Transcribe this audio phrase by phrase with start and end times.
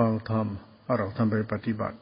[0.00, 0.46] ฟังธรรม
[0.98, 1.98] เราทำไปปฏิบัติ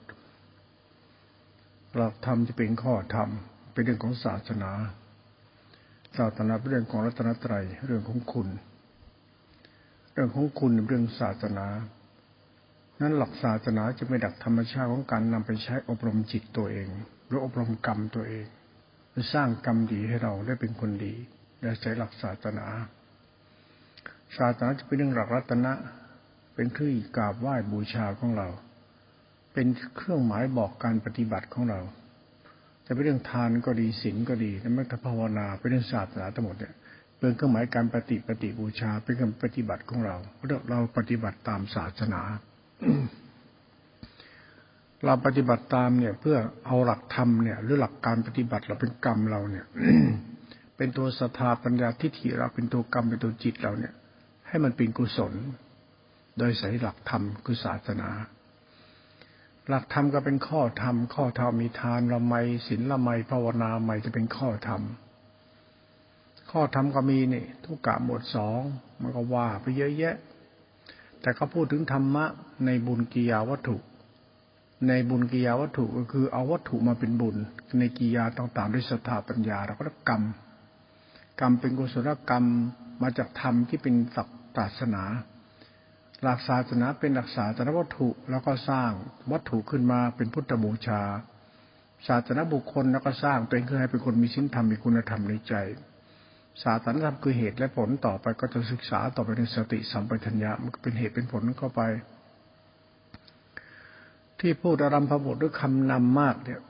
[1.96, 3.28] หลักธรรมจะเป็นข้อธรรม
[3.72, 4.72] เป็นเรื่องของศาสนา
[6.18, 8.48] ศาสนาเป็นเรื่องของรัตนตรัยเรื่องของคุณ
[10.12, 11.66] เรื่องของคุณเรื่องศาสนา
[13.00, 16.88] นั้นหลักศาสนาจะไม่ดักธรรมชาติของการนำไปใช้อบรมจิตตัวเอง
[17.26, 18.46] หรืออบรมกรรมตัวเอง
[19.12, 21.14] ไปสร้างกรรมดีให้เราได้เป็นคนดี
[21.62, 22.66] และใช้หลักศาสนา
[24.36, 25.74] ศาสนาจะเป็นเรื่องหลักรัตนะ
[26.54, 28.48] เป็นเครื่องกราบไหว้บูชาของเรา
[29.52, 29.66] เป็น
[29.96, 31.80] เครื่องหมายบอกการปฏิบัติของเรา
[32.86, 36.74] จะเป็นเรื่องทานก็ดีศีลก็ดีและแม้แต่ภาวนาเป็นเรื่องศาสนาทั้งหมดเนี่ย
[37.18, 40.16] เป็นเครื่องหมายการปฏิปฏิบูชา เป็นการปฏิบัติของเรา
[40.46, 42.20] เรเราปฏิบัติตามศาสนา
[45.04, 49.66] เราปฏิบัติตามเนี่ย เพื่อเอาหลักธรรมเนี่ย หรือหลักการปฏิบัติเราเป็นกรรมเราเนี่ย
[50.76, 53.92] เป็นตัวศรัทธาปัญญาทิฏฐิเราเป็นตัวกรรมเป็นตัวจิตเราเนี่ย
[54.48, 55.32] ให้มันเป็นกุศล
[56.38, 58.10] โดยใส่หลักธรรมคือศาสนา
[59.68, 62.34] หลักธรรมก็เป็นข้อธรรม ข้อธรรมมีทานละไม
[62.66, 64.82] ศีลละไมภาวนาใหม่จะเป็นข้อธรรม
[66.50, 68.60] ข้อธรรมก็มีนี่ ทุกกะหมวดสอง
[69.00, 70.16] มันก็ว่าไปเยอะแยะ
[71.20, 72.24] แต่เขาพูดถึงธรรมะ
[72.66, 73.76] ในบุญกิยาวัตถุ
[74.88, 77.36] ในบุญกิยาวัตถุก็คือเอาวัตถุมาเป็นบุญ
[77.78, 80.22] ในกิยาต่างๆด้วยศรัทธาปัญญาเราก็รกรรม
[81.40, 82.44] กรรมเป็นกุศลกรรม
[83.02, 85.02] มาจากธรรมที่เป็นศักศาสนา
[86.22, 88.90] หลักศาสนาเป็นหลักศาสนาวัตถุแล้วก็สร้าง
[89.32, 91.02] วัตถุขึ้นมาเป็นพุทธบูชา
[92.08, 95.54] ศาสนาบุคคลแล้วก็สร้างเป็นเพื่อให้เป็นคนมีศีลธรรมมีคุณธรรมในใจ
[96.62, 101.82] ศาสนาธรรมคือเหตุและผลต่อไปก็จะศึกษาต่อไปในสติสัมปชัญญะมันเป็นเหตุเป็นผลเข้าไป
[104.40, 106.60] ที่พูดอารัมพบทด้วยคำนำมากเนี่ย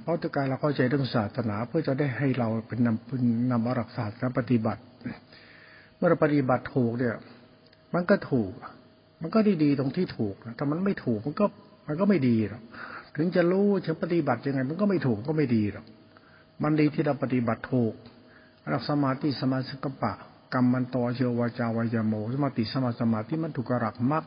[0.00, 4.82] เพราะตัวการเราเข้าใจเรื่องศาสนาเพื่อจะได้ให้เราเป็นนำเป็นนำอารักษาและปฏิบัติ
[5.96, 7.16] เมื่อเราปฏิบัติถูกเนี่ย
[7.94, 8.52] มันก็ถูก
[9.22, 11.46] มันก็ดีๆตรงที่ถูกนะถ้ามันไม่ถูกมันก็
[11.86, 12.62] มันก็ไม่ดีหรอก
[13.16, 15.86] ถึงจะรู้จะปฏิบัติยังไง มันก็ไม่ถูกก็ไม่ดีหรอก
[16.62, 17.94] มันดีที่เราปฏิบัติถูก
[18.72, 20.12] รักสมาธิสมาสกปะ
[20.52, 24.24] กรรมมันตอเชวาจาวายโม สมาติสมาสมาธิมันถูกหลักมรรค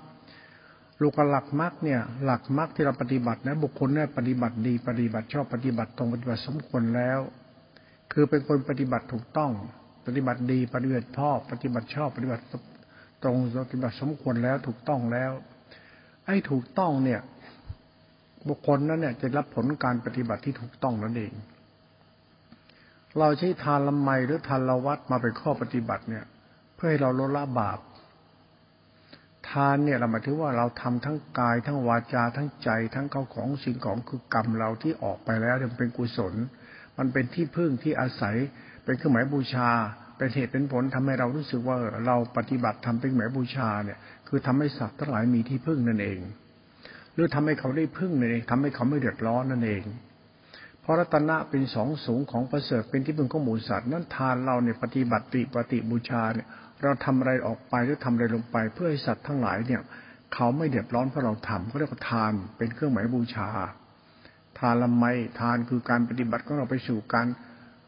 [1.02, 7.20] ลูกหลักมรรคเนี่ย หลักมรรคที่เราปฏิบัตินะบุคคลเนี่ยปฏิบัติดีปฏิบัติชอบปฏิบัติตรงปฏิบัติสมควรแล้ว
[8.12, 9.52] คือเป็นคนปฏิบัติถูกต้อง
[10.06, 12.44] ปฏิบัติดีปฏิบัติชอบ ปฏิบัติชอบปฏิบัติ
[13.24, 15.32] ตรงปฏิบัติสมควรแล้วถูกต้องแล้ว
[16.26, 17.22] ไอ้ถูกต้องเนี่ย
[18.50, 21.34] บุคคลนั้นเนี่ยจะรับผลการปฏิบัติที่ถูกต้องนั่นเอง
[23.20, 26.26] เราใช้ทานละไมหรือทานละวัดมาเป็นข้อปฏิบัติเนี่ย
[26.76, 27.80] เพื่อให้เราลดละบาป
[29.50, 36.34] ทานเนี่ยเราหมายถึงว่าเราทำทั้งกาย ทั้งวาจาทั้งใจ ทั้งเข้าของสิ่งของคือกรรมเราที่ออกไปแล้วมันเป็นกุศล
[36.98, 38.36] มันเป็นที่พึ่งที่อาศัย
[38.84, 39.70] เป็นเครื่องหมายบูชา
[40.18, 43.98] เป็นเหตุเป็นผลทำให้เรารู้สึกว่าเราปฏิบัติทำเป็นหมายบูชาเนี่ย
[44.28, 46.20] คือทำให้สัตว์ทั้งหลายมีที่พึ่งนั่นเอง
[47.14, 49.84] หรือทำให้เขาได้พึ่งนั่นเองทำให้เขาไม่เดือดร้อนนั่นเอง
[50.82, 55.26] เพราะรัตนะเป็นสองสูงของประเสริฐเป็นที่พึ่งของหมูสัตว์นั้นทานเราเนี่ยปฏิบัติ
[55.56, 56.48] ปฏิบูชาเนี่ย
[56.82, 59.82] เราทำอะไรออกไปหรือทำอะไรลงไป เพื่อให้สัตว์ทั้งหลายเนี่ย
[60.34, 63.50] เขาไม่เดือดร้อนเพราะเราทำเขาเรียกว่าทานเป็นเครื่องหมายบูชา
[64.60, 65.06] ทานละไม
[65.40, 67.28] ทานคือการปฏิบัติของเราไปสู่การ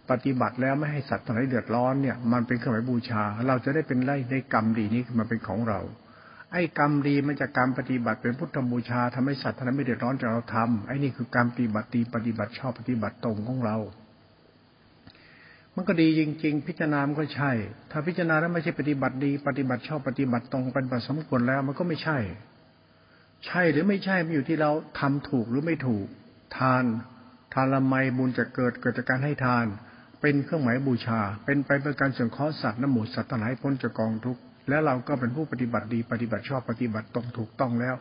[0.09, 5.79] ปฏิบัติแล้วไม่ให้สัตว์ทั้งหลายเดือดร้อนเนี่ยมันเป็นเครื่องหมายบูชา เราจะได้เป็นไร่ได้กรรมดีนี้มาเป็นของเรา
[6.51, 13.77] ไอ้กรรมดีมันจากการปฏิบัติเป็นพุทธบูชาทำให้สัตว์ทั้งหลายไม่เดือดร้อนจากเราทำไอ้นี่คือการปฏิบัติดีปฏิบัติชอบปฏิบัติตรงของเรา
[15.75, 17.51] มันก็ดีจริง ๆ พิจารณามันก็ใช่
[17.91, 22.17] ถ้าพิจารณาแล้วไม่ใช่ปฏิบัติดี ปฏิบัติชอบปฏิบัติตรงป็นบัตสมควรแล้ว มันก็ไม่ใช่
[23.45, 26.05] ใช่หรือไม่ใช่มันอยู่ที่เราทำถูกหรือไม่ถูก
[26.57, 26.83] ทาน
[27.53, 29.65] ทานละไมบุญจะเกิดเกิดจากการให้ทาน
[30.27, 37.95] เป็นเครื่องหมายบูชา เป็นไปเพื่อการเสริมข้อสัตว์น้ำหมูสัตว์ทั้งหลายพ้นจากกองทุกข์และเราก็เป็นผู้ปฏิบัติดีปฏิบัติชอบปฏิบัติตรงถูกต้องแล้ว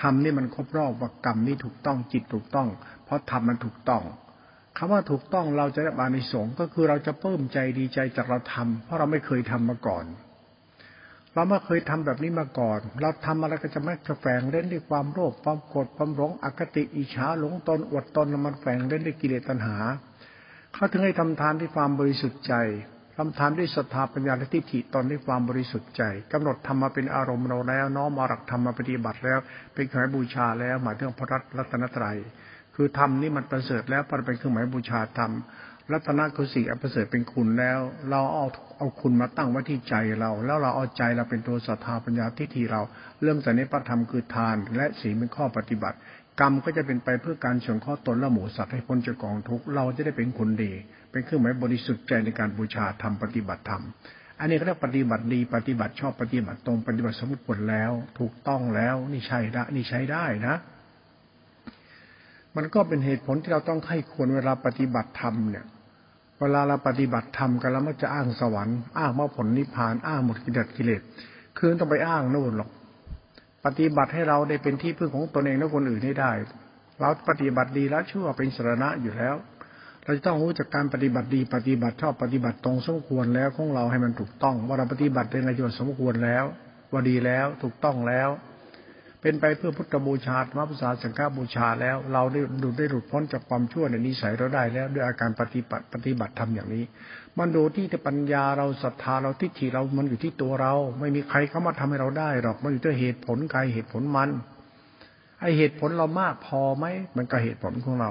[0.00, 2.68] ทำนี่มันครบรอบว่ากรรมนี่ถูกต้องจิตถูกต้อง
[3.04, 4.02] เพราะทำมันถูกต้อง
[4.76, 10.04] คำว่าถูกต้องเราจะได้บานิสงก็คือเราจะเพิ่มใจดีใจจากเราทำเพราะเราไม่เคยทำมาก่อน
[11.34, 19.78] เราไม่เคยทำแบบนี้มาก่อน เราทำอะไรก็จะไม่จะแฝงเล่นด้วยความโลภความโกรธความหลงอคติอิจฉาหลงตนอวดตนมันแฝงเล่นด้วยกิเลสตัณหา
[20.78, 22.54] เขาถึงให้ทำทานด้วยความบริสุทธิ์ใจ
[23.16, 26.02] ทำทานด้วยศรัทธาปัญญาและทิฏฐิตนด้วยความบริสุทธิ์ใจ
[26.32, 29.38] กำหนดธรรมมาเป็นอารมณ์เราแล้ว น้อมมาหลักธรรมมาปฏิบัติแล้ว
[29.74, 31.28] เป็นเครื่องหมายบูชาแล้วหมายถึงพระ
[31.58, 32.16] รัตนตรัย
[32.74, 35.32] คือธรรมนี่มันประเสริฐแล้วมันเป็นเครื่องหมายบูชาธรรม
[35.92, 37.78] รัตนคือสิ่งอันประเสริฐเป็นคุณแล้ว
[38.10, 38.46] เราเอา
[38.78, 42.82] เอาคุณมาตั้งไว้ที่ใจเรา แล้วเราเอาใจเราเป็นตัวศรัทธาปัญญาทิฏฐิเรา
[43.22, 45.96] เริ่มจากในพระธรรมคือทาน และศีลเป็นข้อปฏิบัติ
[46.40, 50.72] กรรมก็จะเป็นไปเพื่อการสงเคราะห์ตนและหมูสัตว์ให้พ้นจากกองทุกข์เราจะได้เป็นคนดี
[51.10, 53.82] เป็นเครื่องหมายบริสุทธิ์ใจในการบูชาธรรมปฏิบัติธรรม
[54.40, 60.56] อันนี้ก็เรียกปฏิบัติดีปฏิบัติชอบปฏิบัติตรงปฏิบัติสมควรแล้ว ถูกต้องแล้ว นี่ใช่ไดนี่ใช้ได้นะ
[62.56, 65.64] มันก็เป็นเหตุผลที่เราต้องให้ควรเวลาปฏิบัติธรรมเนี่ย
[66.40, 71.02] เวลาเราปฏิบัติธรรมกันแล้วมันจะอ้างสวรรค์อ้างมรรคผลนิพพานอ้างหมดกิเลสกิเลส
[71.58, 72.70] คือต้องไปอ้างนู่นหรอก
[73.64, 76.32] ปฏิบัติให้เราได้เป็นที่พึ่งของตนเองและคนอื่นให้ได้
[77.00, 79.36] เราปฏิบัติดีแล้วชั่วเป็นสรณะอยู่แล้ว
[80.04, 86.44] เราจะต้องรู้จากการปฏิบัติดีปฏิบัติชอบปฏิบัติตรงสมควรแล้วของเราให้มันถูกต้อง ว่าเราปฏิบัติเป็นระยชนสมควรแล้ว
[86.92, 88.28] ว่าดีแล้วถูกต้องแล้ว
[89.22, 96.84] เป็นไปเพื่อพุทธบูชาธรรมบูชาสังฆบูชาแล้ว เราได้ดูได้หลุดพ้นจากความชั่วในนิสัยเราได้แล้ว ด้วยอาการปฏิบัติปฏิบัติทำอย่างนี้
[97.38, 104.30] มันดูที่ปัญญาเราศรัทธาเราทิฏฐิเรา มันอยู่ที่ตัวเรา ไม่มีใครเข้ามาทำให้เราได้หรอก มันอยู่ที่เหตุผลใครเหตุผลมัน
[105.40, 106.84] ไอเหตุผลเรามากพอไหม
[107.16, 108.10] มันก็เหตุผลของเรา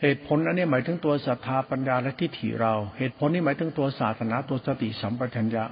[0.00, 5.64] เหตุผลอันนี้หมายถึงตัวศรัทธาปัญญาและทิฏฐิเรา เหตุผลนี้หมายถึงตัวศาสนาตัวสติสัมปชัญญะ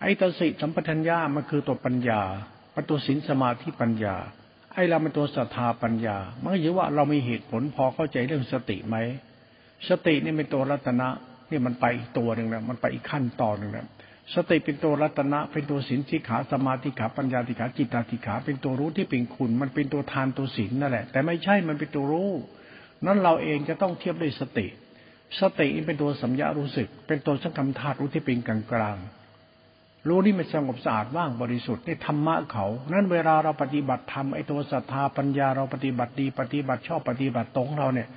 [0.00, 2.22] ไอตสติสัมปชัญญะมันคือตัวปัญญา
[2.74, 4.16] ป็นตัวศีลสมาธิปัญญา
[4.74, 8.96] ไอเราเป็นตัวศรัทธาปัญญา มันก็อยู่ว่าเรามีเหตุผลพอเข้าใจเรื่องสติไหม
[9.88, 11.08] สตินี่เป็นตัวรัตนะ
[11.50, 13.86] นี่มันไปอีกตัวหนึ่งนะมันไปอีกขั้นตอนหนึ่งนะ
[14.34, 22.30] สติเป็นตัวรัตนะเป็นตัวศีลที่ขาสมาธิขาปัญญาติขาจิตตาติขา เป็นตัวรู้ที่เป็นคุณ มันเป็นตัวทานตัวศีลนั่นแหละ แต่ไม่ใช่มันเป็นตัวรู้
[23.06, 24.66] นั้นเราเองจะต้องเทียบด้วยสติ
[25.40, 28.96] สติเป็นตัวสัมยารู้สึก เป็นตัวสังคมธาตุรู้ที่เป็นกลางกลาง
[30.08, 38.08] รู้นี่มันสงบสะอาดว่างบริสุทธิ์ในธรรมะเขา นั้นเวลาเราปฏิบัติธรรมไอ้ตัวศรัทธาปัญญาเราปฏิบัติดีปฏิบัติชอบปฏิบัติตรงเราเนี่ย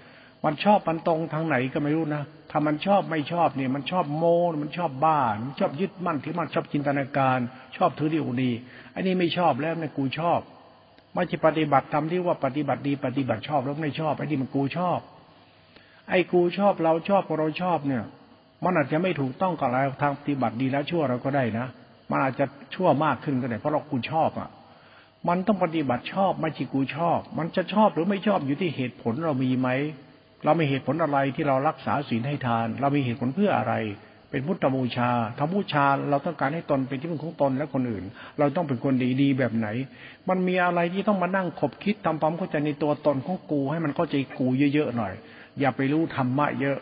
[0.46, 4.24] มันชอบมันตรงทางไหนก็ไม่รู้นะถ้ามันชอบไม่ชอบเนี่ย มันชอบโม
[4.64, 7.40] มันชอบบ้ามันชอบยึดมั่นที่มันชอบจินตนาการ
[7.78, 8.52] ชอบถือดีอุดี
[8.94, 10.40] อันนี้ไม่ชอบแล้วเนี่ยกูชอบ
[11.14, 15.00] ไม่ใช่ปฏิบัติทำที่ว่าปฏิบัติดีปฏิบัติชอบแล้วไม่ชอบไอ้ที่มันกูชอบ
[16.10, 18.04] ไอ้กูชอบเราชอบเราชอบเนี่ย
[18.64, 21.68] มันอาจจะไม่ถูกต้องกับเราทางปฏิบัติดีแล้วชั่วเราก็ได้นะ
[22.10, 22.46] มันอาจจะ
[22.76, 24.50] ชั่วมากขึ้นก็ได้เพราะเรากูชอบอะ
[25.30, 29.70] มันต้องปฏิบัติชอบไม่ใช่กูชอบ มันจะชอบหรือไม่ชอบอยู่ที่เหตุผลเรามีไหม
[30.44, 33.76] เรามีเหตุผลอะไรที่เรารักษาศีลให้ทาน เรามีเหตุผลเพื่ออะไร
[34.30, 38.04] เป็นพุทธบูชาทำบูชาเราต้องการให้ตนเป็นที่พึ่งของตนและคนอื่น
[38.40, 39.68] เราต้องเป็นคนดีๆแบบไหน
[40.30, 45.14] มันมีอะไรที่ต้องมานั่งคบคิดทำความเข้าใจในตัวตนของกู ให้มันเข้าใจกูเยอะๆหน่อย
[45.60, 46.78] อย่าไปรู้ธรรมะเยอะ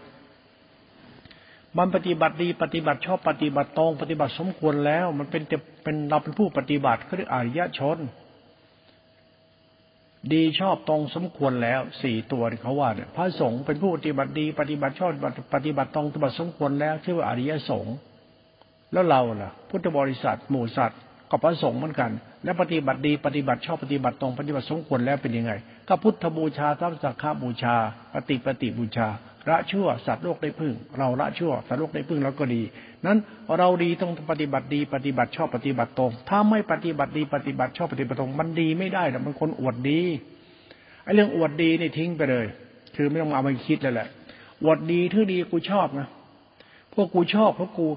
[1.78, 5.44] มันปฏิบัติดีปฏิบัติชอบปฏิบัติตรงปฏิบัติสมควรแล้ว มันเป็น
[5.84, 7.98] เป็นเราเป็นผู้ปฏิบัติก็เรียกอริยชน
[10.34, 15.12] ดีชอบตรงสมควรแล้วสี่ตัวที่เขาว่าเนี่ยพระสงฆ์เป็นผู้ปฏิบัติดีปฏิบัติชอบ
[15.54, 17.96] ปฏิบัติตรงปฏิบัติสมควรแล้วชื่อว่าอริยสงฆ์
[18.94, 21.00] แล้วเราล่ะ พุทธบริษัทหมู่สัตว์
[21.30, 22.12] ก็พระสงฆ์เหมือนกัน
[22.44, 25.52] และปฏิบัติดีปฏิบัติชอบปฏิบัติตรงปฏิบัติสมควรแล้วเป็นยังไง
[25.90, 27.76] ก็พุทธบูชาทัพสักขาบูชา
[28.14, 29.08] ปฏิปฏิบูชา
[29.50, 32.62] ละชั่วสัตว์โลกได้พึ่ง เราละชั่วสัตว์โลกได้พึ่งเราก็ดี
[33.06, 33.18] นั้น
[33.58, 40.02] เราดีต้องปฏิบัติดีปฏิบัติชอบปฏิบัติตรง ถ้าไม่ปฏิบัติดีปฏิบัติชอบปฏิบัติตรง มันดีไม่ได้แต่มันคนอวดดี
[41.04, 42.46] ไอ้เรื่องอวดดีนี่ทิ้งไปเลย
[42.96, 44.08] คือไม่ต้องเอาไปคิดเลยแหละ
[44.64, 46.08] อวดดีทื่อดีกูชอบนะ
[46.94, 47.88] พวกกูชอบเพราะกู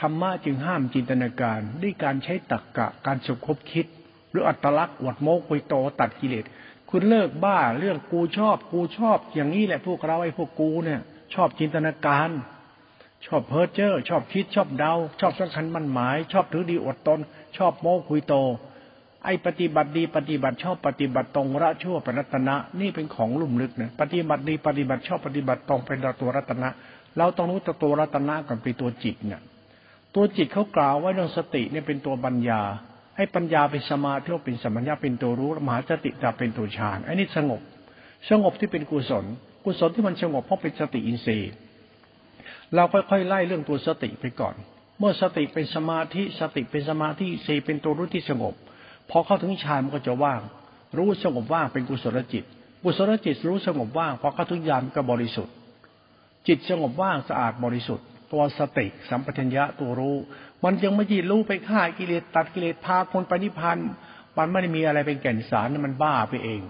[0.00, 3.86] ธรรมะจึงห้ามจินตนาการ ด้วยการใช้ตรรกกะการสุขบคิด
[4.30, 6.44] หรืออัตลักษณ์อวดโมกุยโตตัดกิเลส
[6.90, 11.00] คุณเลิกบ้าเรื่องกูชอบ กูชอบ อย่างนี้แหละพวกเราไอ้พวกกูเนี่ย
[11.34, 12.30] ชอบจินตนาการ
[13.26, 17.20] ชอบเพ้อเจ้อชอบคิดชอบเดา ชอบสำคัญมั่นหมาย ชอบถือดีอดตน
[17.56, 18.34] ชอบโม้คุยโต
[19.24, 26.68] ไอ้ปฏิบัติดีปฏิบัติชอบปฏิบัติตรงระชั่วเป็นรัตนะ นี่เป็นของลุ่มลึกนะปฏิบัติดีปฏิบัติชอบปฏิบัติตรงเป็นตัวรัตนะ
[27.18, 29.40] เราต้องรู้ตัวรัตนะก่อนเป็นตัวจิตเนี่ย
[30.14, 32.62] ตัวจิตเขากล่าวไว่าเรื่องสติเนี่ยเป็นตัวปัญญา
[33.18, 37.60] ให้ปัญญาเป็นสมาธิเป็นสมัญญาเป็นตัวรู้มหาสติจะเป็นตัวฌานอันนี้สงบ
[38.30, 39.24] สงบที่เป็นกุศล
[39.64, 41.50] กุศลที่มันสงบเพราะเป็นสติอินทรีย์
[42.74, 44.54] เราค่อยๆไล่เรื่องตัวสติไปก่อน
[44.98, 48.54] เมื่อสติเป็นสมาธิสติเป็นสมาธิสีเป็นตัวรู้ที่สงบ
[49.10, 50.40] พอเข้าถึงฌานมันก็จะว่าง
[50.96, 52.44] รู้สงบว่างเป็นกุศลจิต
[52.82, 55.54] กุศลจิตรู้สงบว่างพอเข้าถึงญาณก็บริสุทธิ์
[56.48, 60.16] จิตสงบว่างสะอาดบริสุทธิ์ ตัวสติสัมปชัญญะตัวรู้
[60.64, 63.78] มันยังไม่ยีรู้ไปฆ่ากิเลสตัดกิเลสพาคนไปนิพพาน
[64.38, 66.62] มันไม่ได้มีอะไรเป็นแก่นสารมันบ้าไปเอง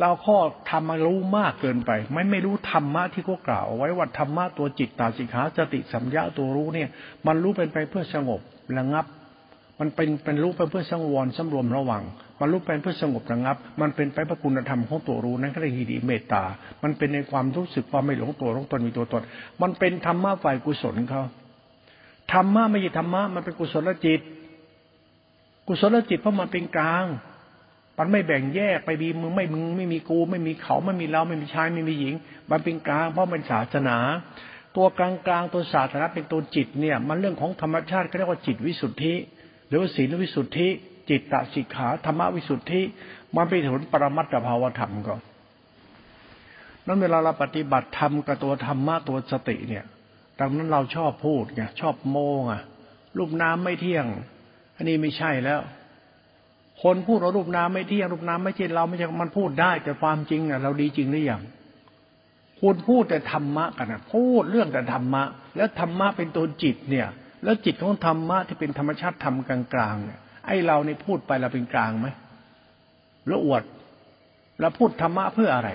[0.00, 0.38] เราข้อ
[0.70, 6.88] ทำมารู้มากเกินไป ไม่ไม่รู้ธรรมะที่เขากล่าวไว้ว่าธรรมะตัวจิตตาสิกขาสติสัมยาตัวรู้เนี่ย
[7.26, 8.40] มันรู้เป็นไปเพื่อสงบ
[8.78, 9.06] ระงับ
[9.80, 12.02] มันเป็นเป็นรู้ไปเพื่อสังวรสำรวมระวัง
[12.40, 16.42] มันรู้เป็นเพื่อสงบระงับ มันเป็นไปพื่อคุณธรรมของตัวรู้นั่นก็เรียกฮีดีเมตตา
[16.82, 19.22] มันเป็นในความรู้สึกความไม่หลงตัวหลงตนมีตัวตน
[19.62, 21.22] มันเป็นธรรมะฝ่ายกุศลเขา
[22.32, 24.20] ธรรมะไม่ใช่ธรรมะมันเป็นกุศลจิต
[25.66, 27.04] กุศลจิตเพราะมันเป็นกลาง
[27.98, 32.14] มันไม่แบ่งแยกไปมีมึงไม่มึงไม่มีกู ไม่มีเขาไม่มีเราไม่มีชายไม่มีหญิง
[32.50, 33.96] มันเป็นกลาง เพราะมันศาสนา
[34.76, 35.10] ตัวกลา
[35.40, 39.14] งๆตัวศาสนาเป็นตัวจิตเนี่ย มันเรื่องของธรรมชาติก็เรียกว่าจิตวิสุทธิ
[39.68, 40.68] หรือว่าศีลวิสุทธิ
[41.10, 42.80] จิตตสิกขาธรรมวิสุทธิ
[43.36, 45.14] มันเป็นผลปรมัตถภาวธรรมก็
[46.86, 49.84] นั้นเวลาเราปฏิบัติธรรมกับตัวธรรมะตัวสติเนี่ย
[50.40, 52.62] ดังนั้นเราชอบพูดไงชอบโมงอะ
[53.18, 54.04] รูปน้ำไม่เที่ยง
[54.76, 55.60] อันนี้ไม่ใช่แล้ว
[56.82, 61.42] คนพูดว่ารูปน้ำไม่เที่ยงรูปน้ำไม่เที่ยงเราไม่ใช่มันพูดได้ แต่ความจริงอะ เราดีจริงหรือยัง
[62.60, 65.22] คุณพูดแต่ธรรมะกันนะพูดเรื่องแต่ธรรมะ
[65.56, 67.08] แล้วธรรมะเป็นตัวจิตเนี่ย
[67.44, 72.08] แล้วจิตของธรรมะที่เป็นธรรมชาติธรรมกลางๆเนี่ยไอเราเนี่พูดไปเราเป็นกลางไหม
[73.26, 73.62] แล้วอวด
[74.60, 75.70] แล้วพูดธรรมะเพื่ออะไร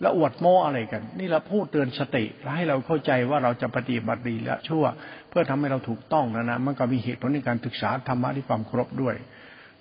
[0.00, 2.24] แล้วอวดโมอะไรกัน นี่เราพูดเตือนสติ
[2.56, 4.84] ให้เราเข้าใจว่าเราจะปฏิบัติดีและชั่ว
[5.28, 9.14] เพื่อทำให้เราถูกต้องนะนะมันก็มีเหตุผลในการศึกษาธรรมะที่ความครบด้วย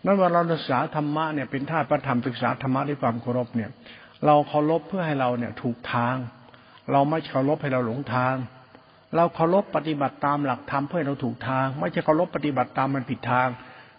[0.05, 3.69] นั่นว่าเราศึกษาธรรมะเนี่ยเป็นธาตุประธรรมศึกษาธรรมะที่ความเคารพเนี่ย
[4.25, 6.15] เราเคารพเพื่อให้เราเนี่ยถูกทาง
[6.91, 8.36] เราไม่เคารพให้เราหลงทาง
[9.15, 13.48] เราเคารพปฏิบัติตามหลักธรรมเพื่อให้เราถูกทาง ไม่ใช่เคารพปฏิบัติตามมันผิดทาง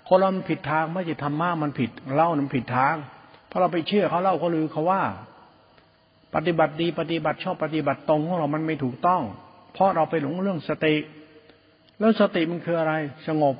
[0.09, 2.95] คนเรามันผิดทางไม่ใช่ธรรมะมันผิดเล่ามันผิดทาง
[3.49, 5.03] เพราะเราไปเชื่อเขาเล่าเขาลือเขาว่า
[6.37, 9.23] ปฏิบัติดีปฏิบัติชอบปฏิบัติตรงของเรามันไม่ถูกต้อง
[9.73, 10.95] เพราะเราไปหลงเรื่องสติ
[11.99, 12.93] แล้วสติมันคืออะไร
[13.29, 13.57] สงบ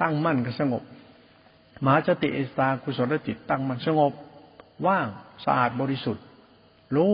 [0.00, 0.82] ตั้งมั่นก็สงบ
[1.84, 4.12] มหาสติเอสตากุศลจิตตั้งมั่นสงบ
[4.86, 5.06] ว่าง
[5.44, 6.24] สะอาดบริสุทธิ์
[6.96, 7.12] รู้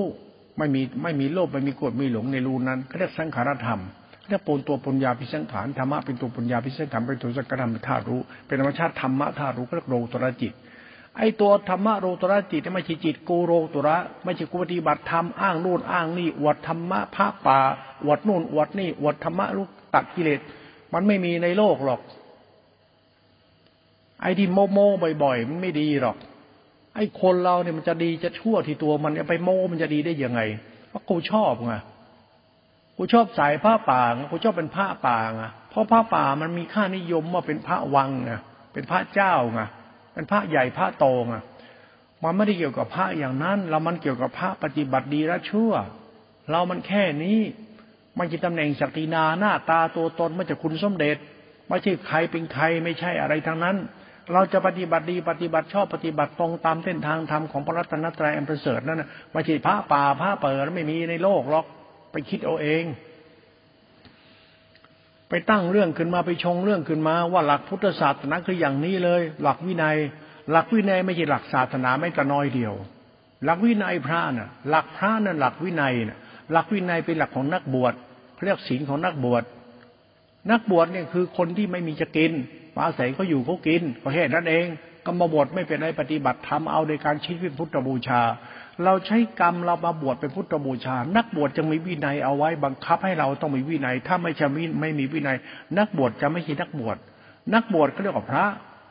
[0.59, 3.81] ไม่มีไม่มีโลภไม่มีโกรธไม่หลงในรูนั้นเขาเรียกสังขารธรรม
[4.29, 10.53] เรียกปนตัวปุญญาพิสังขารธรรมะเป็นตัวปุญญาพิสังขารเป็นตัวสังขารธรรมธาตุรู้ เป็นธรรมชาติธรรมะธาตุรู้ก็เรียกโลตระจิต
[11.19, 17.59] ไอตัวธรรมะโลตระจิตไม่ใช่จิตกูโรตระ ไม่ใช่กูปฏิบัติธรรมอ้างนู่นอ้างนี่อวดธรรมะพระป่า
[18.05, 20.41] อวดนู่นอวดนี่อวดธรรมะรู้ตัดกิเลส
[20.93, 22.01] มันไม่มีในโลกหรอก
[24.23, 24.79] ไอ้ที่โมโม
[25.23, 26.17] บ่อยๆมันไม่ดีหรอก
[26.95, 30.41] ไอ้คนเราเนี่ยมันจะดีจะชั่วที่ตัวมันไปโม้มันจะดีได้ยังไง
[30.89, 31.75] เพราะกูชอบไง
[32.97, 38.33] กูชอบสายผ้าป่ากูชอบเป็นผ้าป่าไงเพราะผ้าป่ามันมีค่านิยมว่าเป็นพระวังไง
[38.73, 39.63] เป็นพระเจ้าไง
[40.19, 41.35] เป็นพระใหญ่พระโตไง
[42.23, 45.73] มันไม่ได้เกี่ยวกับพระอย่างนั้น เรามันเกี่ยวกับพระปฏิบัติดีและชั่ว
[46.51, 47.39] เรามันแค่นี้
[48.19, 51.17] มันจะตำแหน่งศักดินาหน้าตาตัวตนไม่ใช่คุณสมเด็จ
[51.69, 53.77] ไม่ใช่ใครเป็นใครไม่ใช่อะไรทั้งนั้น
[54.33, 61.67] เราจะปฏิบัติดีปฏิบัติชอบปฏิบัติตรงตามเส้นทางธรรมของพระรัตนตรัยอันประเสริฐนั่นนะไม่ใช่พระป่าพระเปิดไม่มีในโลกหรอก
[62.13, 62.85] ไปคิดเอาเอง
[65.31, 69.97] ไปตั้งเรื่องขึ้นมาไปชงเรื่องขึ้นมา ว่าหลักพุทธศาสนาคืออย่างนี้เลย หลักวินัย
[70.51, 72.75] หลักวินัยไม่ใช่หลักศาสนาไม่กระน้อยเดียว
[73.45, 76.19] หลักวินัยพระน่ะ หลักพระนั่นหลักวินัยน่ะ
[76.53, 77.95] หลักวินัยเป็นหลักของนักบวช
[78.45, 79.43] เรียกศีลของนักบวช
[80.51, 82.33] นักบวชเนี่ยคือคนที่ไม่มีจะกิน
[82.75, 84.67] ฟ้าใสเขาอยู่เขากินก็แค่นั้นเอง
[85.07, 88.23] กรรมบวชไม่เป็นไรปฏิบัติทำเอาโดยการชี้เป็นพุทธบูชา
[88.85, 94.47] เราใช้กรรมเรามาบวชเป็นพุทธบูชา นักบวชจะมีวินัยเอาไว้บังคับให้เราต้องมีวินัย ถ้าไม่ใช่
[94.81, 95.37] ไม่มีวินัย
[95.79, 96.97] นักบวชจะไม่ใช่นักบวช
[97.55, 98.47] นักบวชก็เรียกว่าพระ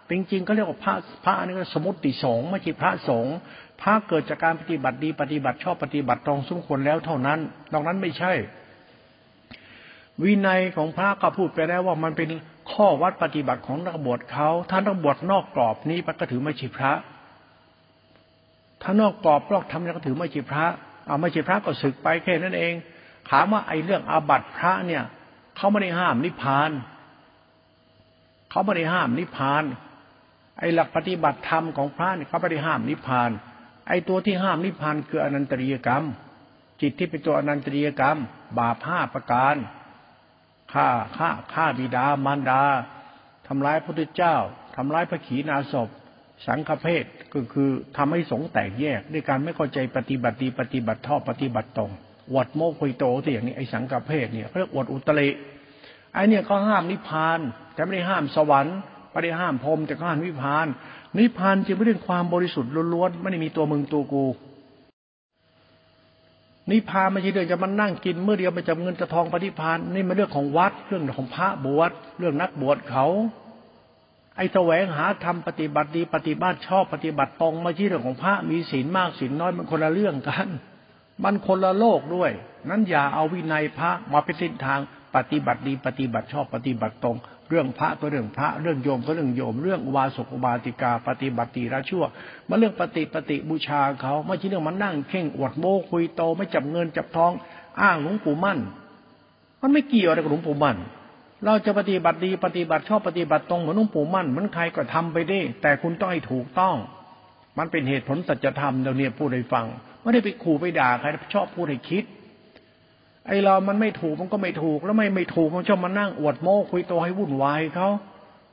[0.10, 0.94] จริงๆก็เรียกว่าพระ
[1.26, 3.36] พระนี่ก็สมุติสงฆ์ไม่ใช่พระสงฆ์
[3.82, 7.40] พระเกิดจากการปฏิบัติดีปฏิบัติชอบปฏิบัติตรงสมควรแล้วเท่านั้น
[7.72, 8.32] นอกนั้นไม่ใช่
[10.24, 12.30] วินัยของพระก็พูดไปแล้วว่ามันเป็น
[12.72, 16.94] ข้อวัดปฏิบัติของนักบวชเขาถ้านักบวชนอกกรอบนี้ก็ถือไม่ใช่พระ
[18.82, 20.66] ถ้านอกกรอบนอกทำก็ถือไม่ใช่พระ
[21.08, 22.74] เอาไม่ใช่พระก็ศึกไปแค่นั้นเอง
[23.30, 25.04] ถามว่าไอ้เรื่องอาบัติพระเนี่ย
[25.58, 26.70] เขาไม่ได้ห้ามนิพพาน
[28.50, 29.64] เขาไม่ได้ห้ามนิพพาน
[30.60, 33.30] ไอ้หลักปฏิบัติธรรมของพระเนี่ยเขาไม่ได้ห้ามนิพพาน
[33.88, 36.04] ไอ้ตัวที่ห้ามนิพพานคืออนันตริยกรรม
[36.82, 38.18] จิตที่เป็นตัวอนันตริยกรรม
[38.60, 39.56] บาปห้าประการ
[40.74, 42.64] ฆ่าฆ่าฆ่าบิดามารดา
[43.48, 44.36] ทำร้ายพระพุทธเจ้า
[44.76, 45.90] ทำร้ายพระขีณาสพ
[46.46, 51.92] สังฆเพศก็คือทำให้สงแตกแยก ด้วยการไม่เข้าใจปฏิบัติดีปฏิบัติทอปฏิบัติตรง
[52.36, 55.30] วดโมกุยโตที่อย่างนี้ไอ้สังฆเพศเนี่ยเรียกวดอุตริ
[56.14, 57.40] ไอ้เนี่ยก็ห้ามนิพพาน
[57.74, 58.78] แต่ไม่ได้ห้ามสวรรค์
[59.12, 60.68] ไม่ได้ห้ามพรมแต่ก็ห้ามนิพพาน
[61.18, 64.26] นิพพานจึงไม่เรื่องความบริสุทธิ์ล้วนๆไม่ได้มีตัวมึงตัวกู
[66.72, 73.06] นิพพานไม่ใช่เรื่องจะมานั่งกินเมื่อเดียวไปจับเงินจะทองปฏิพานนี่มันเรื่องของวัดเรื่องของพระบวชเรื่องนักบวชเขา
[74.38, 80.48] ไอ้แสวงหาทำปฏิบัติดีปฏิบัติชอบปฏิบัติตรงไม่ใช่เรื่องของพระมีศีลมากศีลน้อยมันคนละเรื่องกัน
[81.24, 82.32] มันคนละโลกด้วย
[82.70, 84.80] นั้นอย่าเอาวินัยพระมาเป็นเส้นทาง
[85.16, 87.18] ปฏิบัติดีปฏิบัติชอบปฏิบัติตรง
[87.50, 92.04] เรื่องพระก็เรื่องพระ เรื่องโยมก็เรื่องโยม เรื่องอุบาสกอุบาติกา ปฏิบัติระชั่ว
[92.50, 97.32] มาเรื่องปฏิปฏิบูชาเขาไม่ใช่เรื่องมันนั่งเข่งอวดโม้คุยโตไม่จับเงินจับทอง
[97.82, 98.60] อ้างหลวงปู่มั่น
[99.62, 100.78] มันไม่เกี่ยวอะไรกับหลวงปู่มั่น
[101.46, 106.76] เราจะปฏิบัติดีปฏิบัติชอบปฏิบัติตรงเหมือนหลวงปู่มั่นเหมือนใครก็ทำไปได้แต่คุณต้องให้ถูกต้อง
[107.58, 109.66] มันเป็นเหตุผลสัจธรรมเราเนี่ยพูดให้ฟัง
[110.02, 112.04] ไม่ได้ไปขู่ไปด่าใครชอบพูดให้คิด
[113.28, 117.90] ไอเรามันไม่ถูกมันก็ไม่ถูก แล้วไม่ไม่ถูกมันชอบมานั่งอวดโม้คุยตัวให้วุ่นวายเขา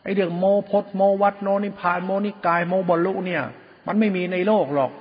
[0.02, 3.42] ไอเรื่องโมพดโมวัดโนนิพานโมนิกายโมบรรลุเนี่ย
[3.86, 4.92] มันไม่มีในโลกหรอก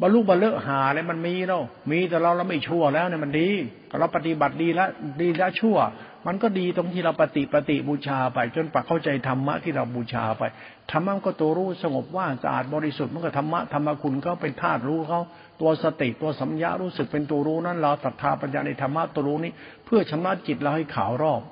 [0.00, 3.50] บรรลุบรรลุหาเลยมันมีแล้วมีแต่เราเราไม่ชั่วแล้วเนี่ยมันดี
[3.98, 4.88] เราปฏิบัติดีแล้ว
[5.20, 5.76] ดีแล้วชั่ว
[6.26, 10.42] มันก็ดีตรงที่เราปฏิปฏิบูชาไป จนปกเข้าใจธรรมะที่เราบูชาไป
[10.90, 15.20] ธรรมะก็ตัวรู้สงบว่างสะอาดบริสุทธิ์มันก็ธรรมะธรรมคุณเขาเป็นธาตุรู้เขา
[15.60, 19.52] ตัวสติตัวสัมยารู้สึกเป็นตัวรู้นั้นเราศรัทธาปัญญาในธรรมะตัวรู้นี้
[19.84, 21.42] เพื่อชำระจิตเราให้ขาวรอบ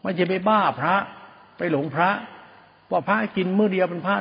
[0.00, 0.96] ไม่จะไปบ้าพระ
[1.56, 2.10] ไปหลงพระ
[2.90, 4.16] ว่าพระกินมื้อเดียวเป็นพระ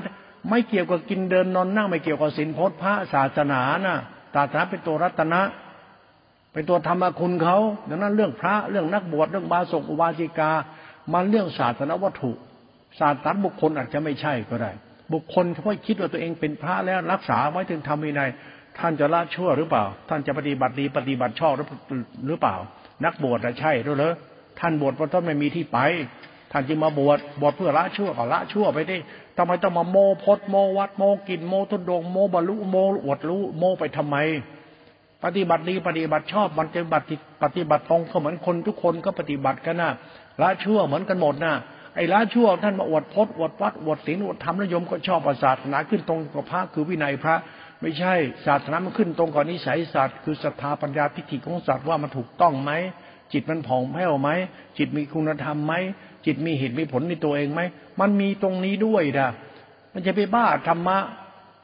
[0.49, 3.97] ไม่เกี่ยวกับกินเดินนอนนั่งไม่เกี่ยวกับศีลพจน์พระศาสนานะ่ะ
[4.35, 5.41] ศาสนาเป็นตัวรัตนะ
[6.55, 7.57] เป็นตัวธรรมคุณเขา
[7.89, 10.51] ดังนั้นเรื่องพระเรื่องนักบวชเรื่องบาศกอุบาสิกา
[11.13, 12.31] มันเรื่องศาสนาวัตถุ
[12.99, 14.71] ศาสนาบุคคลอาจจะไม่ใช่ก็ได้
[15.13, 18.29] บุคคลเขาคิดว่าตัวเองเป็นพระแล้วรักษาไว้ถึงทำวินัย
[18.79, 21.59] ท่านจะละชั่วหรือเปล่า ท่านจะปฏิบัติดีปฏิบัติชอบห
[22.29, 22.55] รือเปล่า
[23.05, 24.13] นักบวชจะใช่หรือเหรอ
[24.59, 25.79] ท่านบวชเพราะท่านไม่มีที่ไป
[26.51, 28.97] ท่านจึงมาบวชบวชเพื่อละชั่วก็ละชั่วไปดิ
[29.37, 34.17] ทำไมต้องมาโมพดโมวัดโมกินโมทุดงโมบรรลุโมอวดรู้โมไปทำไม
[35.25, 37.05] ปฏิบัติดีปฏิบัติชอบปฏิบัติ
[37.43, 39.91] ปฏิบัติตรงก็เหมือนคนทุกคนก็ปฏิบัติกันนะ
[40.41, 41.53] ละชั่วเหมือนกันหมดนะ
[41.95, 47.35] ไอ้ละชั่วท่านมาอวดพดอวดวัดอวดศีลอวดธรรมนิยมก็ชอบศาสนาขึ้นตรงกับพระคือวินัยพระ
[47.81, 48.13] ไม่ใช่
[48.45, 52.71] ศาสนามันขึ้นตรงกับนิสัยศาสตร์คือศรัทธาปัญญาทิฏฐิของศาสตร์ว่ามันถูกต้องไหม
[53.33, 54.29] จิตมันผ่องแผ้วไหม
[54.77, 55.73] จิตมีคุณธรรมไหม
[56.25, 57.61] จิตมีเหตุมีผลในตัวเองไหม
[57.99, 59.29] มันมีตรงนี้ด้วยนะ
[59.93, 60.97] มันจะไปบ้าธรรมะ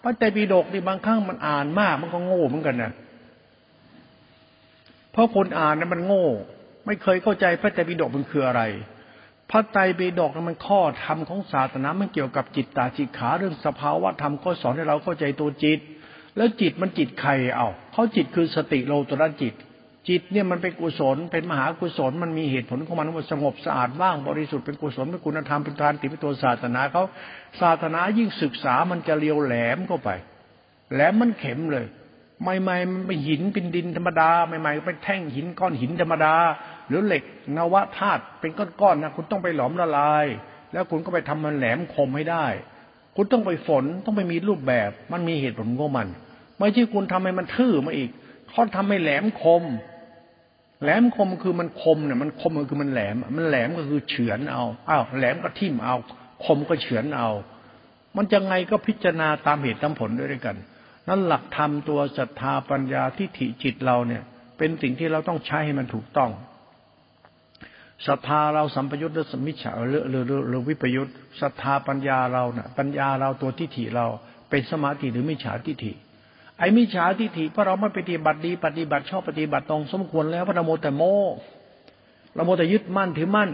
[0.03, 2.91] พระไตรปิฎกนี่บางครั้งมันอ่านมากมันก็โง่เหมือนกันนะ
[5.11, 6.27] เพราะคนอ่านนั้นมันโง่
[6.85, 8.61] ไม่เคยเข้าใจพระไตรปิฎกมันคืออะไร
[9.49, 15.79] พระไตรปิฎกนั้นมันข้อธรรมของศาสนา มันเกี่ยวกับจิตตาจิตขาเรื่องสภาวะธรรมก็สอนให้เราเข้าใจตัวจิต
[16.37, 19.53] แล้วจิตมันจิตใครเอาเขาจิตคือสติโลตระจิต
[20.09, 27.03] จิตเนี่ยมันเป็นกุศล เป็นมหากุศล มันมีเหตุผลของมันว่าสงบสะอาดว่างบริสุทธิ์เป็นกุศลเป็นคุณธรรมเป็นทานติเป็นตัวศาสนาเขา
[27.61, 30.09] ศาสนายิ่งศึกษามันจะเลียวแหลมเข้าไป
[30.93, 31.85] แหลมมันเข็มเลย
[32.41, 36.35] ใหม่ๆมันเป็นหินเป็นดินธรรมดา ใหม่ๆเป็นแท่งหินก้อนหินธรรมดา
[36.87, 37.23] หรือเหล็ก
[37.57, 40.25] นวธาตุเป็นก้อนๆนะคุณต้องไปหลอมละลาย
[40.71, 42.45] แล้วคุณก็ไปทำมันแหลมคมให้ได้
[43.15, 46.07] คุณต้องไปฝนต้องไปมีรูปแบบ มันมีเหตุผลของมัน
[46.59, 48.09] ไม่ใช่คุณทำให้มันทื่อมาอีก
[48.49, 49.63] เขาทำให้แหลมคม
[50.83, 55.95] แหลมคมคือมันคมเนี่ยมันคมมันคือมันแหลม มันแหลมก็คือเฉือนเอาอ้าวแหลมก็ทิ่มเอา
[56.45, 57.29] คมก็เฉือนเอา
[58.17, 60.57] มันจะไงก็พิจารณาตามเหตุตามผลด้วยกัน
[61.11, 64.23] นั้นหลักธรรมตัวศรัทธาปัญญาที่ถิจิตเราเนี่ย
[64.57, 66.31] เป็นสิ่งที่เราต้องใช้ให้มันถูกต้อง
[68.07, 74.05] ศรัทธาเราสัมปยุทธ์หรือสมิจฉาหรือหรือหรือวิปยุทธ์ศรัทธาปัญญาเราเนี่ยปัญญาเราตัวทิฏฐิเรา
[74.49, 75.93] เป็นสมาธิหรือมิจฉาทิฏฐิ
[76.59, 81.03] ไอ้มิจฉาทิฏฐิเพราะเราไม่ปฏิบัติดีปฏิบัติชอบปฏิบัติตรงสมควรแล้วพระโมแต่โม
[82.33, 83.49] เราโมแต่ยึดมั่นถือมั่น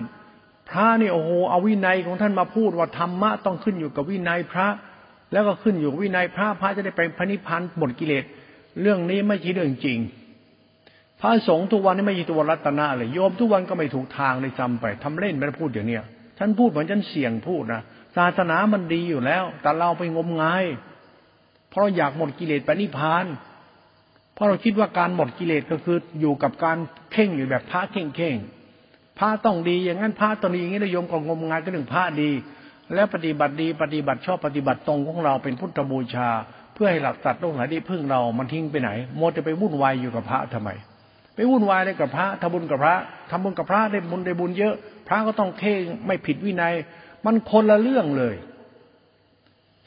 [0.70, 4.68] พระนี่โอ้โหเอาวินัยของท่านมาพูดว่าธรรมะต้องขึ้นอยู่กับวินัยพระ
[5.32, 8.24] แล้วก็ขึ้นอยู่วินัยพระพระจะได้ไปพระนิพพานหมดกิเลส
[8.82, 10.00] เรื่องนี้ไม่ใช่เรื่องจริง
[11.22, 16.04] พระสงฆ์ทุกวันนี้ไม่ใช่ตัวรัตนะเลยโยมทุกวันก็ไม่ถูกทางเลยจำไปทำเล่นไม่ได้พูดอย่างเนี้ย
[16.38, 17.82] ท่านพูดเหมือนฉันเสี่ยงพูดนะ
[18.18, 20.66] ศาสนามันดีอยู่แล้ว แต่เราไปงมงาย
[21.70, 23.26] เพราะเราอยากหมดกิเลสไปนิพพาน
[24.34, 26.78] เพราะเราคิดว่าการหมดกิเลสก็คืออยู่กับการ
[27.12, 28.36] เข่งอยู่แบบพระเข่งเข่ง
[29.20, 32.32] พระต้องดีอย่างนั้นพระต้องดีอย่างนี้เราโยมก็งมงายก็หนึ่งพระดี
[32.94, 36.30] แล้วปฏิบัติดีปฏิบัติชอบปฏิบัติตรงของเราเป็นพุทธบูชา
[36.74, 40.70] เพื่อให้หลักตัดตรงไหนที่พึ่งเรามันทิ้งไปไหนโมจะไปวุ่นวายอยู่กับพระทำไม
[41.36, 42.96] ไปวุ่นวายเลยกับพระทำบุญกับพระ
[43.30, 44.76] ทำบุญกับพระได้บุญได้บุญเยอะ
[45.08, 46.74] พระก็ต้องเข่งไม่ผิดวินัย
[47.26, 48.36] มันคนละเรื่องเลย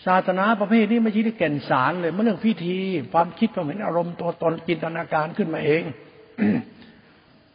[0.07, 2.77] ศาสนาประเภทนี้ไม่ใช่ที่แก่นสารเลยมันเรื่องพิธี
[3.13, 5.83] ความคิดความเห็นอารมณ์ตัวตนจินตนาการขึ้นมาเอง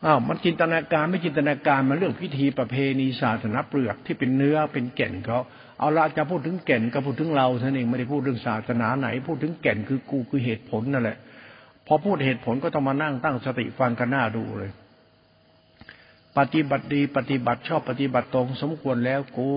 [0.06, 5.40] อ้าวมันจินตนาการไม่จินตนาการมันเรื่องพิธีประเพณีศาสนาเปลือกที่เป็นเนื้อเป็นแก่นเขา
[5.80, 11.18] เอาละจะพูดถึงแก่นก็พูดถึงเราท่านเองไม่ได้พูดเรื่องศาสนาไหน พูดถึงแก่นคือกูคือเหตุผลนั่นแหละ
[11.88, 14.72] พอพูดเหตุผลก็ต้องมานั่งตั้งสติฟังกันหน้าดูเลย
[16.38, 19.50] ปฏิบัติดีปฏิบัติชอบปฏิบัติตรงสมควรแล้วกู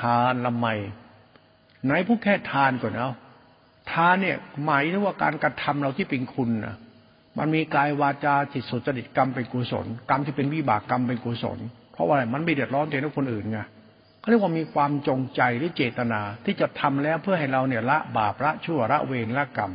[0.00, 0.66] ทานละไม
[1.84, 3.10] ไหนผู้แค่ทานก่อนเอา
[3.92, 6.74] ทานเนี่ยหมายถึงว่าการกระทำเราที่เป็นคุณนะ
[7.38, 11.58] มันมีกายวาจาจิตสุจริตกรรมเป็นกุศล กรรมที่เป็นวิบากกรรมเป็นกุศล
[11.92, 13.58] เพราะว่าอะไรมันไม่เดือดร้อนตัวคนอื่นไง
[14.20, 19.72] เขาเรียกว่ามีความจงใจหรือเจตนาที่จะทำแล้วเพื่อให้เราเนี่ยละบาปละชั่วละเวรละกรรม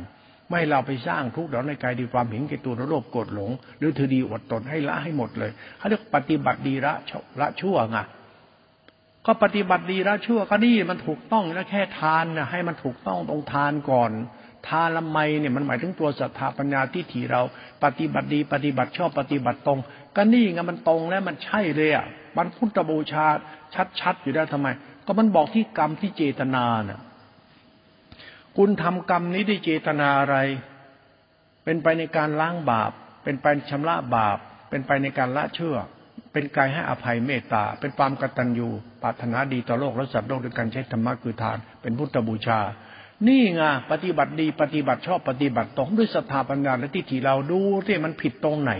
[0.48, 6.94] ไม่ให้เราไปสร้างทุกข์เดในกายดีความเห็นแก่ตัวโลภโกรธหลง หรือถือดีอดตนให้ละให้หมดเลยเขาเรียกปฏิบัติดีละ
[7.40, 7.98] ละชั่วไง
[9.26, 14.10] ก็ปฏิบัติดีล้วชั่วก็นี่มันถูกต้องแล้วแค่ทานนะให้มันถูกต้องตรงทานก่อน
[14.66, 17.42] ทาละไมเนี่ยมันหมายถึงตัวศรัทธาปัญญาทิฏฐิเรา
[17.84, 19.78] ปฏิบัติดี ปฏิบัติชอบปฏิบัติตรง
[20.16, 23.26] ก็นี่ไงมันตรงแล้วมันใช่เลยอะมันพุทธบูชา
[24.00, 24.68] ชัดๆอยู่ได้ทำไม
[25.06, 27.00] ก็มันบอกที่กรรมที่เจตนาน่ะ
[28.56, 30.36] คุณทำกรรมนี้ด้วยเจตนาอะไร
[31.64, 32.92] เป็นไปในการล้างบาป
[33.24, 34.38] เป็นไปชำระบาป
[34.70, 35.76] เป็นไปในการละเชื่อ
[36.32, 38.68] เป็นกายให้อภัยเมตตา เป็นความกตัญญู
[39.02, 42.60] ปรารถนาดีต่อโลกและสัตว์โลกด้วยการใช้ธรรมะคือทาน เป็นพุทธบูชา
[43.28, 48.72] นี่ไงปฏิบัติดีปฏิบัติชอบปฏิบัติตรงด้วยศรัทธาปัญญาและทิฏฐิเราดูที่มันผิดตรงไหน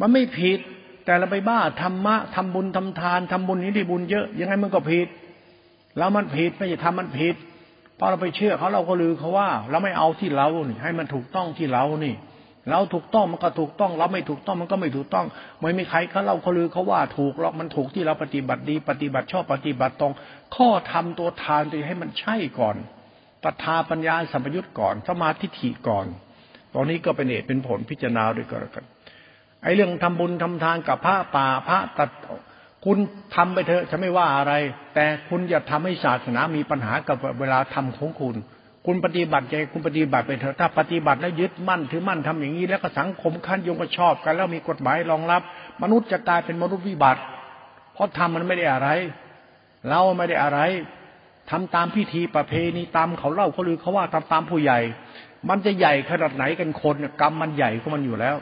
[0.00, 0.58] มันไม่ผิด
[1.04, 5.08] แต่เราไปบ้าธรรมะทำบุญทำทานทำบุญนี้ได้บุญเยอะ ยังไงมันก็ผิด
[5.98, 7.34] แล้วมันผิดไม่ใช่ทำมันผิด
[7.98, 12.14] พอเราไปเชื่อเขาเราก็ลือเขาว่า เราไม่เอาที่เรานี่ ให้มันถูกต้องที่เรานี่
[12.70, 15.26] เราถูกต้องมันก็ถูกต้อง เราไม่ถูกต้องมันก็ไม่ถูกต้อง
[15.60, 20.12] ไม่มีใครเขาเราเขาลือเขาว่าถูกหรอกมันถูกที่เราปฏิบัติดี ปฏิบัติชอบปฏิบัติตรง
[20.56, 22.76] ข้อทำตัวทานตัวให้มันใช่ก่อน
[23.46, 26.06] ตัทาปัญญาสัมปยุตก่อน สมาธิฐิก่อน
[26.74, 28.84] ตอนนี้ก็เป็นเหตุเป็นผลพิจารณาด้วยกันกัน
[29.62, 32.10] ไอ้เรื่องทำบุญทำทานกับพระป่าพระตัด
[32.84, 32.98] คุณ
[33.34, 34.52] ทำไปเถอะฉันไม่ว่าอะไร
[34.94, 38.36] แต่คุณอย่าทำให้ศาสนามีปัญหากับเวลาทำของคุณ
[38.86, 45.42] คุณปฏิบัติใจคุณปฏิบัติไปเถอะถ้าปฏิบัติแล้วยึดมั่นถือมั่นทำอย่างนี้ แล้วก็สังคมขั้นยงก็ชอบกัน แล้วมีกฎหมายรองรับ
[45.82, 47.22] มนุษย์จะกลายเป็นมนุษย์วิบัติ
[47.94, 48.88] เพราะทำมันไม่ได้อะไร
[49.88, 50.58] เราไม่ได้อะไร
[51.50, 54.78] ทำตามพิธีประเพณีตามเขาเล่าเขาลือเขาว่าทำตามผู้ใหญ่
[55.48, 58.36] มันจะใหญ่ขนาดไหนกันคนกรรมมันใหญ่ก็มันอยู่แล้ว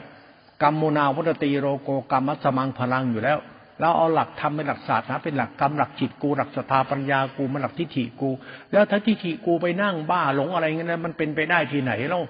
[0.61, 3.37] กรรมโมนาวัตตีโรโกกรรมมัสมังพลังอยู่แล้ว
[3.79, 8.29] เราเอาหลักทำเป็นหลักศาสตร์นะเป็นหลักกรรมหลักจิตกู หลักสถาปัญญากูมันหลักทิฏฐิกู
[8.71, 12.21] แล้วถ้าทิฏฐิกูไปนั่งบ้าหลงอะไรเงี้ยมันเป็นไปได้ที่ไหนเล่า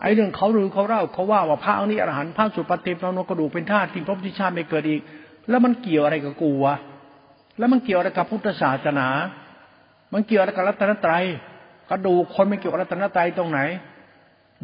[0.00, 5.00] ไอ้เรื่องเขาหรือเขาเล่าเขาว่าว่าพระองค์นี้อรหันต์พระสุปฏิปันโนกระดูกเป็นธาตุที่พบที่ชาติไม่เกิดอีก
[5.48, 6.74] แล้วมันเกี่ยวอะไรกับกูวะ
[7.58, 9.06] แล้วมันเกี่ยวอะไรกับพุทธศาสนา
[10.14, 11.24] มันเกี่ยวกับรัตนตรัย
[11.90, 13.60] กระดูกคนไม่เกี่ยวกับรัตนตรัยตรงไหน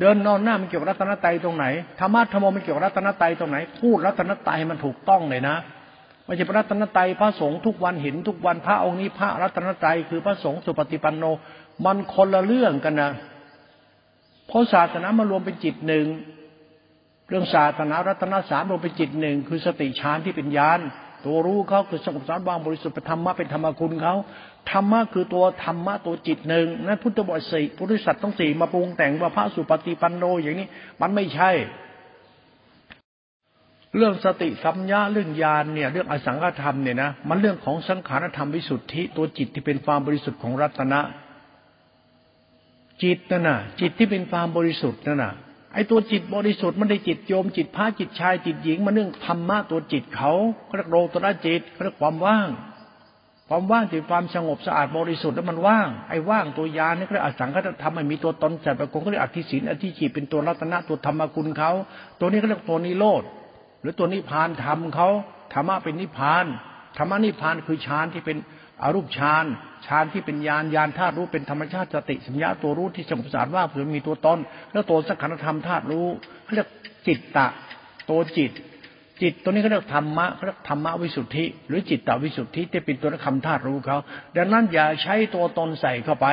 [0.01, 1.67] เดินนอนหน้ามันเกี่ยวกับรัตนตรัยตรงไหน
[2.01, 5.57] ธรรมะธรรมมันเกี่ยวกับรัตนตรัยตรงไหน พูดรัตนตรัยมันถูกต้องเลยนะ
[6.25, 11.25] ไม่ใช่พระรัตนตรัยพระสงฆ์ทุกวันเห็นทุกวันพระองค์นี้พระรัตนตรัยคือพระสงฆ์สุปฏิปันโน
[11.85, 13.11] มันคนละเรื่องกันนะ
[14.49, 16.07] เพราะศาสนามารวมเป็นจิตหนึ่ง
[17.29, 20.81] เรื่องศาสนารัตนสามรวมเป็นจิตหนึ่งคือสติฌานที่เป็นญาณ
[21.25, 24.15] ตัวรู้เขาคือสงบสารวางบริสุทธิ์ธรรมะเป็นธรรมคุณเขา
[24.71, 30.69] ธรรมะคือตัวธรรมะตัวจิตหนึ่งนั้นพุทธบริษัทพุทธสัตว์ต้องสี่มาปรุงแต่งว่าพระสุปฏิปันโนอย่างนี้
[31.01, 31.51] มันไม่ใช่
[33.97, 41.01] เรื่องสติสัมยาเรื่องญาณเนี่ย เรื่องอสังขธรรมเนี่ยนะมันเรื่องของสังขารธรรมวิสุทธิตัวจิตที่เป็นความบริสุทธิ์ของรัตนะ
[43.03, 45.33] จิตนั่นน่ะ จิตที่เป็นความบริสุทธิ์นั่นน่ะ
[45.75, 50.33] ไอ้ตัวจิตบริสุทธิ์มันได้จิตโยมจิตพระจิตชายจิตหญิงมันเรื่องธรรมะตัวจิตเขา
[50.65, 52.49] เขาเรียกโลตระจิตเขาเรียกความว่าง
[53.53, 61.71] ความว่างที่ความสงบสะอาดบริสุทธิ์แล้วมันว่างไอ้ว่างตัวยานี่เขาเรียกอสังขตธรรมมันมีตัวตนจัดประกงเขาเรียกอธิศีนอธิจิตเป็นตัวรัตนะตัวธรรมกุลเขา
[62.19, 63.23] ตัวนี้เขาเรียกตัวนิโรธ
[63.83, 65.09] หรือตัวนิพานธรรมเขา
[65.53, 66.45] ธรรมะเป็นนิพาน
[66.97, 68.37] ธรรมะนิพานคือฌานที่เป็น
[68.83, 69.45] อรูปฌาน
[69.87, 74.39] ฌานที่เป็นญาณญาณธาตุรู้เป็นธรรมชาติสติสัญญาตัวรู้ที่สงบสารว่าเผื่อมีตัวตน
[74.73, 76.07] แล้วตัวสังขารธรรมธาตุรู้
[76.45, 76.69] เขาเรียก
[77.07, 77.47] จิตตะ
[78.11, 78.51] ตัวจิต
[79.23, 83.99] จิตตัวนี้เขาเรียกธรรมะเขาเรียกธรรมะวิสุทธิ หรือจิตตวิสุทธิที่เป็นตัวคำธาตุรู้เขา
[84.37, 86.27] ดังนั้นอย่าใช้ตัวตนใส่เข้าไป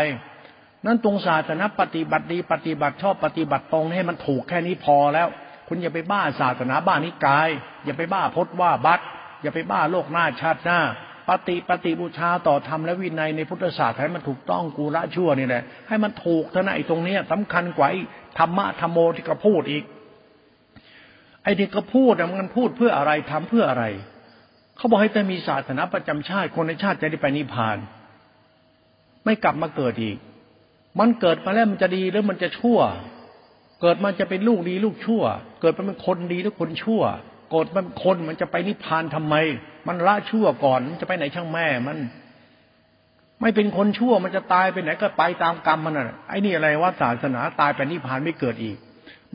[0.86, 5.28] นั้นตรงศาสนาปฏิบัติดีปฏิบัติชอบปฏิบัติตรงให้มันถูกแค่นี้พอแล้ว
[5.68, 7.50] คุณอย่าไปบ้าศาสนาบ้านิกาย
[7.86, 9.02] อย่าไปบ้าพจน์ว่าบัต
[9.42, 10.80] อย่าไปบ้าโลกหน้าชาติหน้า
[11.30, 17.88] ปฏิปฏิบูชาต่อธรรมและวินัยในพุทธศาสนาให้มันถูกต้องกูละชั่วนี่แหละให้มันถูกเท่านั้นไอ้ตรงเนี้ยสำคัญกว่า
[18.40, 19.84] ธรรมะธรรมโมที่เขาพูดอีก
[21.48, 23.84] ไอ้ที่เขาพูดมันพูดเพื่ออะไรทำเพื่ออะไร
[24.78, 27.78] เขาบอกให้แต่มีศาสนาประจำชาติ คนในชาติจะได้ไปนิพพาน
[29.26, 30.18] ไม่กลับมาเกิดอีก
[31.00, 32.80] มันเกิดมาแล้วมันจะดีหรือมันจะชั่ว
[33.82, 35.24] เกิดมาจะเป็นลูกดีลูกชั่ว
[35.62, 37.02] เกิดมาเป็นคนดีหรือคนชั่ว
[37.50, 39.36] โกรธมันคนมันจะไปนิพพานทำไม
[39.88, 41.98] มันละชั่วก่อนมันจะไปไหนช่างแม่มัน
[43.42, 48.78] ไม่เป็นคนชั่วมันจะตายไปไหนก็ไปตามกรรมมันน่ะไอ้นี่อะไรว่าศาสนาตายไปนิพพานไม่เกิดอีก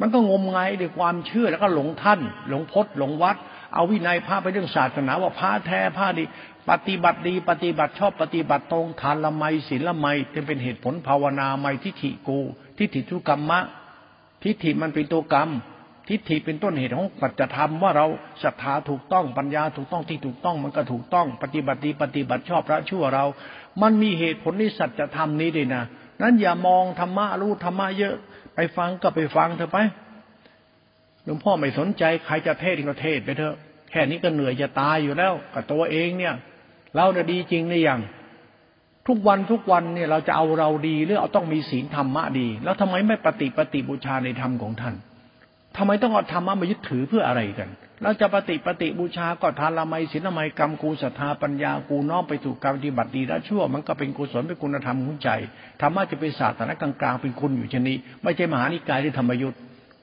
[0.00, 3.36] มันก็งมงายด้วยความเชื่อแล้วก็หลงท่าน หลงพจน์หลงวัด
[3.74, 6.24] เอาวินัยพระไปเรื่องศาสนาว่าพระแท้พระดี
[6.70, 12.38] ปฏิบัติดี ปฏิบัติชอบปฏิบัติตรงทานละไมศีลละไมจะเป็นเหตุผลภาวนาไมทิฏฐิกู
[12.78, 13.60] ทิฏฐิทุกรรมะ
[14.42, 15.50] ทิฏฐิมันเป็นตัวกรรม
[16.08, 18.06] ทิฏฐิเป็นต้นเหตุของปัจจธรรมว่าเรา
[18.42, 23.24] ศรัทธาถูกต้องปัญญาถูกต้องที่ถูกต้องมันก็ถูกต้อง ปฏิบัติดีปฏิบัติชอบพระชั่วเรา
[23.82, 25.82] มันมีเหตุผลในสัจธรรมนี้ด้วยนะ
[26.22, 28.16] นั้นอย่ามองธรรมะรู้ธรรมะเยอะ
[28.54, 29.78] ไปฟังก็ไปฟังเถอะไป
[31.24, 33.54] หลวงพ่อไม่สนใจใครจะเทศก็เทศไปเถอะ
[33.90, 36.34] แค่นี้ก็เหนื่อยจะตายอยู่แล้วกับตัวเองเนี่ย
[36.96, 38.00] เราจะดีจริงหรือยัง
[39.08, 44.94] ทุกวันทุกวันเนี่ยเราจะเอาเราดีหรือเอาต้องมีศีลธรรมะดี แล้วทำไมไม่ปฏิปฏิบูชาในธรรมของท่าน
[45.76, 47.68] ทำไมต้องเอาธรรมะมายึดถือเพื่ออะไรกัน
[48.02, 55.30] เราจะปฏิปฏิบูชาก็ทานละไมศีลละไมกรรมกูศรัทธาปัญญากูน้อมไปถูกการปฏิบัติดีและชั่ว มันก็เป็นกุศลเป็นคุณธรรมของใจ
[55.80, 59.58] ธรรมะจะเป็นศาสนาะกลางๆเป็นคุณอยู่ชนี้ไม่ใช่มหานิกายหรือธรรมยุทธ์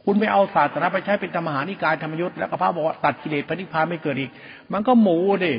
[0.06, 4.32] คุณไปเอาศาสนาไปใช้เป็นธรรมหานิกายธรรมยุทธ์แล้วก็พระบอกว่าตัดกิเลสพระนิพพานไม่เกิดอีก
[4.74, 5.54] มันก็หมูดิ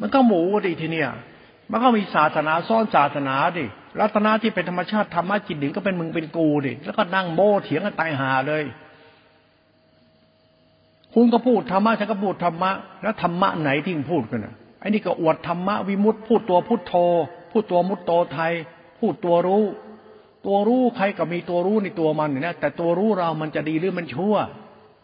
[0.00, 1.10] มันก็หมูดิทีเนี้ย
[1.70, 3.64] มันก็มีศาสนาซ่อนศาสนาดิ
[4.00, 8.64] รัตนาที่เป็นธรรมชาติธรรมะจิตหนึ่งก็เป็นมึงเป็นกูดิแล้วก็นั่งโม้เถียงกันตายหาเลย
[11.14, 12.70] คุณก็พูดธรรมะฉันก็พูดธรรมะ
[13.02, 16.94] แล้วธรรมะไหนที่พูดกันอะไอ้นี่ก็อวดธรรมะวิมุตต์พูดตัวพุทโธ
[17.50, 18.52] พูดตัวมุตโตไทย
[18.98, 19.64] พูดตัวรู้
[20.46, 24.36] ตัวรู้ใครก็มีตัวรู้ในตัวมันเนี่ยแต่ตัวรู้เรามันจะดีหรือมันชั่ว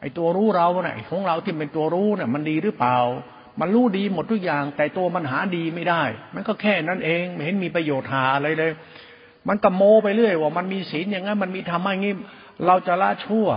[0.00, 2.96] ไอ้ตัวรู้เราเนี่ยของเราที่เป็นตัวรู้เนี่ยมันดีหรือเปล่า
[3.60, 6.02] มันรู้ดีหมดทุกอย่าง แต่ตัวมันหาดีไม่ได้
[6.34, 8.72] มันก็แค่นั้นเองไม่เห็นมีประโยชน์หาอะไรเลย
[9.48, 12.14] มันก็โมไปเรื่อยว่ามันมีศีลอย่างนั้นมันมีธรรมะอย่างนี้
[12.66, 13.48] เราจะละชั่ว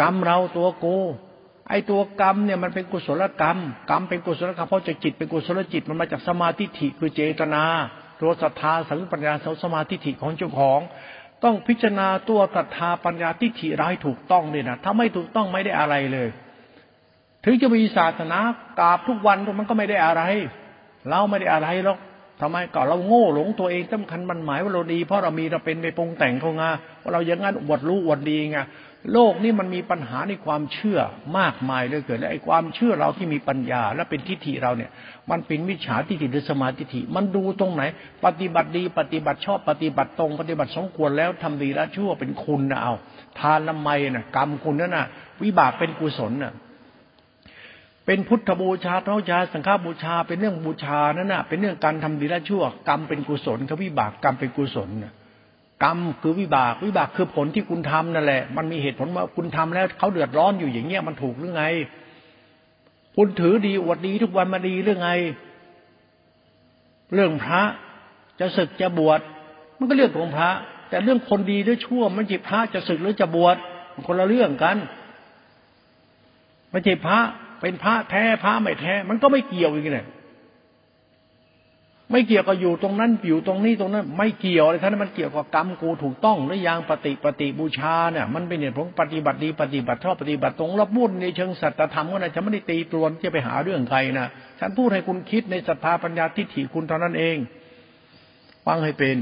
[0.00, 0.86] กรรมเราตัวโก
[1.68, 3.58] ไอตัวกรรมเนี่ยมันเป็นกุศลกรรม
[3.90, 7.64] กรรมเป็นกุศลกรรมเพราะจะจิตเป็นกุศลจิตมันมาจากสมาธิฐิคือเจตนา
[8.20, 10.80] ตัวศรัทธาสังปัญญาสมาธิฐิของเจ้าของ
[11.44, 16.28] ต้องพิจารณาตัวศรัทธาปัญญาทิฏฐิร้ายถูกต้องเลยนะถ้าไม่ถูกต้องไม่ได้อะไรเลย
[17.44, 18.38] ถึงจะมีศาสนา
[18.78, 20.22] กราบทุกวันมันก็ไม่ได้อะไร
[21.08, 21.98] เราไม่ได้อะไรหรอก
[22.40, 26.62] ทำไมก็เราโง่หลงตัวเองสำคัญมันหมายว่าเราดีเพราะเรามีเราเป็นไปปรุงแต่งเขาไง
[27.02, 28.58] ว่าเราอย่างนั้นอวดรู้อวดดีไง
[29.12, 30.98] โลกนี้มันมีปัญหาในความเชื่อ
[31.38, 34.90] มากมายเลยเกิดและไอ้ความเชื่อเราที่มีปัญญา และเป็นทิฏฐิเราเนี่ย
[35.30, 37.82] มันเป็นมิจฉาทิฏฐิหรือสมาธิฐิมันดูตรงไหน
[38.24, 42.94] ปฏิบัติดี ปฏิบัติชอบปฏิบัติตรง ปฏิบัติสมควรแล้วทำดีแล้วชั่วเป็นคุณนะเอา
[43.38, 45.06] ทานละไมน่ะกรรมคุณนั่นน่ะ
[45.42, 46.52] วิบากเป็นกุศลน่ะ
[48.06, 54.90] เป็นพุทธบูชาเท้าชาสังฆบูชาเป็นเรื่องบูชานั่นน่ะเป็นเรื่องการทำดีและชั่ว กรรมเป็นกุศลกับวิบากกรรมเป็นกุศล
[55.82, 61.64] กรรมคือวิบากวิบากคือผลที่คุณทำนั่นแหละ มันมีเหตุผลว่าคุณทำแล้วเขาเดือดร้อนอยู่อย่างเงี้ยมันถูกหรือไง
[63.16, 65.10] คุณถือดีอวดดีทุกวันมาดีหรือไง
[67.14, 67.62] เรื่องพระ
[68.40, 69.20] จะศึกจะบวช
[69.78, 70.50] มันก็เรื่องของพระ
[70.88, 73.56] แต่เรื่องคนดีหรือชั่ว มันจิตพระจะศึกหรือจะบวช
[74.06, 74.76] คนละเรื่องกัน
[76.70, 77.18] ไม่ใช่พระ
[77.60, 80.06] เป็นพระแท้พระไม่แท้ มันก็ไม่เกี่ยวอีกเลย
[82.10, 94.26] ไม่เกี่ยวกับอยู่ตรงนั้นอยู่ตรงนี้ตรงนั้น ไม่เกี่ยวอะไรท่านมันเกี่ยวกับกรรมกูถูกต้องหรือยังปฏิปฏิบูชาเนี่ยมันเป็นเนี่ยผมปฏิบัติดีปฏิบัติชอบปฏิบัติตรงรับบุญในเชิงสัจธรรมก็นะฉันไม่ได้ตีตรวนที่ไปหาเรื่องใครนะ
[94.60, 97.36] ฉันพูดให้คุณคิดในศรัทธาปัญญาทิฏฐิคุณเท่านั้นเอง
[98.66, 99.16] ฟังให้เป็น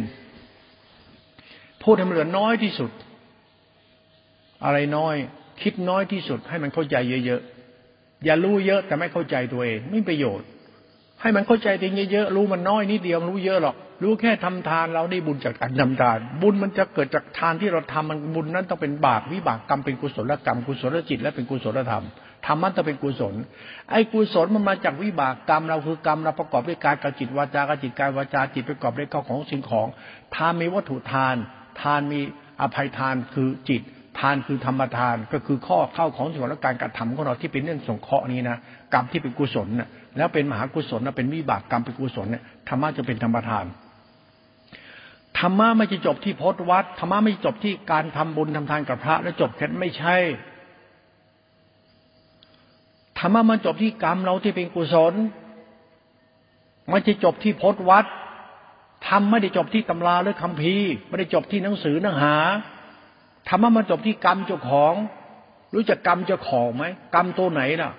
[1.82, 2.90] พูดให้มันเหลือน้อยที่สุด
[4.64, 5.14] อะไรน้อย
[5.62, 10.48] คิดน้อยที่สุดให้มันเข้าใจเยอะๆอย่ารู้เยอะแต่ไม่เข้าใจตัวเองไม่ประโยชน์
[11.22, 22.04] ให้มันเข้าใจเองเยอะๆรู้มันน้อยนิดเดียวรู้เยอะหรอก รู้แค่ทำทานเราได้บุญจากการทำทาน บุญมันจะเกิดจากทานที่เราทำมันบุญนั้นต้องเป็นบาปวิบากกรรมเป็นกุศลกรรมกุศลจิต และเป็นกุศลธรรม
[22.46, 23.34] ธรรมมันต้องเป็นกุศล
[23.90, 29.86] ไอ้กุศลมันมาจากวิบากกรรมเราคือกรรมเราประกอบด้วยการกระจิตวาจากจิตกายวาจาจิตประกอบด้วยข้าของสิ่งของ
[30.34, 31.36] ทานมีวัตถุทาน
[31.80, 32.20] ทานมี
[32.60, 33.82] อภัยทานคือจิต
[34.18, 38.56] ทานคือธรรมทานก็คือข้อเข้าของส่วนและการกระทำของเราที่เป็นเรื่องสงเคราะห์นี้นะ
[38.94, 43.66] กรรมที่เป็นกุศลนะ แล้วเป็นมหากุศลนะเป็นวิบากกรรมเป็นกุศลเนี่ยธรรมะจะเป็นธรรมทาน
[45.38, 50.16] ธรรมะไม่จะจบที่พจวัดธรรมะไม่จบที่การทำบุญทำทานกับพระ แล้วจบแค่ไม่ใช่
[53.18, 55.14] ธรรมะมันจบที่กรรมเราที่เป็นกุศล
[56.92, 58.06] มันจะจบที่พจวัด
[59.08, 60.74] ทำไม่ได้จบที่ตำราหรือคำพี
[61.08, 62.36] ไม่ได้จบที่หนังสือเนื้อหา
[63.48, 64.94] ธรรมะมันจบที่กรรมเจ้าของ
[65.74, 67.90] รู้จักกรรมเจ้าของไหมกรรมตัวไหนล่ะ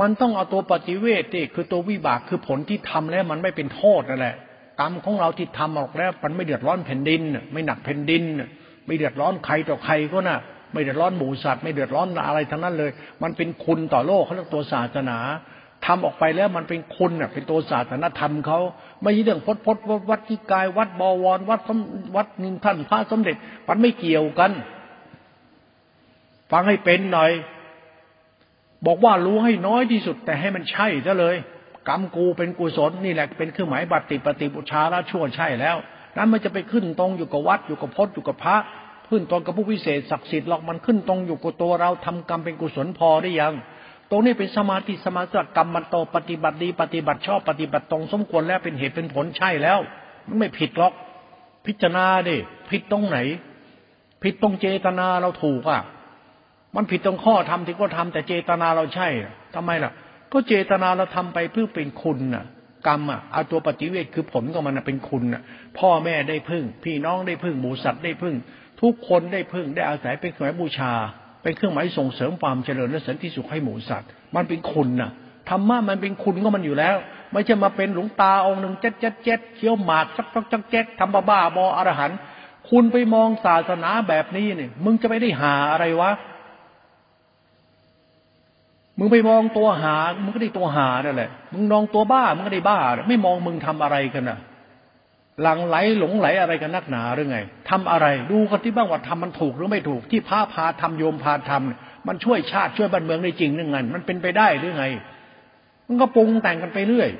[0.00, 4.36] มันต้องเอาตัวปฏิเวทที่คือตัววิบากคือผลที่ทำแล้วมันไม่เป็นโทษนั่นแหละ
[4.80, 8.22] กรรมของเราที่ทำออกแล้ว มันไม่เดือดร้อนแผ่นดิน ไม่หนักแผ่นดิน
[8.86, 10.38] ไม่เดือดร้อนใครต่อใครก็น่ะ
[10.72, 12.90] ไม่เดือดร้อนหมูสัตว์ไม่เดือดร้อนอะไรทั้งนั้นเลย
[13.22, 15.18] มันเป็นคุณต่อโลกเขาเรียกตัวศาสนา
[15.86, 18.58] ทำออกไปแล้วมันเป็นคุณเน่ะเป็นตัวศาสนาธรรมเขา
[19.02, 19.76] ไม่ใช่เรื่องพดพด
[20.10, 21.60] วัดที่กาย วัดบวรวัด
[22.16, 23.36] วัดนินท่านพระสมเด็จ
[23.68, 24.52] มันไม่เกี่ยวกัน
[26.52, 27.30] ฟังให้เป็นหน่อย
[28.86, 31.36] บอกว่ารู้ให้น้อยที่สุด แต่ให้มันใช่ซะเลย
[31.88, 35.76] กรรมกูเป็นกุศลนี่แหละเป็นเครื่องหมายบัติปฏิบุชาละชั่วใช่แล้ว
[36.16, 38.56] นั้นมันจะไปขึ้นตรงอยู่กับวัดอยู่กับพจน์อยู่กับพระ
[39.08, 43.54] ขึ้นตรงกับผู้วิเศษศักดิ์สิทธิ์หรอกมันขึ้นตรงอยู่กับตัวเราทำกรรมเป็นกุศลพอได้ยัง
[44.10, 49.78] ตรงนี้เป็นสมาธิสมาธิกรรมมันโตปฏิบัติดีปฏิบัติชอบปฏิบัติตรงสมควรแล้วเป็นเหตุเป็นผลใช่แล้ว
[50.26, 50.92] มันไม่ผิดหรอก
[51.66, 52.36] พิจารณาดิ
[52.70, 53.18] ผิดตรงไหน
[54.22, 55.80] ผิดตรงเจตนาเราถูกอะ
[56.78, 59.08] มันผิดตรงข้อทำที่ก็ทำแต่เจตนาเราใช่
[59.54, 59.92] ทำไมล่ะ
[60.32, 62.44] ก็เจตนาเราทำไปเพื่อเป็นคุณน่ะ
[62.86, 65.42] กรรมอะเอาตัวปฏิเวทคือผลของมันเป็นคุณอะ
[65.78, 68.34] พ่อแม่ได้พึ่ง พี่น้องได้พึ่งหมูสัตว์ได้พึ่ง
[68.80, 70.92] ทุกคนได้พึ่งได้อาศัยเป็นเครื่องหมายบูชา
[71.42, 75.10] เป็นเครื่องหมายส่งเสริมความเจริญและสันติสุขให้หมูสัตว์ มันเป็นคุณน่ะ
[75.48, 76.96] ธรรมะมันเป็นคุณก็มันอยู่แล้ว
[77.32, 82.10] ไม่ใช่มาเป็นหลวงตาองค์หนึ่งเจ็ดเจ็ดเจ็ดเคี้ยวหมากจักจักจักเจ็ดทำบ้าบ้าบออรหัน
[82.70, 86.10] คุณไปมองศาสนาแบบนี้เนี่ยมึงจะไม่ได้หาอะไรวะ
[88.98, 94.38] มึงไปมองตัวหา มึงก็ได้ตัวหานั่นแหละ มึงมองตัวบ้า มึงก็ได้บ้า ไม่มองมึงทำอะไรกันน่ะ
[95.42, 97.38] หลังไหลหลงไหลอะไรกันนักหนาหรือไง
[97.70, 104.84] ทำอะไร ดูกันที่บ้างว่าทำมันถูกหรือไม่ถูก ที่พระพาทำโยมพาทำมันช่วยชาติช่วยบ้านเมืองได้จริงหรือไงมันเป็นไปได้หรือไง
[105.86, 107.10] มันก็ปรุงแต่งกันไปเรื่อย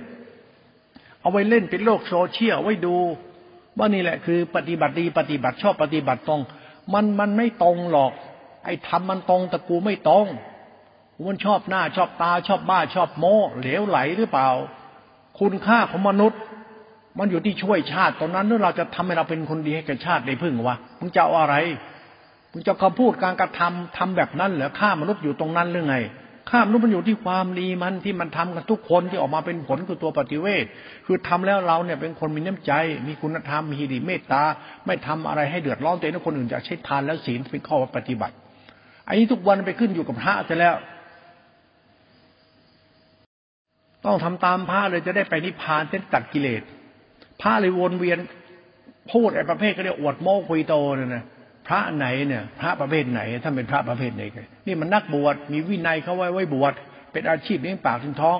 [1.21, 2.97] เอาไว้เล่นเป็นโลกโซเชียลไว้ดู
[3.79, 6.41] ว่านี่แหละคือ ปฏิบัติดีปฏิบัติชอบปฏิบัติตรง
[6.95, 8.13] มันมันไม่ตรงหรอก
[8.65, 10.27] ไอ้ทำมันตรงแต่กูไม่ตรง
[11.27, 14.49] มันชอบหน้าชอบตาชอบบ้าชอบโม้ เหลวไหลหรือเปล่า
[15.41, 16.41] คุณค่าของมนุษย์
[17.19, 21.57] มันอยู่ที่ช่วยชาติตอนนั้นเมื่อเราจะทำให้เราเป็นคนดีให้กับชาติได้พึ่งวะมึงจะเอาอะไร
[22.53, 25.97] มึงจะคำพูดการกระทำทำแบบนั้นเหรอฆ่ามนุษย์อยู่ตรงนั้นหรือไง
[26.51, 30.65] ฆ่ามนุษย์มันอยู่ที่ความดีมันที่มันทำกันทุกคนที่ออกมาเป็นผลคือตัวปฏิเวท
[31.07, 32.73] คือทำแล้วเราเนี่ยเป็นคนมีน้ำใจ
[33.07, 34.43] มีคุณธรรมมีดีเมตตา
[34.87, 38.35] ไม่ทำอะไรให้เดือดร้อนตัวเองและคนอื่นจะใช้ทานแล้วศีลเป็นข้อปฏิบัติ
[39.09, 40.75] อันนี้ทุกวันไปขึ้นอยู่กับพระจะแล้ว
[44.05, 46.63] ต้องทำตามพระเลยจะได้ไปนิพพานเส้นตัดกิเลส
[47.43, 48.19] พระเลยวนเวียน
[49.13, 51.25] พูดไอ้ประเภทก็เรียกอวดโม้คุยโตเนี่ยนะ
[51.69, 56.73] พระไหนเนี่ย พระประเภทไหนถ้าเป็นพระประเภทไหนนนี่มันนักบวชมีวินัยเขาไว้ไว้บวช
[57.13, 58.39] เป็นอาชีพเลี้ยงปากถึงท้อง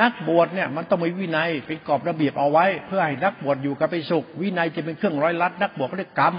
[0.00, 6.34] นักบวชเนี่ยมันต้องมีวินัยเป็นกรอบระเบียบเอาไว้ เพื่อให้นักบวชอยู่กับไปสุข วินัยจะเป็นเครื่องร้อยลัดนักบวชก็เรียกกรรม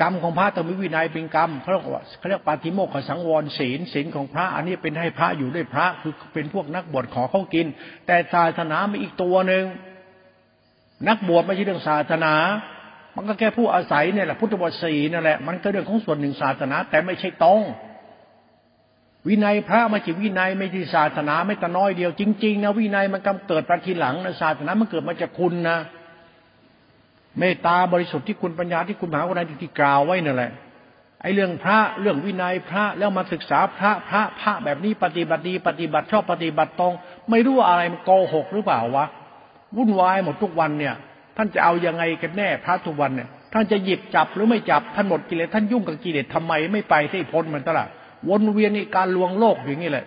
[0.00, 7.66] กรรมของพระต้องมีวินัยเป็นกรรมเขาเรียกว่าเขาเรียกปาฏิโมกขสังวรศีลศีลของพระ อันนี้เป็นให้พระอยู่ด้วยพระคือเป็นพวกนักบวชขอเขากิน
[8.06, 9.64] แต่ศาสนามีอีกตัวหนึ่ง
[11.08, 12.34] นักบวชไม่ใช่เรื่องศาสนา
[13.16, 17.62] มันก็แค่ผู้อาศัยเนี่ยแหละพุทธบวชศีนั่นแหละมันก็เรื่องของส่วนหนึ่งศาสนา แต่ไม่ใช่ตรง
[19.28, 25.78] วินัยพระไม่ใช่วินัยไม่ใช่ศาสนาไม่แต่น้อยเดียว จริงๆนะวินัยมันกำเกิดมาทีหลังนะศาสนามันเกิดมาจากคุณนะ
[27.38, 30.52] เมตตาบริสุทธิ์ที่คุณปัญญาที่คุณมหาวิทยาลัยที่กล่าวไว้นั่นแหละ
[31.22, 36.94] ไอ้เรื่องพระเรื่องวินัยพระแล้วมาศึกษาพระพระพระแบบนี้ปฏิบัติดี ปฏิบัติชอบปฏิบัติตรง
[37.30, 39.06] ไม่รู้อะไรมันโกหกหรือเปล่าวะ
[39.76, 40.94] วุ่นวายหมดทุกวันเนี่ย
[41.36, 47.88] ท่านจะเอายังไงกันแน่พระทุกวันเนี่ย ท่านจะหยิบจับหรือไม่จับท่านหมดกิเลสท่านยุ่งกับกิเลสทำไมไม่ไปที่พ้นมันตลอด
[48.28, 50.04] วนเวียนในการลวงโลกอย่างนี้แหละ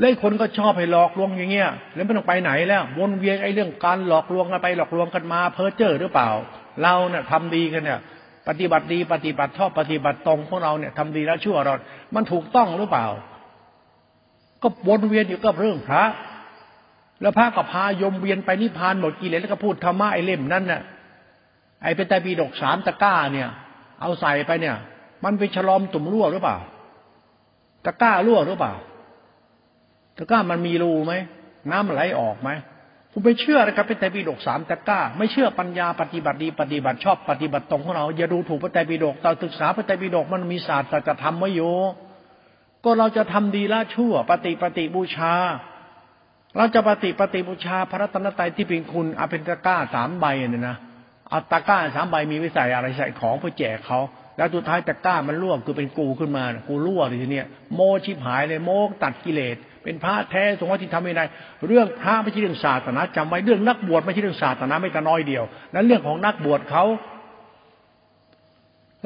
[0.00, 6.28] เลยคนก็ชอบให้หลอกลวงอย่างเงี้ยแล้วไม่ต้องไปไหนแล้ว วนเวียนไอ้เรื่องการหลอกลวงกันไปหลอกลวงกันมา เพ้อเจ้อหรือเปล่า
[6.82, 8.00] เราเนี่ยทำดีกันเนี่ย
[8.48, 11.74] ปฏิบัติดีปฏิบัติชอบปฏิบัติตรงของเราเนี่ยทำดีแล้วชั่วเรา
[12.14, 13.06] มันถูกต้องหรือเปล่า
[14.62, 16.04] ก็วนเวียนอยู่กับเรื่องพระ
[17.20, 20.82] แล้วพระก็พายมเวียนไปนิพพานหมดกิเลสแล้วก็พูดธรรมะไอ้เล่มนั้นน่ะ
[21.82, 23.48] ไอ้เป็นต่ปีดกสามตะก้าเนี่ย
[24.00, 24.76] เอาใส่ไปเนี่ย
[25.24, 26.56] มันไปฉลอมตุ่มรั่วหรือเปล่า
[27.84, 28.74] ตะก้ารั่วหรือเปล่า
[30.16, 31.14] ตะกร้ามันมีรูไหม
[31.70, 32.50] น้ำไหลออกไหม
[33.12, 41.74] คุณไปเชื่อนะครับเป็นไตรปิฎกสามตะกร้า ไม่เชื่อปัญญาปฏิบัติดีปฏิบัติชอบปฏิบัติตรงของเราอย่าดูถูกพระไตรปิฎกตอนศึกษาพระไตรปิฎกมันมีศาสตร์จะทำไว้อยู่
[42.84, 45.34] ก็เราจะทำดีละชั่ว ปฏิปฏิบูชา
[46.56, 50.76] เราจะปฏิปฏิบูชาพระรัตนตรัยที่เป็นคุณอาเป็นตะกร้าสามใบเนี่ยนะ
[51.28, 54.00] เอาตะกร้าสามใบมีวิสัยอะไรใส่ของเพื่อแจกเขา
[54.36, 58.70] แล้วสุดท้ายตะกร้ามันร่วงคือเป็นกูขึ้นมากูรั่วทีเนี้ยโมชิบหายเลยโม
[59.02, 61.24] ตัดกิเลส เป็นพระแท้สงฆ์ที่ทำไม่ได้
[61.66, 65.44] เรื่องพระไม่ใช่เรื่องศาสนาจำไว้เรื่องนักบวชไม่ใช่เรื่องศาสนาไม่แต่น้อยเดียว
[65.74, 66.84] นั้นเรื่องของนักบวชเขา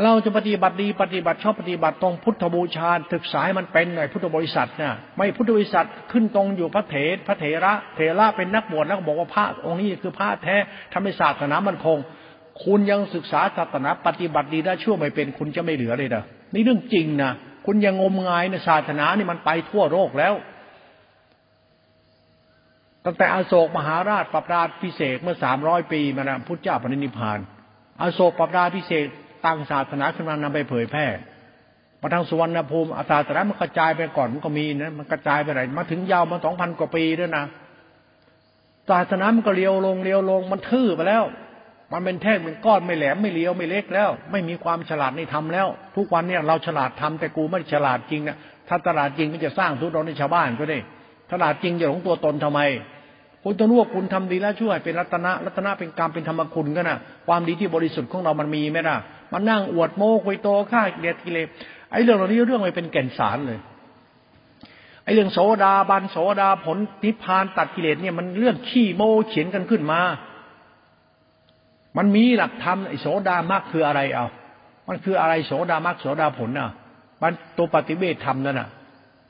[0.02, 10.56] เราจะปฏิบัติดีปฏิบัติชอบปฏิบัติตรงพุทธบูชาศึกษาให้มันเป็นหน่อยพุทธบริษัทเนี่ยไม่พุทธบริษัทขึ้นตรงอยู่พระเถรพระเถระเถระเป็นนักบวชแล้วบอกว่าพระองค์นี้คือพระแท้
[10.92, 11.98] ทำให้ศาสนามันคง
[12.64, 16.22] คุณยังศึกษาศาสนาปฏิบัติดีได้ชั่วไม่เป็นคุณจะไม่เหลือเลยนะ
[16.54, 17.32] นี่เรื่องจริงนะ
[17.66, 20.34] คุณยังงมงายในศาสนานี่มันไปทั่วโลกแล้ว
[23.04, 27.38] ตั้งแต่อโศกมหาราชปรับราชพิเศษเมื่อสามร้อยปีมานะพุทธเจ้าปณินิพาน
[28.00, 29.06] อโศกปรับราชพิเศษ
[29.44, 31.06] ตั้งศาสนาขึ้นมานำไปเผยแพร่
[32.00, 37.44] มาทางสุวรรณภูมิอาศาสนามันกระจายไปก่อนมันก็มีนะมันกระจายไปไหนมาถึงยาวมาสองพันกว่าปีด้วยนะ
[38.90, 41.24] ศาสนามันก็เลียวลงเลียวลงมันทื่อไปแล้ว
[41.92, 45.66] มันเป็นแท่งเป็นก้อนไม่แหลมไม่เลี้ยวไม่เล็กแล้ว ไม่มีความฉลาดในธรรมแล้ว
[45.96, 48.36] ทุกวันเนี่ยเราฉลาดทำแต่กูไม่ฉลาดจริงนะ
[48.68, 50.78] ถ้าตลาดจริงมันจะสร้างทุกข์เราในชาวบ้านก็ได้
[51.30, 52.60] ฉลาดจริงจะหลงตัวตนทำไม
[53.44, 58.96] คุณต้องรู้ว่าคุณทำดีแล้วช่วยเป็นรัตนะรัตนะเป็นกรรมเป็นธรรมคุณก็นะความดีที่บริสุทธิ์ของเรามันมีไหมล่ะ
[59.32, 61.48] มันนั่งอวดโม้คุยโตฆ่าเกลียดกิเลส
[61.90, 63.58] ไอ้เรื่องเหล่านี้เรื่องไม่เป็นแก่นสารเลย
[65.04, 70.00] ไอ้เรื่องโสดาบันโสดาผลนิพพานตัดกิเลสเนี่ยมันเรื่องขี้โม้เขียนกันขึ้นมา
[71.98, 74.26] มันมีหลักธรรมไอ้โสดามรรคคืออะไรเอา
[74.88, 76.70] มันคืออะไรโสดามรรคโสดาผลอะ
[77.22, 78.68] มันตัวปฏิเวทธรรมนั่นน่ะ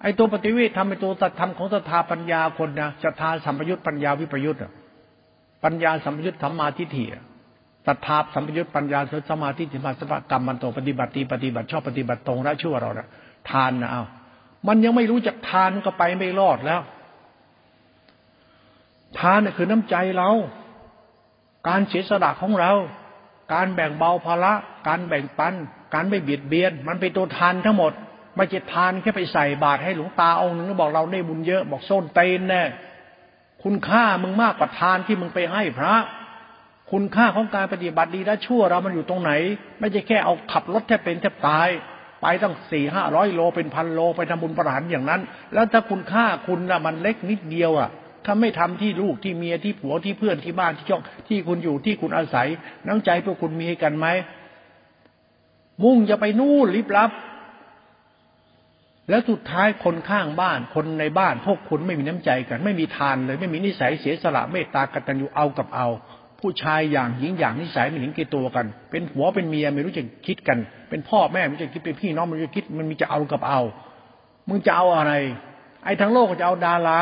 [0.03, 4.73] ไอ้ตัวปฏิเวทธรรมไอตัวตัดธรรมของศรัทธาปัญญาคนนะศรัทธาสัมปยุตปัญญาวิปยุตอะ
[5.65, 7.05] ปัญญาสัมปยุตธรรมาทิฏฐิ
[7.87, 8.99] ศรัทธาสัมปยุตปัญญา
[9.31, 13.07] สมาธิสมาสภกรรมมันโตปฏิบัติปฏิบัติชอบปฏิบัติตรงละชั่วเรานะ
[13.51, 14.05] ทานนะเอา
[14.67, 16.81] มันยังไม่รู้จักทานก็ไปไม่รอดแล้ว
[19.19, 20.31] ทานนี่คือน้ำใจเรา
[21.69, 22.73] การเสียสละของเรา
[23.53, 24.53] การแบ่งเบาภาระ
[24.89, 25.55] การแบ่งปัน
[25.95, 27.93] การไม่เบียดเบียน มันเป็นตัวทานทั้งหมด
[28.41, 32.63] ไม่ใช่ทานแค่ไปใส่บาตรให้หลวงตาองค์หนึ่งบอกเราได้บุญเยอะบอกโซนเตนแน่
[33.63, 35.95] คุณค่ามึงมากกว่าทานที่มึงไปให้พระ
[36.91, 39.33] คุณค่าของการปฏิบัติดีและชั่วเรามันอยู่ตรงไหน
[39.81, 41.69] ไม่ใช่แค่เอาขับรถแทบเป็นแทบตาย
[42.23, 45.21] ไปตั้งสี่ห้าร้อยโลเป็นพันโลไปทำบุญประหารอย่างนั้น
[45.55, 47.91] แล้วถ้าคุณค่าคุณนะมันเล็กนิดเดียวอะ
[48.25, 52.49] ถ้าไม่ทำที่ลูกที่เมียที่ผัวที่เพื่อนที่บ้านที่ช่องที่คุณอยู่ที่คุณอาศัย
[52.87, 54.07] น้ำใจพวกคุณมีกันไหม
[55.83, 57.11] มุ่งจะไปนู่นลิบลับ
[59.11, 65.89] แล้วสุดท้ายคนข้างบ้านคนในบ้าน พวกคุณไม่มีน้ำใจกัน ไม่มีทานเลย ไม่มีนิสัยเสียสละเมตตากตัญญูเอากับเอา
[66.41, 70.59] ผู้ชายอย่างหญิงอย่างนิสัยไม่เห็นเกตัวกัน เป็นผัวเป็นเมียไม่รู้จะคิดกัน
[70.89, 73.61] เป็นพ่อแม่ไม่รู้จะคิดเป็นพี่น้องไม่รู้จะคิดมันมีจะเอากับเอา
[74.49, 75.13] มึงจะเอาอะไร
[75.85, 77.01] ไอ้ทั้งโลกก็จะเอาดารา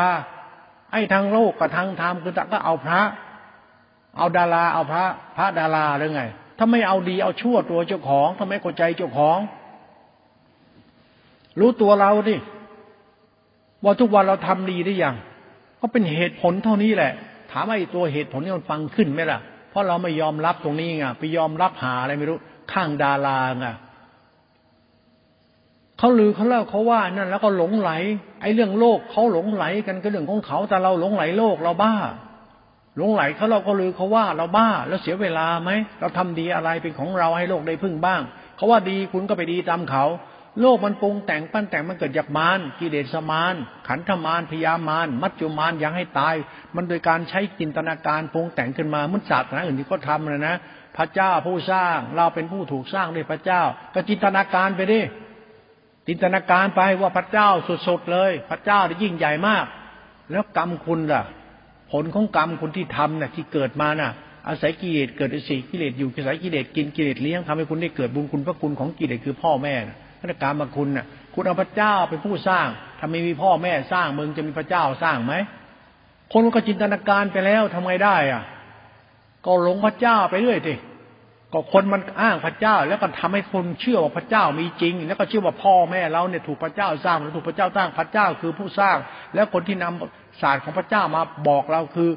[0.91, 3.01] ไอ้ทั้งโลกกับทั้งธรรมคือก็เอาพระ
[4.17, 5.03] เอาดาราเอาพระ
[5.37, 6.23] พระดาราหรือไง
[6.57, 9.37] ถ้าไม่เอาดีเอาชั่วตัวเจ้าของทำไมเข้าใจเจ้าของ
[11.59, 12.35] รู้ตัวเราดิ
[13.83, 15.15] ว่าทุกวันเราทำดีได้ยัง
[15.81, 17.11] ก็เป็นเหตุผลเท่านี้แหละ
[17.51, 19.39] ถามไอ้ตัวเหตุผลนี่มันฟังขึ้นไหมล่ะ
[19.69, 22.37] เพราะเราไม่ยอมรับตรงนี้ไงไปยอมรับหาอะไรไม่รู้
[22.71, 23.67] ข้างดาราไง
[25.97, 27.91] เขาลือเขาเล่าเขาว่านั่นแล้วก็หลงไหล
[28.41, 31.95] ไอ้เรื่องโลกเขาหลงไหลกันก็เรื่องของเขาแต่เราหลงไหลโลกเราบ้า
[32.97, 38.21] หลงไหลเขาเราก็ลือเขาว่าเราบ้า แล้วเสียเวลาไหมเราทำดีอะไรเป็นของเราให้โลกได้พึ่งบ้าง
[38.55, 40.05] เขาว่าดีคุณก็ไปดีตามเขา
[40.61, 43.55] โลกมันปรุงแต่งปั้นแต่งมันเกิดจากมารกิเลสมาร
[43.87, 46.35] ขันธมารพยามารมัจจุมารยังให้ตาย
[46.75, 50.55] มันโดยการใช้จินตนาการปรุงแต่งขึ้นมามันศาสนาอื่นที่เขาทำเลยนะ
[50.97, 53.61] พระเจ้าผู้สร้างเราเป็นผู้ถูกสร้างด้วยพระเจ้า
[53.93, 54.99] ก็จินตนาการไปดิ
[56.07, 57.49] จินตนาการไปว่าพระเจ้า
[57.87, 59.65] สุดๆเลย พระเจ้าได้ยิ่งใหญ่มาก
[60.31, 61.23] แล้วกรรมคุณล่ะ
[61.91, 64.11] ผลของกรรมคุณที่ทำน่ะที่เกิดมาน่ะ
[64.47, 72.67] อาศัยกิเลสเกิดอาศัยกิเลสอยู่อาศัยกิเลสกินกิเลสเลี้ยงทำให้คุณได้เกิดบุญคุณพระคุณของกิเลสคือพ่อแม่น่ะ พระกรรมคุณน่ะ คุณเอาพระเจ้าเป็นผู้สร้าง
[72.99, 75.33] ถ้าไม่มีพ่อแม่สร้างมึงจะมีพระเจ้าสร้างไหม
[76.33, 78.43] คนก็จินตนาการไปแล้วทำไงได้อะ
[79.45, 80.75] ก็หลงพระเจ้าไปเรื่อยที
[81.53, 88.97] ก็คนมันอ้างพระเจ้า แล้วก็ทำให้คนเชื่อว่าพระเจ้ามีจริง แล้วก็เชื่อว่าพ่อแม่เราเนี่ยถูกพระเจ้าสร้างแล้วถูกพระเจ้าสร้างพระเจ้าคือผู้สร้าง
[89.35, 92.09] แล้วคนที่นำศาสตร์ของพระเจ้ามาบอกเราคือ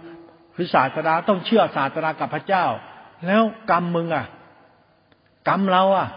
[0.57, 2.65] คือศาสดาต้องเชื่อศาสดากับพระเจ้า
[3.27, 4.27] แล้วกรรมมึงอะ
[5.49, 6.09] กรรมเราอะ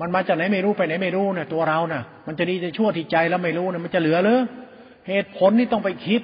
[0.00, 4.40] มันมาจากไหนไม่รู้ไปไหนไม่รู้เนี่ยตัวเราเนะ่ะ มันจะดีจะชั่วที่ใจแล้วไม่รู้เนี่ยมันจะเหลือหรือ
[5.08, 6.22] เหตุผลนี่ต้องไปคิด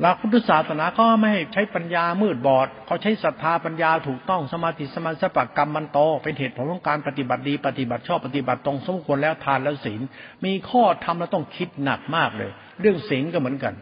[0.00, 10.00] หลักพุทธศาสนาก็ไม่ให้ใช้ปัญญามืดบอดเขาใช้ศรัทธาปัญญาถูกต้องสมาธิสมาสปกรรมมันโต เป็นเหตุผลของการปฏิบัติดี ปฏิบัติชอบปฏิบัติตรงสมควรแล้วทานแล้วศีล
[10.44, 13.74] มีข้อทำแล้วต้องคิดหนักมากเลย เรื่องศีลก็เหมือนกัน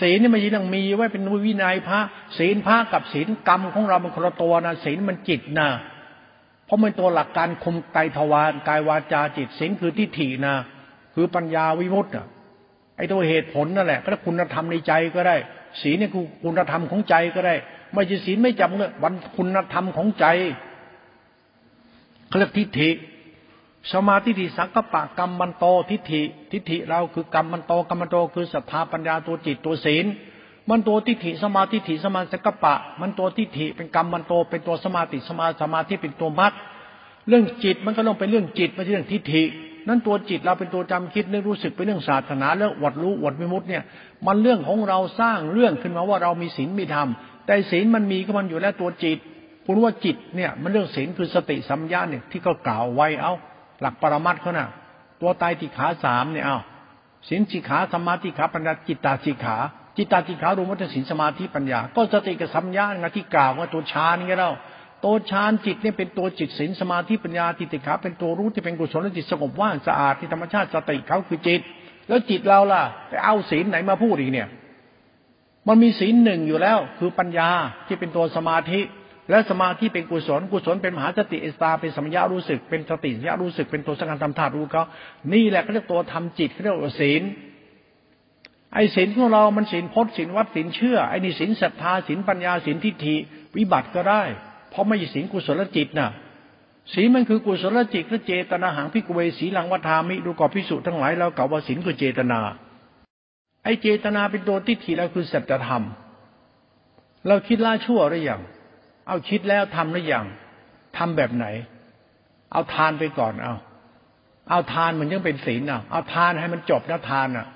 [0.00, 2.00] ศีลนี่ไม่ใช่ต้องมีไว้เป็นวินัยพระ
[2.38, 5.68] ศีลพระกับศีลกรรมของเรามันคนละตัวนะศีลมันจิตนะ
[6.66, 10.54] เพราะมันตัวหลักการคุมไตทวารกายวาจาจิตศีลคือทิฏฐินะ
[11.14, 12.26] คือปัญญาวิมุตต์อะ
[12.96, 15.36] ไอ้ตัวเหตุผลนั่นแหละ ก็คุณธรรมในใจก็ได้
[15.82, 17.54] ศีลเนี่ยคือคุณธรรมของใจก็ได้
[17.92, 20.26] ไม่ใช่ศีลไม่จำเนี่ยวันคุณธรรมของใจ
[22.28, 22.90] เขาเรียกทิฏฐิ
[23.92, 30.06] สมาธิทิสังกปะกรรมมันโตทิฏฐิทิฏฐิเราคือกรรมมันโตกรรมมันโตคือศรัทธาปัญญาตัวจิตตัวศีล
[30.70, 36.52] มันตัวทิฏฐิสมาธิฏฐิสมาสกปะ มันตัวทิฏฐิเป็นกรรมมันโตเป็นตัวสมาธิสมาสมาธิเป็นตัวมัด
[37.28, 39.42] เรื่องจิตมันก็ต้องเป็นเรื่องจิตไม่ใช่เรื่องทิฏฐิ
[39.88, 43.82] นั้นตัวจิตเราเป็นตัวจำคิดนึกรู้สึกเป็นเรื่องศาสนาเรื่องวัดรู้วัดวิมุตเนี่ย
[44.26, 47.08] มันเรื่องของเราสร้างเรื่องขึ้นมาว่าเรามีศีลมีธรรม
[47.46, 49.18] แต่ศีลมันมีก็มันอยู่แล้วตัวจิต
[49.64, 53.32] คุณว่าจิตเนี่ย มันเรื่องศีลคือสติสัมยาเนี่ยที่เขากล่าวไว้เอา
[53.80, 54.68] หลักปรมัตเขาน่ะ
[55.20, 56.58] ตัวตายติขาสามเนี่ยเอา
[57.28, 59.56] ศีลสิขาสมาธิขาปัญญาจิตตาสิขา
[59.96, 62.86] จิตตาจิขารูมัตสินสมาธิปัญญา ก็สติกับสัมยา
[63.16, 64.50] ที่กล่าวว่าตัวฌานนี่เรา
[65.04, 71.60] ตัวฌานจิตเนี่ยเป็นตัวจิตสินสมาธิปัญญาทิฏฐิขาเป็นตัวรู้ที่เป็นกุศลจิตสงบว่างสะอาดที่ธรรมชาติสติเขาคือจิต
[72.08, 74.48] แล้วจิตเราล่ะไปเอาศีลไหนมาพูดอีกเนี่ย
[75.68, 77.48] มันมีศีลหนึ่งอยู่แล้ว คือปัญญา
[77.86, 78.80] ที่เป็นตัวสมาธิ
[79.30, 84.84] แล้วสมาธิเป็นกุศลกุศลเป็นมหาสติเอสตาเป็นสัมยารู้สึกเป็นสติสัมยารู้สึกเป็นตัวสังการทำธาตุรู้เขา
[85.32, 87.22] นี่แหละเขาเรียกตัวทำจิตเขาเรียกว่าศีล
[88.76, 93.16] ไอ้ศีลของเรา มันศีลพจน์ศีลวัดศีลเชื่อ ไอ้นี่ศีลศรัทธาศีลปัญญาศีลทิฏฐิ
[93.56, 94.22] วิบัติก็ได้
[94.70, 96.10] เพราะไม่ใช่ศีลกุศลจิตน่ะ
[96.92, 102.40] ศีลมันคือกุศลจิตและเจตนาหังพิกเวสีลังวัฏามิดูกอบพิสุทั้งหลายเราเก่าว่าศีลคือเจตนา
[103.64, 105.82] ไอ้เจตนาเป็นตัวทิฏฐิแล้วคือสัจธรรม
[107.26, 108.40] เราคิดละชั่วหรือยัง
[109.08, 110.26] เอาคิดแล้วทำหรือยัง
[110.96, 111.46] ทำแบบไหน
[112.52, 113.54] เอาทานไปก่อนเอา
[114.50, 117.46] เอาทานมันยังเป็นศีลอะ เอาทานให้มันจบนะทานอะ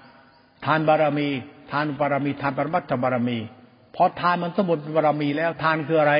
[0.64, 1.28] ทานบารมี
[1.70, 3.38] ทานบารมี ทานปรมัตถบารมี
[3.94, 6.14] พอทานมันสมบูรณ์บารมีแล้วทานคืออะไร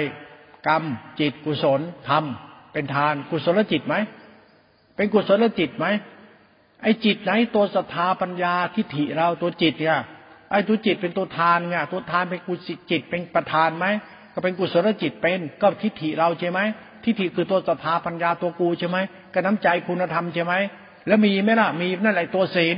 [0.69, 0.83] กรรม
[1.21, 2.25] จิต กุศลธรรม
[2.73, 3.95] เป็นทานกุศลจิตไหม
[4.97, 5.87] เป็นกุศลจิตไหม
[6.83, 9.99] ไอ้จิตไหนตัวศรัทธาปัญญาทิฏฐิเราตัวจิตเนี่ย
[10.51, 12.61] ไอ้ตัวจิตเป็นตัวทานไงตัวทานเป็นกุศล
[12.91, 13.87] จิตเป็นประธานไหม
[14.33, 16.61] ก็เป็นกุศลจิตเป็นก็ทิฏฐิเราใช่ไหม
[17.05, 18.99] ทิฏฐิคือตัวศรัทธาปัญญาตัวกูใช่ไหม
[19.33, 20.55] ก็น้ำใจคุณธรรมใช่ไหม
[21.07, 22.77] แล้วมีไหมล่ะมีนั่นแหละตัวศีล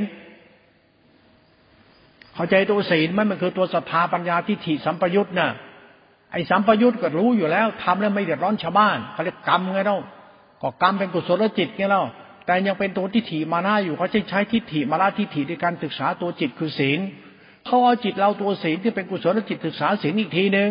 [2.34, 5.50] เข้าใจตัวศีลไหมมันคือตัวศรัทธาปัญญาทิฏฐิสัมปยุตน่ะ
[6.32, 9.98] ไอ้สัมปยุตก็รู้อยู่แล้วทำแล้วไม่เดือดร้อนชาวบ้านเขาเรียกกรรมไงเล่า
[10.62, 12.02] ก็กรรมเป็นกุศลจิตไงเล่า
[12.46, 17.00] แต่ยังเป็นตัวทิฏฐิมานาอยู่เขาใช้ใช้ทิฏฐิมานาทิฏฐิในการศึกษาตัวจิตคือศีล
[17.66, 20.70] เขาเอาจิตเราตัวศีลที่เป็นกุศลจิตศึกษาศีลอีกทีหนึ่ง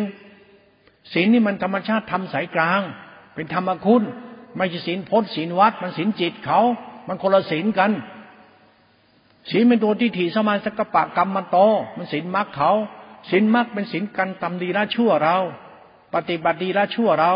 [1.12, 2.80] ศีลนี่มันธรรมชาติทำสายกลาง
[3.34, 4.02] เป็นธรรมคุณ
[4.56, 6.60] ไม่ใช่ศีลพจน์ศีลวัด มันศีลจิตเขา
[7.08, 7.90] มันคนละศีลกัน
[9.50, 11.58] ศีลเป็นตัวทิฏฐิสมาสกปะกรรมมันโต
[11.96, 12.70] มันศีลมรรคเขา
[13.30, 15.36] ศีลมรรคเป็นศีลกันตำดีละชั่วเรา
[16.14, 17.32] ปฏิบัติดีละชั่วเรา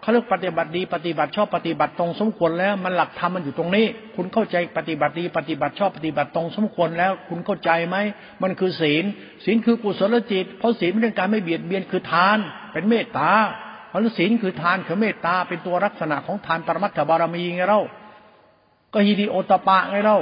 [0.00, 3.86] เขาเรียกปฏิบัติดี ปฏิบัติชอบปฏิบัติตรงสมควรแล้ว มันหลักธรรมมันอยู่ตรงนี้
[4.16, 7.96] คุณเข้าใจปฏิบัติดี ปฏิบัติชอบปฏิบัติตรงสมควรแล้ว คุณเข้าใจไหม
[8.42, 9.04] มันคือศีล
[9.44, 12.38] ศีลคือกุศลจิต เพราะศีลเป็นการไม่เบียดเบียนคือทาน
[12.72, 13.32] เป็นเมตตา
[13.88, 17.80] เพราะศีลคือทานคือเมตตาเป็นตัวลักษณะของทานปรมัตถบารมีไงเรา
[18.92, 20.18] ก็ฮีดีโอตปะไงเรา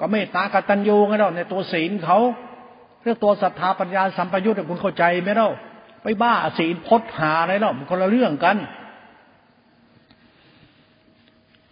[0.00, 2.18] ก็เมตตากตัญญูไงเราในตัวศีลเขา
[3.02, 5.48] เรื่องตัวศรัทธาปัญญาสัมปยุทธ์คุณเข้าใจไหมเรา
[6.02, 8.56] ไปบ้าศีลพจน์หาอะไรเนาะมันคนละเรื่องกัน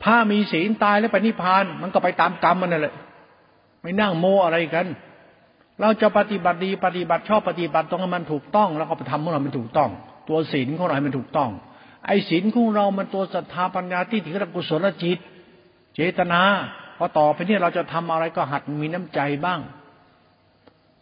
[0.05, 2.95] ถ้ามีศีลตายแล้วไปนิพพาน มันก็ไปตามกรรมมันนั่นแหละ
[3.83, 4.87] ไม่นั่งโมอะไรกัน
[5.81, 9.91] เราจะปฏิบัติดีปฏิบัติชอบปฏิบัติตรงมันถูกต้อง แล้วก็ไปทำของเรามันถูกต้อง
[10.29, 11.51] ตัวศีลของเรามันถูกต้อง
[12.07, 15.19] ไอ้ศีลของเรามันตัวศรัทธาปัญญาที่ถึงกุศลจิต
[15.95, 16.43] เจตนา
[17.03, 19.61] อต่อไปนี้เราจะทำอะไรก็หัดมีน้ำใจบ้าง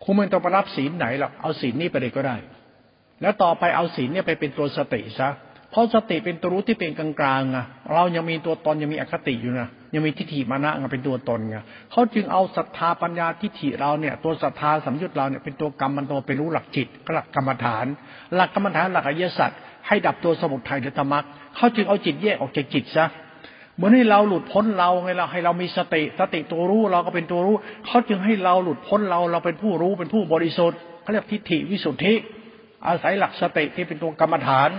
[0.03, 2.36] คุณไม่ต้องไปรับศีลไหนหรอกเอาศีลนี้ไปเลยก็ได้
[3.22, 5.30] แล้วต่อไปเอาศีลเนี่ยไปเป็นตัวสติซะ
[5.70, 7.59] เพราะสติเป็นตัวรู้ที่เป็นกลางๆไง
[7.92, 11.57] เรายังมีตัวตนยังมีอคติอยู่นะยังมีทิฏฐิมานะเป็นตัวตนไง
[11.90, 17.86] เขาจึงเอาศรัทธาปัญญาทิฏฐิเราเนี่ย ตัวศรัทธาสัมยุตเราเนี่ยเป็นตัวกรรมมันตัวเป็นรู้หลักจิตหลักกรรมฐาน
[18.34, 19.51] หลักกรรมฐานหลักอริยสัจ
[19.86, 21.20] ให้ดับตัวสมุทัยเดธรรมะ
[21.57, 23.07] เขาจึงเอาจิตแยกออกจากจิตซะ
[23.81, 27.57] เหมือนให้เราหลุดพ้นเราไงเราให้เรามีสติสติตัวรู้เราก็เป็นตัวรู้
[27.87, 32.14] เขาจึงให้เราหลุดพ้นเราเราเป็นผู้รู้เป็นผู้บริสุทธิ์เขาเรียกทิฏฐิวิสุทธิ
[32.87, 34.70] อาศัยหลักสติที่เป็นตัวกรรมฐาน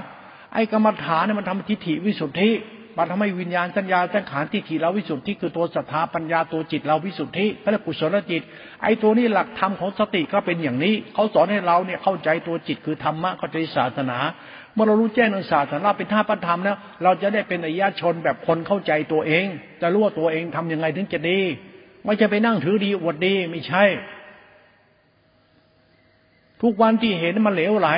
[0.54, 2.50] ไอ้กรรมฐานเนี่ยมันทำทิฏฐิวิสุทธิ
[2.98, 8.42] มันทำให้วิญญาณสัญญาสังขารทิฏฐิเราวิสุทธิคือตัวศรัทธาปัญญาตัวจิตเราวิสุทธิเขาเรียกกุศลจิต
[8.84, 14.18] ไอ้ตัวนี้หลักธรรมของสติก็เป็นอย่างนี้เขาสอนให้เราเนี่ยเข้าใจตัวจิตคือธรรมะเข้าใจศาสนา
[14.74, 19.46] เมื่อเรารู้แจ้งในศาสนาเป็นท่าประธรรมแล้วเราจะได้เป็นอริยชนแบบคนเข้าใจตัวเอง
[19.82, 21.40] จะรู้ว่าตัวเองทำยังไงถึงจะดี
[22.04, 23.84] ไม่จะไปนั่งถือดีอวดดีไม่ใช่
[26.62, 27.90] ทุกวันที่เห็นมันเหลวไหล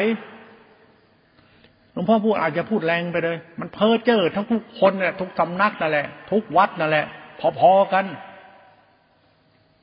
[1.92, 7.06] หลวงพ่อพูดอาจจะพูดแรงไปเลย มันเพ้อเจ้อทั้งทุกคนเนี่ยทุกสำนักนั่นแหละ ทุกวัดนั่นแหละ
[7.60, 8.06] พอๆกัน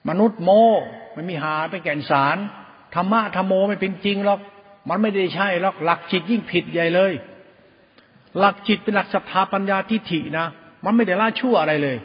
[0.08, 0.50] มนุษย์โม
[1.14, 2.36] ไม่มีหาไปแก่นสาร
[2.94, 4.40] ธรรมะธรรมโมไม่เป็นจริงหรอก
[4.88, 7.12] มันไม่ได้ใช่หรอกหลักจิตยิ่งผิดใหญ่เลย
[8.38, 10.46] หลักจิตเป็นหลักศรัทธาปัญญาทิฏฐินะ
[10.84, 11.98] มันไม่ได้ละชั่วอะไรเลย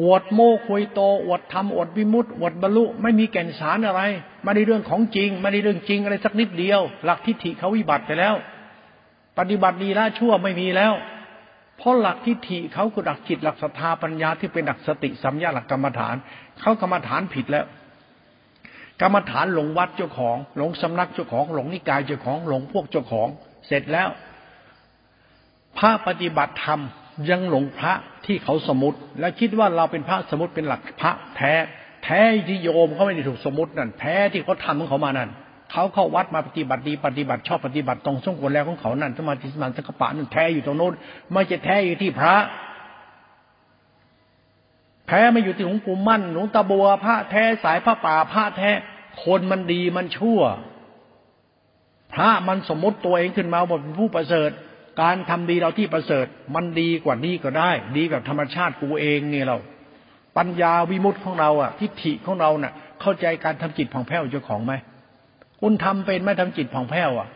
[0.00, 4.02] อวดโมคุยโต อวดทำอวดวิมุตต์อวดบรรลุ ไม่มีแก่นสารอะไร
[4.44, 8.34] มาในเรื่องของจริงมาในเรื่องจริงอะไรสักนิดเดียว หลักทิฏฐิเขาวิบัติไปแล้ว
[9.38, 10.92] ปฏิบัติดีละชั่วไม่มีแล้ว
[11.78, 16.16] เพราะหลักทิฏฐิเขาคือหลักจิตหลักศรัทธาปัญญาที่เป็นหลักสติสัมยาหลักกรรมฐาน
[16.60, 17.66] เขากรรมฐานผิดแล้ว
[19.00, 23.28] กรรมฐานหลงวัดเจ้าของ หลงสำนักเจ้าของ หลงนิกายเจ้าของ หลงพวกเจ้าของ
[23.66, 24.08] เสร็จแล้ว
[25.78, 26.80] พระปฏิบัติธรรม
[27.30, 27.92] ยังหลงพระ
[28.26, 31.54] ที่เขาสมมติ และคิดว่าเราเป็นพระสมมติเป็นหลักพระแท้
[32.04, 35.30] แท้ที่โยมเขาไม่ได้ถูกสมมตินั่นแท้ที่เขาทำของเขามานั่น
[35.72, 40.92] เขาเข้าวัดมาปฏิบัติดีปฏิบัติชอบปฏิบัติตรงสมควรแล้วของเขานั่นสมาธิสมาสังกปะนั่นแท้อยู่ตรงโน้น
[41.32, 42.34] ไม่จะแท้อยู่ที่พระ
[45.10, 48.70] แท้ไม่อยู่ที่หลวงปู่มั่นหลวงตาบัวพระแท้สายพระป่าพระแท้
[49.24, 50.40] คนมันดีมันชั่ว
[52.14, 54.50] พระมันสมมติตัวเองขึ้นมาว่าเป็นผู้ประเสริฐ
[55.02, 59.56] การทำดีเราที่ประเสริฐ มันดีกว่านี้ก็ได้ ดีแบบธรรมชาติกูเองเนี่ยเรา
[60.36, 64.72] ปัญญาวิมุตติของเราอะทิฏฐิของเราเน่ะ เข้าใจการทำจิตผ่องแผ้วเจ้าของไหม
[65.60, 67.28] คุณทำเป็นไหมทำจิตผ่องแผ้วอะ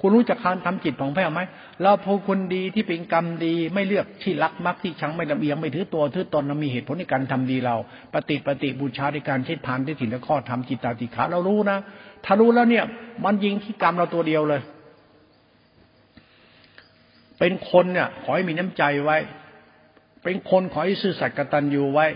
[0.00, 1.40] คุณรู้จักการทำจิตผ่องแผ้วไหม
[1.82, 7.76] เราพูคุณดีที่เป็นกรรมดีไม่เลือกที่รักมักที่ชังไม่ลำเอียงไม่ถือตัวถือตนเรามีเหตุผลในการทำดีเรา
[8.14, 11.78] ปฏิปฏิบูชาในการเช็ดทานที่ถิ่นและข้อทำจิตตาติขาเรารู้นะ
[12.24, 12.84] ถ้ารู้แล้วเนี่ย
[13.24, 14.60] มันยิงที่กรรมเราตัวเดียวเลย
[17.38, 19.18] เป็นคนเนี่ยขอให้มีน้ำใจไว้
[20.24, 22.06] เป็นคนขอให้ซื่อสัตย์กตัญญูไว้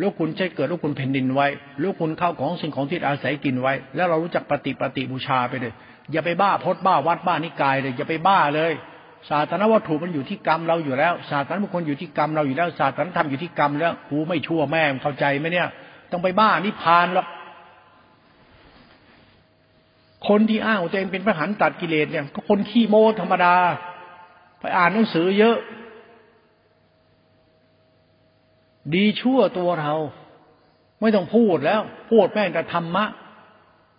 [0.00, 1.46] ลูกคุณใช้เกิดลูกคุณแผ่นดินไว้
[1.82, 5.74] ลูกคุณเข้าของสิ่งของที่อาศัยกินไว้ แล้วเรารู้จักปฏิปฏิบูชาไปเลย
[6.12, 8.72] อย่าไปบ้าพดบ้าวัดบ้านิกายเลยอย่าไปบ้าเลย
[9.30, 15.68] ศาสนาวัตถุมันอยู่ที่กรรมเราอยู่แล้วศาสนาบุคคลอยู่ที่กรรมเราอยู่แล้วศาสนาธรรมอยู่ที่กรรมแล้วกูไม่ชั่วแม่เข้าใจไหมเนี่ย
[16.10, 17.26] ต้องไปบ้านิพานหรอก
[20.28, 23.54] คนที่อ้างว่าตัวเองเป็นพระหันตัดกิเลสเนี่ยก็คนขี้โม้ธรรมดา
[24.60, 25.56] ไปอ่านหนังสือเยอะ
[28.94, 29.94] ดีชั่วตัวเรา
[31.00, 33.04] ไม่ต้องพูดแล้ว พูดแม่งแต่ธรรมะ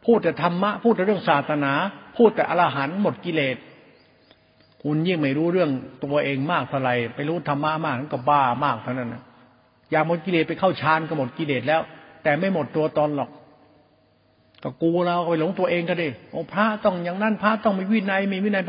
[0.05, 1.73] พูดแต่ธรรมะ พูดแต่เรื่องศาสนา
[2.15, 3.57] พูดแต่อรหันต์หมดกิเลส
[4.83, 5.69] คุณยิ่งไม่รู้เรื่อง
[6.03, 9.21] ตัวเองมากเท่าไรไปรู้ธรรมะมากก็บ้ามากเท่านั้นนะ
[9.91, 11.81] อยากหมดกิเลสไปเข้าฌานก็หมดกิเลสแล้ว
[12.23, 13.29] แต่ไม่หมดตัวตนหรอก
[14.63, 18.63] ก็กูเราไปหลงตัวเองก็ดิโอ้พระต้องอย่างนั้นพระต้องมีวินัยมีวินัย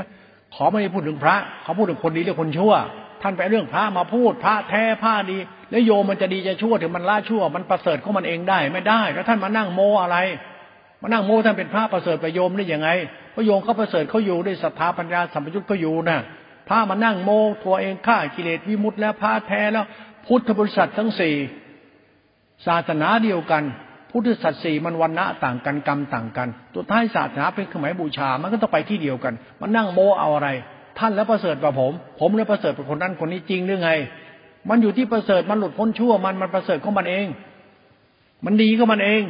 [0.54, 2.74] ขอไม่ได้พูดถึงพระเขาพูดถึงคนดีหรือคนชั่ว
[3.22, 5.38] ท่านไปเรื่องพระมาพูดพระแท้พระดี
[5.70, 10.16] แล้วโยมมันจะดีจะชั่วถึงมันละชั่ว มันประเสริฐของมันเองได้ไม่ได้ แล้วท่านมานั่งโมอะไร
[11.06, 12.88] มานั่งโม้ท่านเป็นพระประเสริฐประโยมได้ยังไง
[13.34, 16.18] พระโยมเขาประเสริฐเขาอยู่ด้วยศรัทธาปัญญาสัมปยุตเขาอยู่นะ
[16.68, 19.84] พระมานั่งโม้ตัวเองฆ่ากิเลสวิมุตต์แล้วพระแท้แล้ว
[20.26, 21.34] พุทธบริษัททั้งสี่
[22.66, 23.62] ศาสนาเดียวกัน
[24.10, 30.48] พุทธศาสสี่มันวันณะต่างกันกรรมต่างกัน ตัวท้ายศาสนาเป็นขมายบูชา มันก็ต้องไปที่เดียวกันมานั่งโมเอาอะไร
[30.98, 33.90] ท่านแล้วประเสริฐกว่าผม ผมแล้วประเสริฐกว่าคนนั้นคนนี้จริงหรือไง
[34.68, 37.26] มันอยู่ที่ประเสริฐมันหลุดพ้นชั่วมันมันประเสริฐของมันเอง
[38.44, 39.22] มันดีก็มันเอง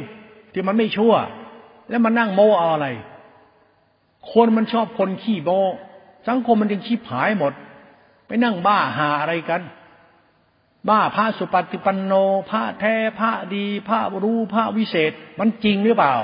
[0.53, 1.13] ที่มันไม่ชั่ว
[1.89, 2.87] แล้วมานั่งโมเอาอะไร
[4.31, 5.49] คนมันชอบคนขี้โม
[6.27, 7.53] สังคมมันจึงขี้ผายหมด
[8.27, 9.61] ไปนั่งบ้าหาอะไรกัน
[10.89, 12.13] บ้าพระสุปฏิปันโน
[12.49, 16.15] พระแท้พระดีพระรู้พระวิเศษ มันจริงหรือเปล่า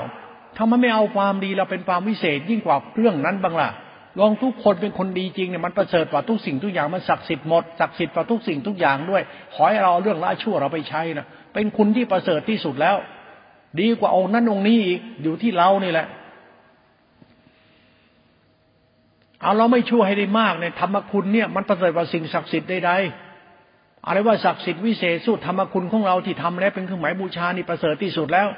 [0.56, 3.70] ถ้ามันไม่เอาความดีเราเป็นความวิเศษ ยิ่งกว่าเรื่องนั้นบ้างล่ะ
[4.20, 9.22] ลองทุกคนเป็นคนดีจริงเนี่ยมันประเสริฐกว่าทุกสิ่งทุกอย่างมันศักดิ์สิทธิ์หมดศักดิ์สิทธิ์กว่าทุกสิ่งทุกอย่างด้วย
[9.54, 12.96] ขอให้เราเรื่องละชั่วเราไปใช้นะเป็นคุณที่ประเสริฐที่สุดแล้ว
[13.80, 16.06] ดีกว่าองค์นั้นองค์นี้อีกอยู่ที่เรานี่แหละ
[19.42, 28.48] เอาเราไม่ช่วยให้ได้มากในธรรมคุณเนี่ยมันประเสริฐกว่าสิ่งศักดิ์สิทธิ์ใดๆอะไรว่าศักดิ์สิทธิ์วิเศษสุดธรรมคุณของเราที่ทำแล้วเป็นเครื่องหมายบูชานี่ประเสริฐที่สุดแล้ว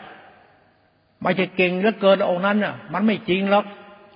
[1.22, 3.64] ไม่จะเก่งเหลือเกินองค์นั้นน่ะ มันไม่จริงหรอก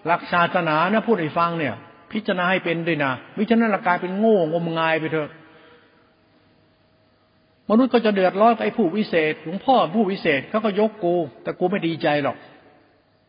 [0.07, 1.75] หลักศาสนานะพูดให้ฟังเนี่ย
[2.13, 5.31] พิจารณาให้เป็นด้วยนะวิจารณากายเป็นโง่งมงายไปเถอะ
[7.71, 12.37] มนุษย์ก็จะเดือดร้อนไอ้ผู้วิเศษหลวงพ่อผู้วิเศษเขาก็ยกกู แต่กูไม่ดีใจหรอก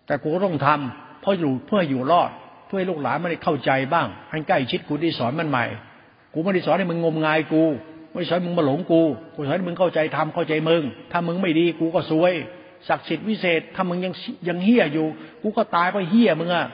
[0.08, 2.32] แต่กูต้องทำเพราะอยู่เพื่ออยู่รอด
[2.68, 5.66] เพื่อลูกหลานไม่ได้เข้าใจบ้างให้ใกล้ชิดกูได้สอนมันใหม่
[6.34, 7.64] กูไม่ได้สอนให้มึงงมงายกู
[8.14, 9.02] ไม่สอนมึงมาหลงกู
[9.34, 12.34] กูสอนให้มึงเข้าใจทำเข้าใจมึง ถ้ามึงไม่ดีกูก็ซวย
[12.88, 14.14] ศักดิ์สิทธิ์วิเศษถ้ามึงยัง
[14.48, 15.08] ยังเฮี้ยอยู่
[15.42, 16.66] กูก็ตายไปเฮี้ยมึงอะ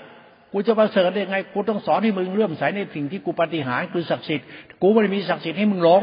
[0.51, 4.45] กูจะประเสริฐได้ไง กูต้องสอนให้มึงเลื่อมใสในสิ่งที่กูปฏิหารคือศักดิ์สิทธิ์
[4.81, 6.01] กูไม่ได้มีศักดิ์สิทธิ์ให้มึงหลง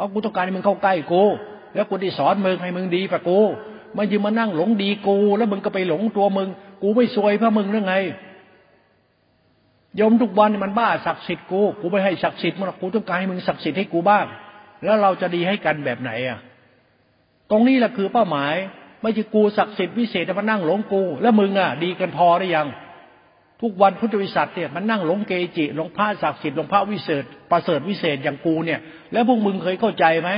[0.00, 1.22] ราะกูต้องการให้มึงเข้าใกล้กู
[1.74, 3.38] แล้วกูได้สอนมึงให้มึงดีกว่ากู
[3.94, 6.48] ไม่ยืมมานั่งหลงดีกูแล้วมึงก็ไปหลงตัวมึง
[6.82, 7.94] กูไม่ซวยเพราะมึงหรือไง
[10.00, 14.26] ยมทุกวันมันบ้าศักดิ์สิทธิ์กูกูไม่ให้ศักดิ์สิทธิ์มึงกูต้องการให้มึงศักดิ์สิทธิ์ให้กูบ้าง
[14.84, 16.38] แล้วเราจะดีให้กันแบบไหนอะ
[17.50, 18.54] ตรงนี้แหละคือเป้าหมาย
[19.02, 22.66] ไม่ใช่กูศักดิ์สิทธิ์วิเศษมานั่งหลงกู แล้วมึงอะ ดีกันพอได้ยัง
[23.60, 28.80] ทุกวันพุทธวิสัทเนี่ยมันนั่งหลงเกจิหลงพระศักดิ์สิทธิ์หลงพระวิเศษประเสริฐวิเศษอย่างกูเนี่ย
[29.12, 30.30] แล้วพวกมึงเคยเข้าใจไหม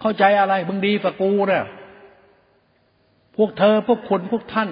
[0.00, 1.64] เข้าใจอะไรมึงดีกว่ากูเนี่ย
[3.36, 4.70] พวกเธอพวกคนพวกท่าน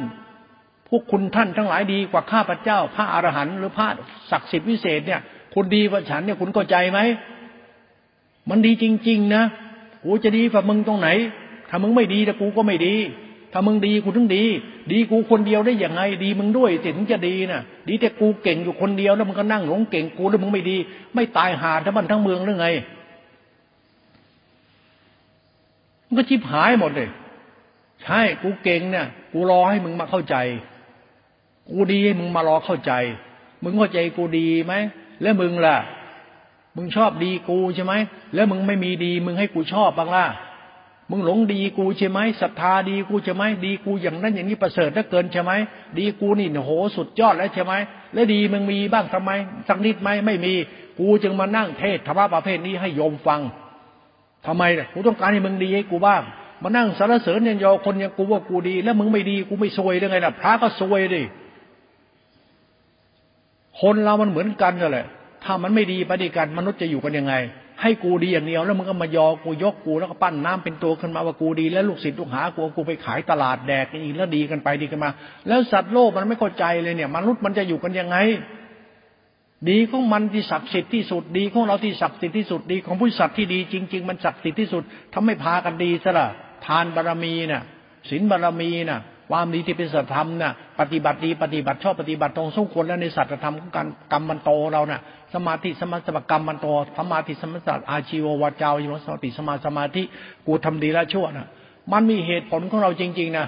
[0.89, 3.89] พวกคุณท่านทั้งหลายดีกว่าข้าพเจ้า พระอรหันต์หรือพระ
[4.31, 5.21] ศักดิ์สิทธิ์วิเศษเนี่ย
[5.55, 7.01] คุณดีกว่าฉันเนี่ยคุณเข้าใจไหม
[8.51, 9.43] มันดีจริง ๆ นะ
[10.05, 11.09] กูจะดีกว่ามึงตรงไหน
[11.69, 12.95] ถ้ามึงไม่ดีแต่กูก็ไม่ดี
[13.53, 14.45] ถ้ามึงดีกูถึงดี
[14.93, 20.77] ดีกูคนเดียวได้ย่างไง ดีมึงด้วยสิถึงจะดีนะ่ะ ดีแต่กูเก่งอยู่คนเดียวแล้วมึงก็นั่งหลงเก่งกูแล้วมึงไม่ดี
[21.15, 22.69] ไม่ตายหาทั้งบ้านทั้งเมืองหรือไง
[26.07, 27.09] มันก็ชิบหายหมดเลย
[28.03, 30.37] ใช่กูเก่งเนี่ย กูรอให้มึงมาเข้าใจ
[31.71, 32.93] กูดีให้มึงมารอเข้าใจ
[33.63, 34.75] มึงเข้าใจกูดีไหม
[35.23, 35.77] แล้วมึงล่ะ
[36.77, 37.95] มึงชอบดีกูใช่ไหม
[38.35, 40.27] แล้วมึงไม่มีดี มึงให้กูชอบบ้างล่ะ
[41.13, 45.53] มึงหลงดีกูใช่ไหมศรัทธาดีกูใช่ไหมดีกูอย่างนั้นอย่างนี้ประเสริฐเหลือเกินใช่ไหม
[45.99, 47.73] ดีกูนี่โหสุดยอดแล้วใช่ไหม
[48.15, 49.31] และดีมึงมีบ้างทำไม
[49.69, 50.53] สักนิดไหมไม่มี
[50.99, 53.41] กูจึงมานั่งเทศธรรมะประเภทนี้ให้โยมฟัง
[54.47, 56.23] ทำไมกูต้องการให้มึงดีให้กูบ้าง
[56.63, 61.23] มานั่งสรรเสริญเนียยอคนอย่างกูว่ากูดี แล้วมึงไม่ดีกูไม่ซวยได้ไงล่ะพระก็ซวยดิ
[63.81, 65.07] คนเรามันเหมือนกันนั่นแหละ
[65.45, 67.35] ถ้ามันไม่ดีปฏิกันมนุษย์จะอยู่กันยังไง
[67.83, 75.11] ให้กูดีอย่างเดียวแล้วมึงก็มายอกูยกกูแล้วก็ปั้นน้ำเป็นตัวขึ้นมาว่ากูดี แล้วลูกศิษย์ลูกหากูกูไปขายตลาดแดกอีกแล้วดีกันไปดีกันมา
[75.49, 78.17] แล้วสัตว์โลกมันไม่เข้าใจเลยเนี่ยมนุษย์มันจะอยู่กันยังไง
[79.71, 86.29] ดีของมันที่ศักดิ์สิทธิ์ที่สุดดีของเราที่ศักดิ์สิทธิ์ที่สุดดี ของผู้สัตว์ที่ดีจริง ๆ มันศักดิ์สิทธิ์ที่สุดทำไม่พากันดีซะละ
[86.67, 87.63] ทานบารมีน่ะ
[88.11, 89.01] ศีลบารมีน่ะ
[89.35, 95.01] ความดีที่เป็นสัจธรรมน่ะปฏิบัติดีปฏิบัติชอบปฏิบัติตรงสมควรแล้วในสัจธรรมของการกรรมมันโตเราน่ะ
[95.35, 96.67] สมาธิสมาสมกรรมมันโต
[96.99, 100.03] สมาธิสมาสัตอาชีววาจาวิมสติสมาสมาธิ
[100.47, 101.49] กูทำดีแล้วชั่วน่ะ
[101.93, 103.47] มันมีเหตุผลของเราจริง ๆนะ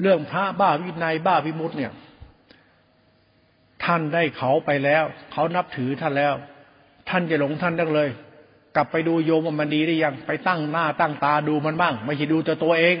[0.00, 1.92] เรื่องพระบ้าวินัยบ้าวิมุตเนี่ย
[3.84, 6.34] ท่านได้เขาไปแล้ว เขานับถือท่านแล้ว
[7.08, 8.10] ท่านจะหลงท่านได้เลย
[8.76, 12.96] กลับไปดูโยมมันดีหรือยังไปตั้งหน้าตั้งตาดูมันบ้าง ไม่ใช่ดูแต่ตัวเอง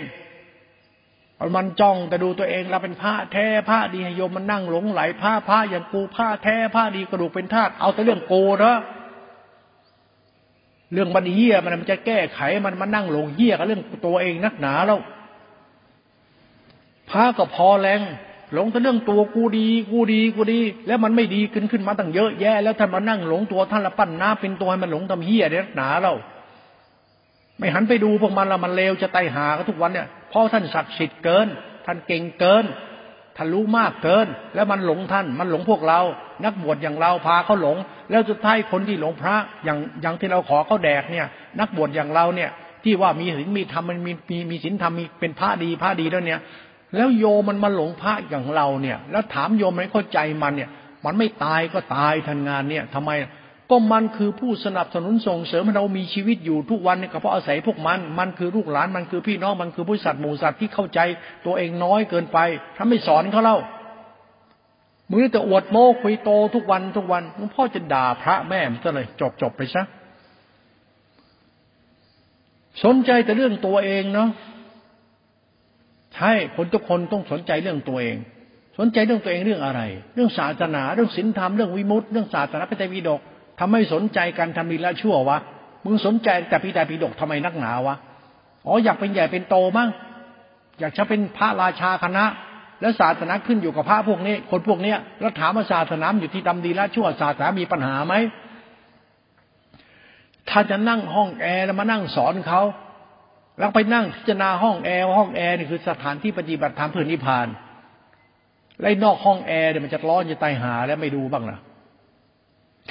[1.56, 8.74] มันจ้องแต่ดูตัวเองเราเป็นพระแท้พระดีให้โยมมันนั่งหลงไหลพระพระอย่างกูพระแท้พระดีกระดูกเป็นธาตุเอาแต่เรื่องโกนะ
[10.92, 15.00] เรื่องมันเหี้ยมันมันจะแก้ไขมันมันนั่งหลงเหี้ยกับเรื่องตัวเองนักหนาแล้ว
[17.10, 18.00] พระก็พอแรง
[18.52, 26.14] หลงแต่เรื่องตัวกูดีกูดีกูดี แล้วมันไม่ดีขึ้นขึ้นมาตั้งเยอะแยะ แล้วท่านมานั่งหลงตัวท่านละปั้นน้าเป็นตัวให้มันหลงทำเหี้ยเนี่ยนักหนาเรา
[27.58, 31.48] ไม่หันไปดูพวกมันละมันเลวจะไตหากันทุกวันเนี่ย ราะท่านศักดิ์สิทธิ์เกิน
[31.86, 32.64] ท่านเก่งเกิน
[33.36, 36.00] ท่านรู้มากเกิน แล้วมันหลงท่าน มันหลงพวกเรา
[36.44, 37.76] นักบวชอย่างเราพาเขาหลง
[38.10, 41.26] แล้วสุดท้ายคนที่หลงพระอย่างอย่างที่เราขอเขาแดกเนี่ย
[41.60, 42.50] นักบวชอย่างเราเนี่ย
[42.84, 46.40] ที่ว่ามีศีลมีธรรมมันมีมีมีศีลธรรมมีเป็นพระดีพระดีแล้วเนี่ย
[46.96, 50.70] แล้วโยมันมาหลงพระอย่างเราเนี่ย แล้วถามโยมไม่เข้าใจมันเนี่ย
[51.04, 53.10] มันไม่ตายก็ตายทันงานเนี่ยทำไม
[53.70, 61.00] ก็มันคือผู้สนับสนุนส่งเสริมให้เรามีชีวิตอยู่ทุกวันเนี่ก็เพราะอาศัยพวกมัน มันคือลูกหลาน มันคือพี่น้อง มันคือผู้สัตว์หมู่สัตว์ที่เข้าใจ
[61.46, 62.38] ตัวเองน้อยเกินไป
[62.76, 63.58] ถ้าไม่สอนเขาเล่า
[65.10, 69.82] มึงแต่อวดโม้คุยโตทุกวันทุกวันหลวงพ่อจะด่าพระแม่มันซะเลยจบจบไปซะ
[72.84, 74.28] สนใจแต่เรื่องตัวเองเนาะ
[76.14, 78.16] ใช่ คนทุกคนต้องสนใจเรื่องตัวเอง
[78.78, 79.80] สนใจเรื่องตัวเองเรื่องอะไร
[80.14, 83.20] เรื่องศาสนา เรื่องศีลธรรม เรื่องวิมุตติ เรื่องศาสนาพระไตรปิฎก
[83.60, 85.38] ทำไมสนใจการทำดีละชั่ววะ
[85.84, 87.96] มึงสนใจแต่พิดาพิดกทำไมนักหนาวะ
[88.66, 89.88] อ๋ออยากเป็นใหญ่เป็นโตมั้ง
[90.80, 92.24] อยากจะเป็นพระราชาคณะ
[92.80, 98.14] แล้วศาสนาขึ้นอยู่กับพระพวกนี้ คนพวกเนี้ยแล้วถามว่าศาสนาอยู่ที่ทำดีละชั่วศาสนามีปัญหาไหม
[100.50, 102.62] ถ้าจะนั่งห้องแอร์แล้วมานั่งสอนเขา
[103.58, 107.46] แล้วไปนั่งพิจารณาห้องแอร์ห้องแอร์นี่คือสถานที่ปฏิบัติธรรมเพื่อนิพพาน
[108.80, 111.58] ไล่นอกห้องแอร์เนี่ยมันจะร้อนจะตายหาแล้วไม่ดูบ้างนะ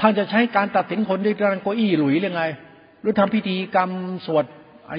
[0.04, 2.44] ท่านจะใช้การตัดสินคนด้วยการโกอี้หลุยหรือไง
[3.02, 3.90] หรือทำพิธีกรรม
[4.26, 4.46] สวด
[4.88, 4.98] ไอ้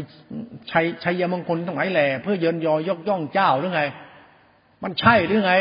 [0.70, 3.82] ชัยชัยมงคลทั้งหลายแหล่เพื่อเยินยอยกย่องเจ้าหรือไง
[4.82, 5.55] มันใช่หรือไง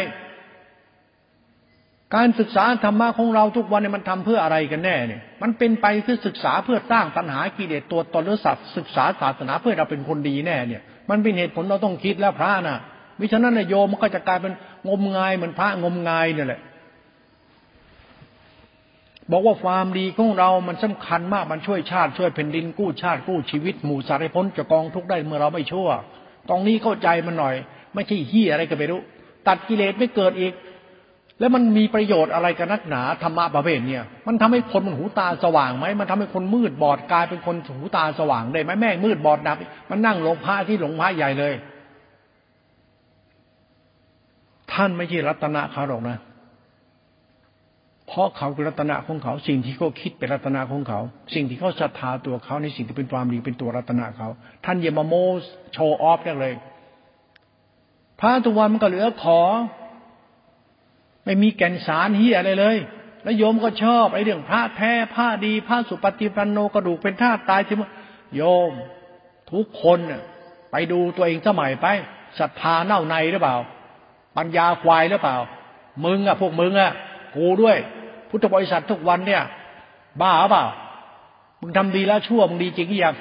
[2.16, 12.78] การศึกษาธรรมะของเราทุกวันเนี่ยมันทำเพื่ออะไรกันแน่เนี่ย มันเป็นไปเพื่อศึกษาเพื่อสร้างตัณหากิเลสตัวตนหรือสัตว์ศึกษาศาสนาเพื่อเราเป็นคนดีแน่เนี่ย มันเป็นเหตุผลเราต้องคิดแล้วพระน่ะ
[13.20, 14.54] มิฉะนั้นนายโยมมันก็จะกลายเป็น
[14.88, 16.62] งมงายเหมือนพระงมงายเนี่ยแหละ
[19.32, 25.90] บอกว่าความดีของเรามันสำคัญมากมันช่วยชาติช่วยแผ่นดินกู้ชาติกู้ชีวิตหมู่สัตว์ให้พ้นจากกองทุกข์ได้เมื่อเราไม่ชั่ว
[26.50, 27.56] ตรงนี้เข้าใจมันหน่อย
[27.94, 29.02] ไม่ใช่ฮี่อะไรก็ไม่รู้
[29.48, 30.54] ตัดกิเลสไม่เกิดอีก
[31.40, 39.58] แล้วมันมีประโยชน์อะไรกันนักหนาธรรมะประเภทเนี่ย มันทำให้คนมันหูตาสว่างไหมมันทำให้คนมืดบอดกลายเป็นคนหูตาสว่างได้ไหมแม่งมืดบอดดับ
[39.90, 41.54] มันนั่งหลงพระที่หลงพระใหญ่เลย
[44.74, 46.18] ท่านไม่ใช่รัตนะเขาหรอกนะ
[48.16, 51.00] เพราะเขาคือรัตนะของเขา สิ่งที่เขาคิดเป็นรัตนะของเขา
[51.34, 54.28] สิ่งที่เขาศรัทธาตัวเขาในสิ่งที่เป็นความดีเป็นตัวรัตนะเขา
[54.66, 55.14] ท่านอย่ามาโม
[55.74, 56.54] โชว์ออฟได้เลย
[58.20, 59.40] พระทุกวันมันก็เหลือขอ
[61.26, 62.78] ไม่มีแก่นสารเฮียอะไรเลย
[63.24, 67.84] แล้วโยมก็ชอบไอ้เรื่องพระแท้พระดีพระสุปฏิปันโนกระดูกเป็นธาตุตายที่ม
[68.36, 68.72] โยม
[69.52, 70.00] ทุกคน
[70.72, 71.86] ไปดูตัวเองสมัยไป
[72.40, 73.58] ศรัทธาเน่าในหรือเปล่า
[74.38, 75.38] ปัญญาควายหรือเปล่า
[76.06, 76.92] มึงอะพวกมึงอะ
[77.36, 77.78] กูด้วย
[78.34, 79.44] พุทธบริษัททุกวันเนี่ย
[80.22, 80.64] บ้าเปล่า
[81.62, 83.16] มึงทำดีแล้วชั่วมึงดีจริงหรือยัง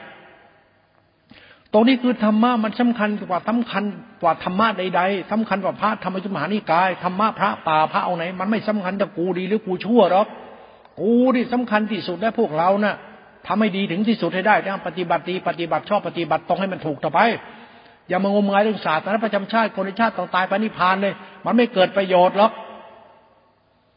[1.73, 3.85] ตรงนี้คือธรรมะมันสำคัญกว่าสำคัญ
[4.23, 10.27] กว่าธรรมะใดๆสำคัญกว่าพระธรรมจุมหานิกายธรรมะพระป่าพระเอาไหน มันไม่สำคัญแต่กูดีหรือกูชั่วหรอก
[11.01, 12.95] กูนี่สำคัญที่สุดแล้วพวกเรานะ่ะ
[13.47, 17.21] ทำให้ดีถึงที่สุดให้ได้ต้องปฏิบัติดีปฏิบัติชอบปฏิบัติตรงให้มันถูกต่อไป
[18.09, 22.53] อย่ามางมงายเรื่องศาสตร์นะประจำชาติคนในชาติต้องตายไปนิพพานเลย มันไม่เกิดประโยชน์หรอก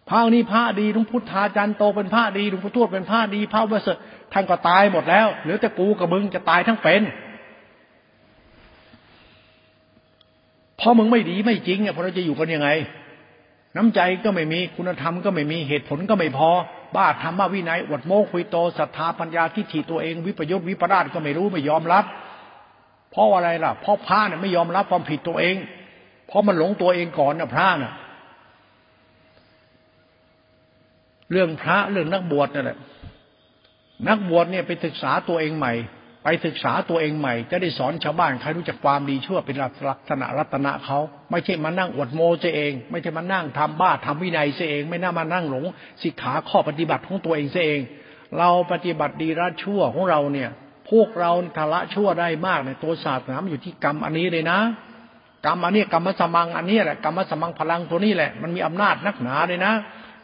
[0.09, 3.89] พระนี้พระดีลุงพุทธาจันโตเป็นพระดีลุงพุทธวดเป็นพระดีพระเวส
[4.33, 7.01] ท่านก็ตายหมดแล้วเหลือแต่กูกับมึงจะตายทั้งเป็น
[10.77, 12.69] เพราะมึงไม่ดีไม่จริงเนี่ยพอเราจะอยู่กันยังไง
[13.75, 16.49] น้ำใจก็ไม่มีคุณธรรมก็ไม่มีเหตุผลก็ไม่พอ
[16.95, 22.05] บ้าธรรมวินัยอดโมคุยโตศรัทธาปัญญาทิฏฐิตัวเองวิปยุทธวิปราชก็ไม่รู้ไม่ยอมรับ
[23.11, 25.55] เพราะอะไรล่ะเพราะพระเนี่ยไม่ยอมรับความผิดตัวเอง
[26.27, 27.93] เพราะมันหลงตัวเองก่อนนะพระน่ะ
[31.31, 32.77] เรื่องพระเรื่องนักบวชนั่นแหละ
[34.07, 35.73] นักบวชเนี่ยไปศึกษาตัวเองใหม่
[36.23, 39.67] ไปศึกษาตัวเองใหม่ จะได้สอนชาวบ้านใครรู้จักความดีชั่วเป็นลั
[39.97, 40.99] กษณะรัตนะเขา
[41.31, 45.65] ไม่ใช่มานั่งอวดโมเสเอง ไม่ใช่มานั่งทำบ้าทำวินัยเสเอง ไม่น่ามานั่งหลง
[46.01, 47.81] สิกขาข้อปฏิบัติของตัวเองเสเอง
[48.37, 50.49] เราปฏิบัติดีละชั่วของเราเนี่ย
[50.89, 54.59] พวกเราทละชั่วได้มากในตัวศาสนาอยู่ที่กรรมอันนี้เลยนะ
[55.45, 59.73] กรรมอันนี้กรรมสมังอันนี้แหละกรรมสมังพลังตัวนี้แหละมันมีอำนาจนักหนาเลยนะ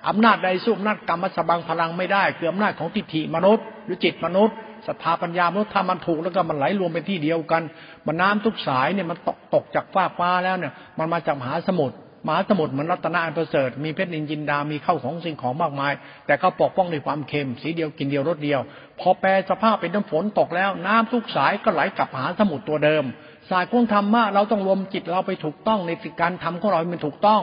[0.07, 4.55] อำนาจใดสู้อำนาจกรรมสบังพลังไม่ได้คืออำนาจของทิฏฐิมนุษย์ หรือจิตมนุษย์
[4.87, 7.61] ศรัทธาปัญญามนุษย์ถ้ามันถูกแล้วก็มันไหลรวมเป็นที่เดียวกัน
[8.05, 11.97] มันน้ำทุกสายเนี่ยมันตกตกจากฟ้าฟ้าแล้วเนี่ย มันมาจากมหาสมุทร
[12.27, 15.93] มหาสมุทรมือนรัตนาอันประเสริฐมีเพชรนินจินดา มีเข้าของสิ่งของมากมาย
[16.25, 18.59] แต่เขาปกป้องด้วยความเค็มสีเดียวกินเดียวรสเดียว
[18.99, 23.03] พอแปลสภาพเป็นน้ำฝนตกแล้ว น้ำทุกสายก็ไหลกลับมหาสมุทรตัวเดิม
[23.49, 25.91] สายของธรรมะเราต้องรวมจิตเราไปถูกต้องใน
[26.21, 27.41] การทำของเราเป็นถูกต้อง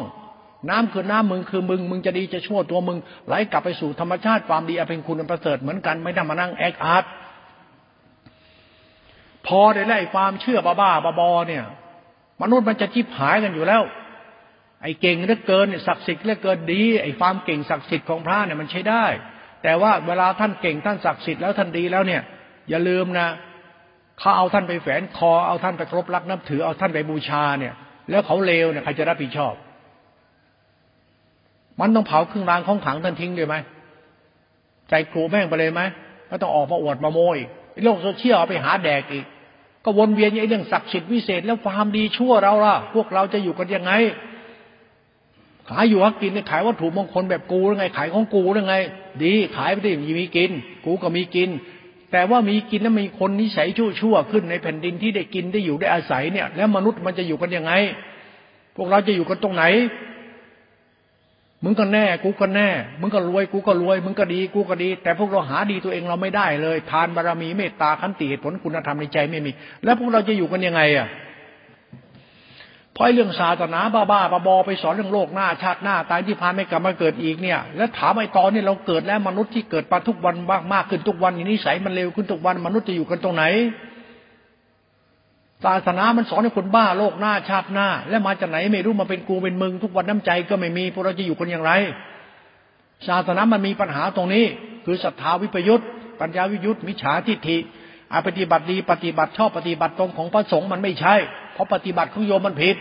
[0.71, 7.05] น้ำคือน้ำมึงคือมึง มึงจะดีจะชั่วตัวมึง ไหลกลับไปสู่ธรรมชาติความดีอเป็นคุณอันประเสริฐเหมือนกันไม่ต้องมานั่งแอคอาร์ต
[9.47, 11.65] พอได้ไล่ความเชื่อบ้าบ้าบอเนี่ย
[12.43, 13.83] มนุษย์มันจะจิบหายกันอยู่แล้ว
[14.83, 19.05] ไอ้เก่งเหลือเกินศักดิ์สิทธิ์เหลือเกินดี ไอ้ความเก่งศักดิ์สิทธิ์ของพระเนี่ยมันใช้ได้
[19.63, 22.23] แต่ว่าเวลาท่านเก่งท่านศักดิ์สิทธิ์แล้วท่านดีแล้วเนี่ย
[22.71, 23.29] อย่าลืมนะ
[24.19, 27.75] เขาเอาท่านไปแฝนคอเอาท่านไปครบรักนับถือเอาท่านไปบูชาเนี่ย
[28.11, 29.55] แล้วเขาเลวเนี่ยใครจะรับผิดชอบ
[31.81, 33.55] มันต้องเผาเครื่องรางของขังท่านทิ้งเลยไหม
[34.89, 35.81] ใจครูแม่งไปเลยไหม
[36.31, 37.39] ก็ต้องออกมาอวดมาโมย
[37.85, 39.27] โลกโซเชียลเอาไปหาแดกอีก
[39.85, 43.93] ก็วนเวียนไอ้เรื่องศักดิ์สิทธิ์วิเศษ แล้วความดีชั่วเราล่ะ พวกเราจะอยู่กันยังไง
[45.71, 48.77] ขายอยู่ฮักกินเนี่ยขายวัตถุมงคลแบบกูหรือไง ขายของกูหรือไง
[49.25, 50.51] ดีขายไปดิมีกิน
[50.85, 51.51] กูก็มีกิน
[52.13, 57.73] แต่ว่ามีกินแล้วมีคนนิสัยชั่วๆขึ้นในแผ่นดินที่ได้กินได้อยู่ได้อาศัยเนี่ย แล้วมนุษย์มันจะอยู่กันยังไง
[58.77, 59.65] พวกเราจะอยู่กันตรงไหน
[61.65, 62.69] มึงก็แน่ กูก็แน่
[63.01, 69.51] มึงก็รวย กูก็รวย มึงก็ดี กูก็ดี แต่พวกเราหาดีตัวเองเราไม่ได้เลย ทานบารมีเมตตาขันติเหตุผลคุณธรรมในใจไม่มี
[69.85, 71.09] แล้วพวกเราจะอยู่กันยังไงอะ
[72.93, 83.45] เพราะเรื่องศาสนาบ้าบ้าบอไปสอนเรื่องโลกหน้า ชาติหน้า ตายที่พานไม่กลับมาเกิดอีกเนี่ย แล้วถามไอ้ตอนนี้เราเกิดแล้วมนุษย์ที่เกิดมาทุกวันมากมากขึ้นทุกวันนี้ใสมันเร็วขึ้นทุกวันมนุษย์จะอยู่กันตรงไหน
[85.65, 91.73] ศาสนามันสอนให้คนบ้าโลกหน้าชาติหน้า แล้วมาจากไหนไม่รู้มาเป็นกูเป็นมึง ทุกวันน้ำใจก็ไม่มีพวกเราจะอยู่กันอย่างไร
[93.09, 94.45] ศาสนามันมีปัญหาตรงนี้
[94.85, 95.85] คือศรัทธาวิปยุทธ
[96.21, 97.59] ปัญญาวิยุทธมิจฉาทิฏฐิ
[98.13, 101.15] อาปฏิบัติดีปฏิบัติชอบปฏิบัติตรงของพระสงฆ์มันไม่ใช่
[101.55, 102.77] เพราะปฏิบัติของโยมมันผิด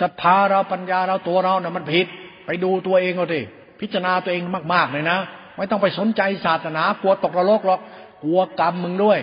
[0.00, 2.06] ศรัทธาเราปัญญาเราตัวเราเนี่ยมันผิด
[2.46, 3.40] ไปดูตัวเองเอาดิ
[3.80, 4.42] พิจารณาตัวเอง
[4.72, 5.18] มากๆเลยนะ
[5.56, 7.80] ไม่ต้องไปสนใจศาสนากลัวตกนรกหรอก
[8.24, 9.18] กลัวกรรมมึงด้วย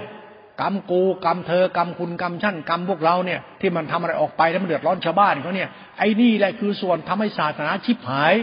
[0.61, 8.33] กรรมกูกรรมเธอกรรมคุณกรรมชั่นกรรมพวกเราเนี่ยที่มันทำอะไรออกไปแล้วมันเดือดร้อนชาวบ้านเขาเนี่ยไอ้นี่แหละคือส่วนทำให้ศาสนาชิบหาย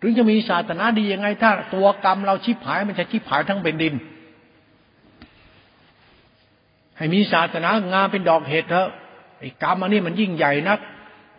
[0.00, 3.94] ถึงจะมีศาสนาดียังไง ถ้าตัวกรรมเราชิบหาย มันจะชิบหายทั้งเป็นดิน
[6.96, 8.88] ให้มีศาสนางามเป็นดอกเห็ดเถอะ
[9.38, 10.78] ไอ้กรรมอันนี้มันยิ่งใหญ่นัก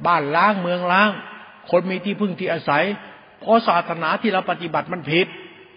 [0.07, 1.09] บ้านล้างเมืองล้าง
[1.71, 2.83] คนมีที่พึ่งที่อาศัย
[3.41, 5.27] เพราะศาสนาที่เราปฏิบัติมันผิด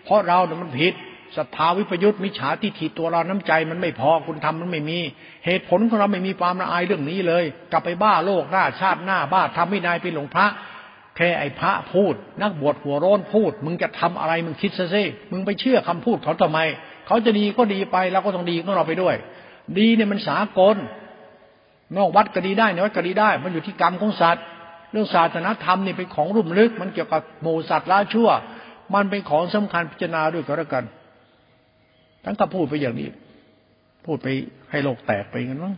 [0.04, 0.94] เพราะเราเนี่ยมันผิด
[1.36, 4.98] ศรัทธาวิปยุทธมิจฉาทิฏฐิตัวเราน้ำใจมันไม่พอคุณทำมันไม่มี
[5.46, 10.46] เหตุผลของเราไม่มีความละอายเรื่องนี้เลย กลับไปบ้าโลกหน้าชาติหน้าบ้าทำไม่ได้เป็นหลวงพระ
[11.16, 16.58] แค่ไอ้พระพูด นักบวชหัวร้อนพูด มึงจะทำอะไรมึงคิดซะสิมึงไปเชื่อคำพูดเขาทำไม
[17.06, 19.14] เขาจะดีก็ดีไปเราก็ต้องดีของเราไปด้วย
[19.78, 20.76] ดีเนี่ยมันสากล
[21.96, 24.44] นอกวัดก็ดีได้ในวัดก็ดีได้ มันอยู่ที่กรรมของสัตว์
[24.92, 28.28] เรื่องศาสนาธรรมนี่เป็นของรุ่มลึก มันเกี่ยวกับโมสัตว์ละชั่ว
[28.94, 30.84] มันเป็นของสำคัญพิจารณาด้วยก็แล้วกัน
[32.24, 33.10] ทั้งก็พูดไปอย่างนี้
[34.04, 34.26] พูดไป
[34.70, 35.74] ให้โลกแตกไปกันมั้ง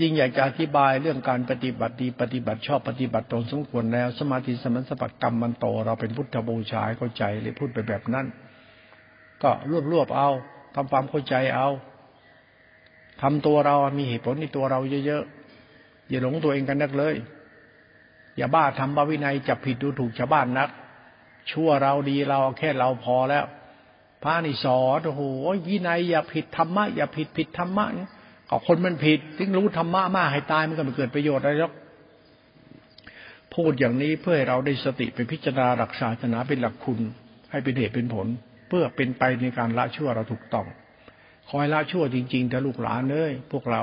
[0.00, 8.26] จริงอยากจะอธิบายเรื่องการปฏิบัติดีปฏิบัติชอบปฏิบัติตรงสมควรแล้ว สมาธิสมัสปักรรมมันโต เราเป็นพุทธบูชาเข้าใจเลยพูดไปแบบนั้น
[9.42, 10.30] ก็รวบรวบเอา
[10.74, 11.68] ทำความเข้าใจเอา
[13.22, 17.14] ทำตัวเรามีเหตุผลในตัวเราเยอะๆอย่าหลงตัวเองกันนักเลย
[18.36, 20.70] อย่าบ้าทำบาวินัยจับผิดดูถูกชาวบ้านนัก
[21.50, 23.44] ชั่วเราดีเราแค่เราพอแล้ว
[24.24, 25.22] พระนี่สอนโอ้โห
[25.68, 28.10] วินัยอย่าผิดธรรมะอย่าผิดผิดธรรมะเนี่ย
[28.50, 31.72] ก็คนมันผิดถึงรู้ธรรมะมากให้ตายมันก็ไม่เกิดประโยชน์อะไรหรอก
[33.54, 37.00] พูดอย่างนี้เพื่อให้เราได้สติไปพิจารณาหลักศาสนาเป็นหลักคุณ
[37.50, 38.26] ให้เป็นเหตุเป็นผล
[38.68, 40.66] เพื่อเป็นไปในการละชั่วเราถูกต้อง
[41.50, 43.82] คอยละชั่วจริงๆแต่ลูกหลานเอ้ยพวกเรา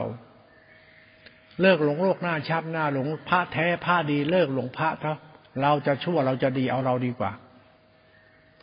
[1.61, 5.17] เลิกหลงโลกหน้าชับหน้าหลงพระแท้พระดี เลิกหลงพระเถอะ
[5.61, 7.31] เราจะชั่วเราจะดีเอาเราดีกว่า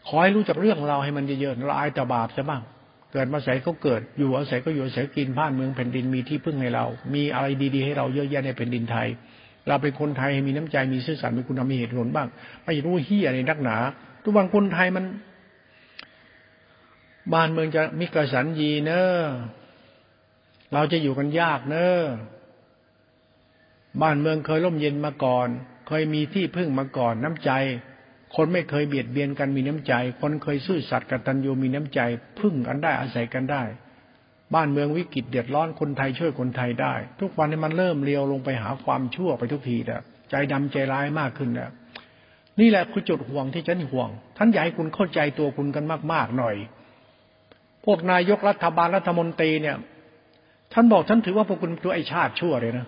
[0.08, 2.62] ขอให้รู้จักเรื่องเราให้มันเยอะๆละอายตบาปซะบ้าง
[3.12, 9.08] เกิดมาใส่เขาเกิด อยู่อาศัยก็อยู่อาศัยกินบ้านเมืองแผ่นดินมีที่พึ่งให้เรา มีอะไรดีๆให้เราเยอะแยะในแผ่นดินไทย
[9.68, 12.28] เราเป็นคนไทยมีน้ำใจมีซื่อสัตย์มีคุณธรรมมีเหตุผลบ้าง
[12.64, 13.76] ไม่รู้เฮียในนักหนา
[14.22, 15.04] ทุกวันคนไทยมัน
[17.34, 19.24] บ้านเมืองจะมีกระสันยีเนอะ
[20.72, 22.02] เราจะอยู่กันยากเนอะ
[24.02, 25.48] บ้านเมืองเคยร่มเย็นมาก่อน
[25.88, 27.50] เคยมีที่พึ่งมาก่อนน้ำใจ
[28.36, 32.00] คนไม่เคยเบียดเบียนกันมีน้ำใจ คนเคยซื่อสัตย์กตัญญูมีน้ำใจ
[32.38, 33.62] พึ่งกันได้อาศัยกันได้
[34.54, 41.70] บ้านเมืองวิกฤตเดือดร้อนคนไทยช่วยคนไทยได้ ทุกวันนี้มันเริ่มเลี้ยวลงไปหาความชั่วไปทุกทีแล้วใจดำใจร้ายมากขึ้นแล้ว
[42.60, 46.56] นี่แหละคือจุดห่วงที่ฉันห่วง ท่านอยากให้คุณเข้าใจตัวคุณกันมาก ๆ หน่อย
[47.84, 49.76] พวกนายกรัฐบาลรัฐมนตรีเนี่ย
[50.72, 52.86] ท่านบอกท่านถือว่าพวกคุณตัวไอชาติชั่วเลยนะ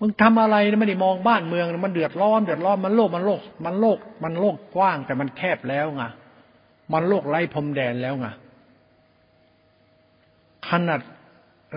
[0.00, 6.02] มึงทำอะไรไม่ได้มองบ้านเมือง มันเดือดร้อนเดือดร้อนมันโลกมันโลก มันโลก มันโลกกว้าง แต่มันแคบแล้วไง
[6.92, 8.26] มันโลกไร้พรมแดนแล้วไง
[10.68, 11.00] ขนาด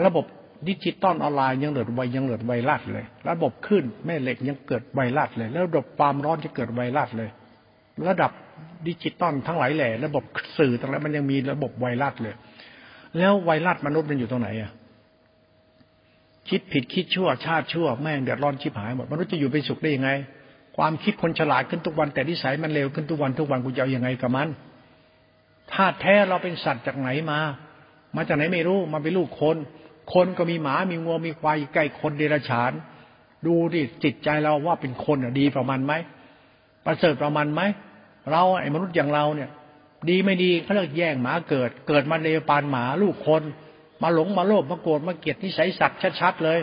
[0.06, 0.26] ระบบ
[0.68, 7.30] ดิจิตอลออนไลน์ยังเหลือไวยังเหลือไวรัสเลย ระบบคลื่นแม่เหล็กยังเกิดไวรัสเลยแล้วระบบความร้อนจะเกิดไวรัสเลย
[8.08, 8.32] ระดับ
[8.88, 10.24] ดิจิตอลทั้งหลายแหล่ระบบ
[10.58, 12.36] สื่อต่างๆมันยังมีระบบไวรัสเลย
[13.18, 14.72] แล้วไวรัสมนุษย์มันอยู่ตรงไหนอะ
[16.50, 20.10] คิดผิดคิดชั่ว ชาติชั่วแม่งเดือดร้อนชิบหายหมดมนุษย์จะอยู่เป็นสุขได้ยังไง
[20.78, 24.48] ความคิดคนฉลาดขึ้นทุกวันแต่นิสัยมันเลวขึ้นทุกวันทุกวันกูจะเอาอยัางไงกับมัน
[25.74, 27.40] ธาตุแท้เราเป็นสัตว์จากไหนมา
[28.16, 29.58] มาจากไหนไม่รู้มาเป็นลูกคน
[30.14, 32.72] คนก็มีหมามีงัวมีควายใกล้คนเดรัจฉาน
[33.46, 35.94] ดูดิจิตใจเราว่าเป็นคนดีประมาณไหม
[36.86, 37.62] ประเสริฐประมาณไหม
[38.32, 39.50] เราไอ้มนุษย์อย่างเราเนี่ย
[40.10, 43.44] ดีไม่ดีเขาเรียกแย่งหมาเกิด เกิดมาเลวปานหมาลูกคน
[44.04, 46.60] มาหลงมาโลภมาโกรธมาเกลียดนิสัยสัตว์ชัดๆเลย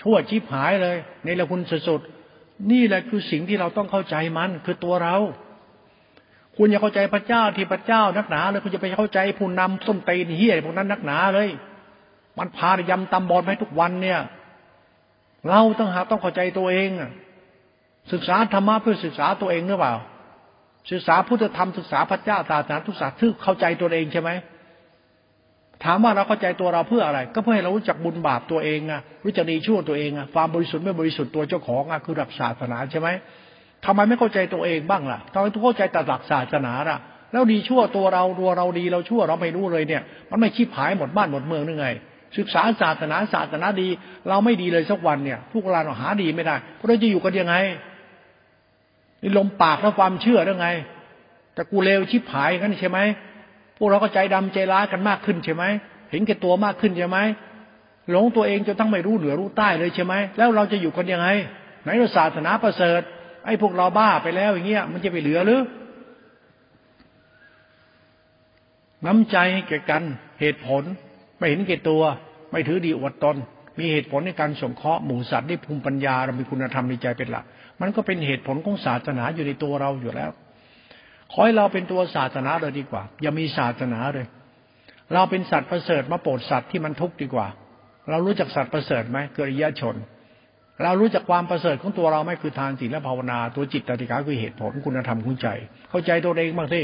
[0.00, 5.16] ชั่วชิบหายเลยในละคุณสุดๆนี่แหละคือสิ่งที่เราต้องเข้าใจมันคือตัวเรา
[6.56, 11.48] คุณอย่าเข้าใจพระเจ้าที่พระเจ้านักหนาเลยคุณจะไปเข้าใจผู้นำส้นตีนเฮียพวกนั้นนักหนาเลย
[12.38, 14.20] มันพายำตำบอลให้ทุกวันเนี่ย
[15.48, 16.90] เราต้องหาต้องเข้าใจตัวเอง
[18.12, 19.94] ศึกษาธรรมะเพื่อศึกษาตัวเองหรือเปล่า
[20.90, 24.30] ศึกษาพุทธธรรมศึกษาพระเจ้าศาสนาทุกศาสตร์ทึ่เข้าใจตัวเองใช่ไหม
[25.84, 33.08] ถามว่าเราเข้าใจตัวเราเพื่ออะไร ก็เพื่อให้เรารู้จักบุญบาปตัวเองอะรู้จักดีชั่วตัวเองอะความบริสุทธิ์ไม่บริสุทธิ์ตัวเจ้าของอะคือหลักศาสนาใช่ไหม
[33.84, 36.98] ทำไมไม่เข้าใจตัวเองบ้างล่ะทำไมต้องเข้าใจแต่หลักศาสนาล่ะ
[37.32, 41.88] แล้วดีชั่วตัวเราตัวเราดีเราชั่วเราไม่รู้เลยเนี่ย มันไม่คิดหายหมดบ้านหมดเมืองนึงไง
[42.38, 43.88] ศึกษาศาสนาศาสนาดี
[44.28, 47.54] เราไม่ดีเลยสักวันเนี่ยพวกเราหาดีไม่ได้เราจะอยู่กันยังไง
[49.22, 50.68] นี่ลมปากแล้วความเชื่อได้ไง
[51.54, 52.98] แต่กูเลวชิบหายกันใช่ไหม
[53.82, 55.64] วกเราก็ใจดำใจร้ายกันมากขึ้นใช่ไหม
[56.10, 57.18] เห็นแก่ตัวมากขึ้นใช่ไหม
[58.10, 61.28] หลงตัวเองจนทั้งไม่รู้เหนือรู้ใต้เลยใช่ไหมแล้วเราจะอยู่กันยังไง
[61.82, 63.00] ไหนศาสนาประเสริฐ
[63.46, 65.62] ไอ้พวกเราบ้าไปแล้วอย่างเงี้ยมันจะไปเหลือหรือ
[69.06, 69.36] น้ำใจ
[69.68, 70.02] แก่กัน
[70.40, 70.82] เหตุผล
[71.38, 72.02] ไม่เห็นแก่ตัว
[72.50, 73.36] ไม่ถือดีอวดตน
[73.78, 77.44] มีเหตุผลในการสงเคราะห์หมู่สัตว์ที่ภูมิปัญญาเรามีคุณธรรมในใจเป็นหลัก
[77.80, 80.30] มันก็เป็นเหตุผลของศาสนาอยู่ในตัวเราอยู่แล้ว
[81.32, 84.26] ขอให้เราเป็นตัวศาสนาเลยดีกว่า อย่ามีศาสนาเลย
[85.14, 87.46] เราเป็นสัตว์ประเสริฐมาโปรดสัตว์ที่มันทุกข์ดีกว่า
[88.10, 89.96] เรารู้จักสัตว์ประเสริฐไหมเกิริยชน
[90.82, 95.48] เรารู้จักความประเสริฐของตัวเราไหมคือทานศีลและภาวนา ตัวจิตติกาคือเหตุผลคุณธรรมคุณใจ
[95.90, 96.82] เข้าใจตัวเองบ้างสิ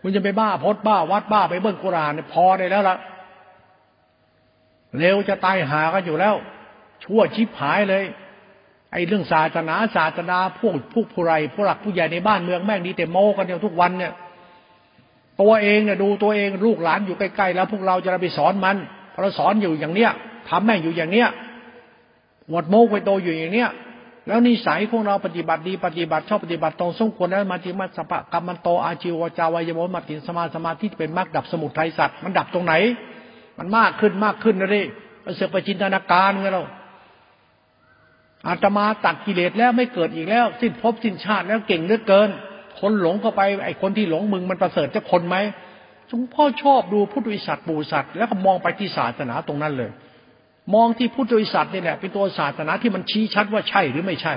[0.00, 2.96] คุณจะไปบ้าพดบ้าวัดบ้าไปเบิ้ลกุรานี่พอได้แล้วล่ะ
[4.98, 6.34] เร็วจะตายหากันอยู่แล้ว
[7.04, 8.04] ชั่วชิบหายเลย
[8.92, 14.12] ไอ้เรื่องศาสนาศาสนาพวกผู้ผู้ไรผู้หลักผู้ใหญ่ในบ้านเมืองแม่งดีแต่โมกันเดียวทุกวันเนี่ย
[15.40, 18.76] ตัวเองเนี่ยดูตัวเองลูกหลานอยู่ใกล้ๆแล้ว พวกเราจะไปสอนมัน
[19.12, 20.10] พอเราสอนอยู่อย่างเนี้ย
[20.48, 21.28] ทำแม่งอยู่อย่างเนี้ย
[22.50, 23.70] หมดโมกไปโตอยู่อย่างเนี้ย
[24.26, 32.74] แล้วนิสัยพวกเราปฏิบัติดีปฏิบัติชอบปฏิบัติตรงสมควรแล้วมาจิมัสปะกรรมันโตอาชีวจาวายโมมาตินสมาสมาที่เป็นมรรคดับสมุทัยสัตว์มันดับตรงไหน
[33.58, 34.82] มันมากขึ้นมากขึ้นนะดิ
[35.36, 36.62] เสือกไปจินตนาการไงเรา
[38.48, 42.30] อาตมาตัดกิเลสแล้วไม่เกิดอีกแล้ว สิ้นภพสิ้นชาติแล้วเก่งเหลือเกิน
[42.80, 45.36] คนหลงเข้าไปไอ้คนที่หลงมึงมันประเสริฐจะคนไหม
[46.08, 49.90] หลวงพ่อชอบดูพุทธวิสัชปู่สัตว์แล้วก็มองไปที่ศาสนาตรงนั้นเลย
[50.74, 54.34] มองที่พุทธวิสัชนี่แหละเป็นตัวศาสนาที่มันชี้ชัดว่าใช่หรือไม่ใช่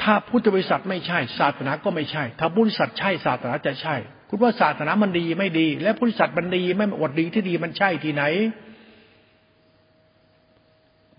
[0.00, 3.96] ถ้าพุทธบริษัทไม่ใช่ ศาสนาก็ไม่ใช่ ถ้าบริษัทใช่ศาสนาจะใช่
[4.28, 8.24] คุณว่าศาสนามันดีไม่ดี และบริษัทมันดีไม่อดดีที่ดีมันใช่ที่ไหน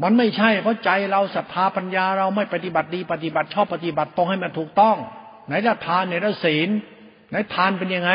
[0.01, 4.95] มันไม่ใช่เพราะใจเราศรัทธาปัญญาเราไม่ปฏิบัติดีปฏิบัติชอบปฏิบัติตรงให้มันถูกต้อง
[5.47, 6.69] ไหนละทานไหนละศีล
[7.29, 8.11] ไหนทานเป็นยังไง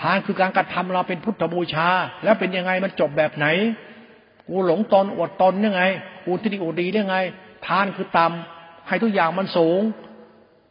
[0.00, 1.88] ทานคือการกระทำเราเป็นพุทธบูชา
[2.24, 3.46] แล้วเป็นยังไงมันจบแบบไหน
[4.48, 5.82] กูหลงตนอวดตนยังไง
[6.24, 7.16] กูที่ดีอวดดียังไง
[7.66, 9.82] ทานคือต่ำให้ทุกอย่างมันสูง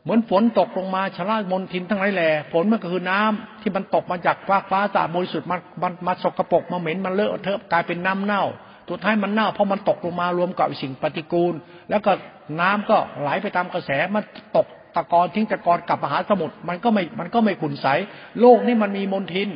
[0.04, 8.44] เหมือนฝนตกลงมาชะล่ามนทินทั้งหลายแหล่ฝนมันก็คือน้ำที่มันตกมาจากฟ้าฟ้าสาบริสุทธิ์มันมันมาสกรปรกมาเหม็นมันเลอะเทอะกลายเป็นน้ำเน่า
[8.88, 11.54] ตัวท้ายมันเน่าเพราะมันตกลงมารวมกับสิ่งปฏิกูล
[11.90, 12.12] แล้วก็
[12.60, 14.24] น้ำก็ไหลไปตามกระแสมัน
[14.56, 17.88] ตกตะกอนทิ้งตะกอนกลับมหาสมุทรมันก็ไม่มันก็ไม่ขุนใส
[18.40, 19.50] โลกนี้มันมีมนทิน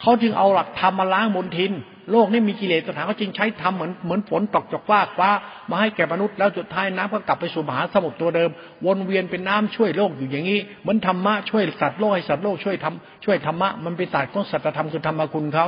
[0.00, 1.72] เขาจึงเอาหลักธรรมมาล้างมนทิน
[2.12, 5.28] โลกนี้มีกิเลสสถานเขาจึงใช้ธรรมเหมือนเหมือนฝนตกจากฟ้าฟ้า
[5.70, 8.50] มาให้แก่มนุษย์แล้วสุดท้ายน้ำก็กลับไปสู่มหาสมุทรตัวเดิม
[8.86, 15.66] วนเวียนเป็นน้ำช่วยโลกอยู่อย่างนี้เหมือนธรรมะช่วยสัตว์โลกให้สัตว์โลกช่วยทำช่วยธรรมะมันเป็นศาสตร์ของสัจธรรมคือธรรมคุณเขา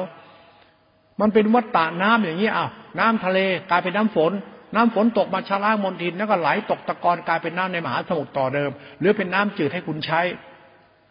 [1.21, 3.39] มันเป็นวัฏฏะน้ำอย่างนี้อ้าวน้ำทะเล
[3.71, 4.33] กลายเป็นน้ำฝน
[4.75, 10.21] น้ำฝนตกมาชะล้างมลทินแล้วก็ไหลตกตะกอนกลายเป็นน้ำในมหาสมุทรต่อเดิม หรือเป็นน้ำจืดให้คุณใช้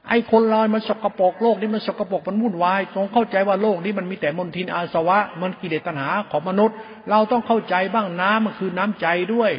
[0.10, 6.76] ไอ้คนลอยมันสกปรกโลกนี้มันสกปรกมันวุ่นวายจงเข้าใจว่าโลกนี้มันมีแต่มลทินอาสวะ มันกิเลสตัณหาของมนุษย์
[7.10, 9.52] เราต้องเข้าใจบ้างน้ำมันคือน้ำใจด้วย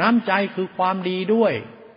[0.00, 1.52] น้ำใจคือความดีด้วย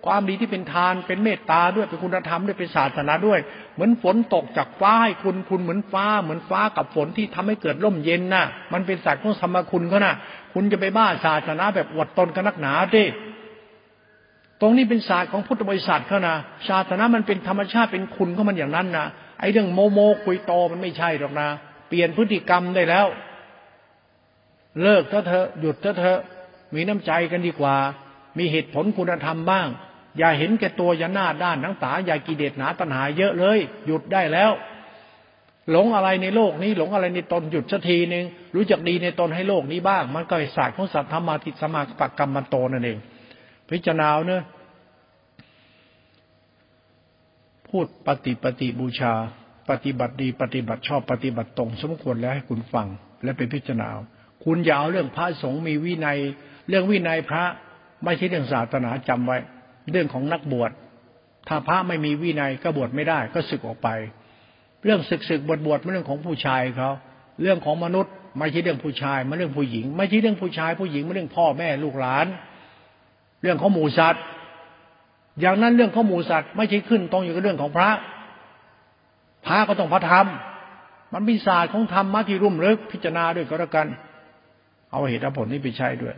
[0.08, 3.40] ความดีที่เป็นทานเป็นเมตตาด้วยเป็นคุณธรรมด้วยเป็นศาสนาด้วย
[3.74, 10.16] เหมือนฝนตกจากฟ้าให้คุณคุณเหมือนฟ้า เหมือนฟ้ากับฝนที่ทำให้เกิดร่มเย็นน่ะ มันเป็นศาสตร์ของธรรมคุณเขาน่ะ
[10.54, 13.06] คุณจะไปบ้าศาสนาแบบอวดตนกันนักหนาดิ
[14.62, 16.36] ตรงนี้เป็นศาสตร์ของพุทธบริษัทเขานะ
[16.70, 19.06] ศาสนามันเป็นธรรมชาติเป็นคุณของมันอย่างนั้นนะ
[19.40, 21.48] ไอ้เรื่องโมโมคุยโตมันไม่ใช่หรอกนะ
[21.88, 23.08] เปลี่ยนพฤติกรรมได้แล้ว
[24.82, 26.20] เลิกเถอะเถอหยุดเถอะเถอ
[26.76, 27.76] มีน้ำใจกันดีกว่า
[28.38, 29.68] มีเหตุผลคุณธรรมบ้าง
[30.18, 34.52] อย่าเห็นแก่ตัวอย่าหน้าด้านทั้งตาอย่ากิเลสหนาตัณหาเยอะเลย หยุดได้แล้ว
[35.72, 42.98] หลงอะไรในโลกนี้ หลงอะไรในตนหยุดสักทีหนึ่งรู้จักดีในตนให้โลกนี้บ้าง มันก็ศาสตร์ของสัตธรรมาทิสมาปกรรมมันโตนั่นเอง
[43.70, 44.44] พิจารณาเนอะ
[47.70, 49.14] พูดปฏิปฏิบูชา
[49.70, 52.88] ปฏิบัติดี ปฏิบัติชอบปฏิบัติตรง สมควรแล้วให้คุณฟัง
[53.24, 53.88] และเป็นพิจารณา
[54.44, 56.18] คุณอย่าเอาเรื่องพระสงฆ์มีวินัย
[56.70, 57.44] เรื่องวินัยพระ
[58.04, 59.38] ไม่ใช่เรื่องศาสนาจำไว้
[59.92, 60.72] เรื่องของนักบวช
[61.48, 63.90] ถ้าพระไม่มีวินัยก็บวชไม่ได้ ก็ศึกออกไป
[64.84, 66.92] เรื่องศึกศึกบวชบวชไม่เรื่องของผู้ชายเขา
[67.42, 72.26] เรื่องของมนุษย์ ไม่ใช่เรื่องผู้ชายมันเรื่องผู้หญิง ไม่ใช่เรื่องผู้ชาย ผู้หญิงมันเรื่องพ่อแม่ลูกหลาน
[73.42, 74.24] เรื่องของหมูสัตว์
[75.40, 77.90] อย่างนั้นเรื่องของหมูสัตว์ ไม่ใช่ขึ้นตรงอยู่กับเรื่องของพระ
[79.46, 80.28] พระก็ต้องพระธรรม
[81.14, 83.88] มันมีศาสตร์ของธรรมะที่รุ่มลึกพิจารณาด้วยก็แล้วกัน
[84.92, 86.16] เอาเหตุผลนี้ไปใช้ด้วย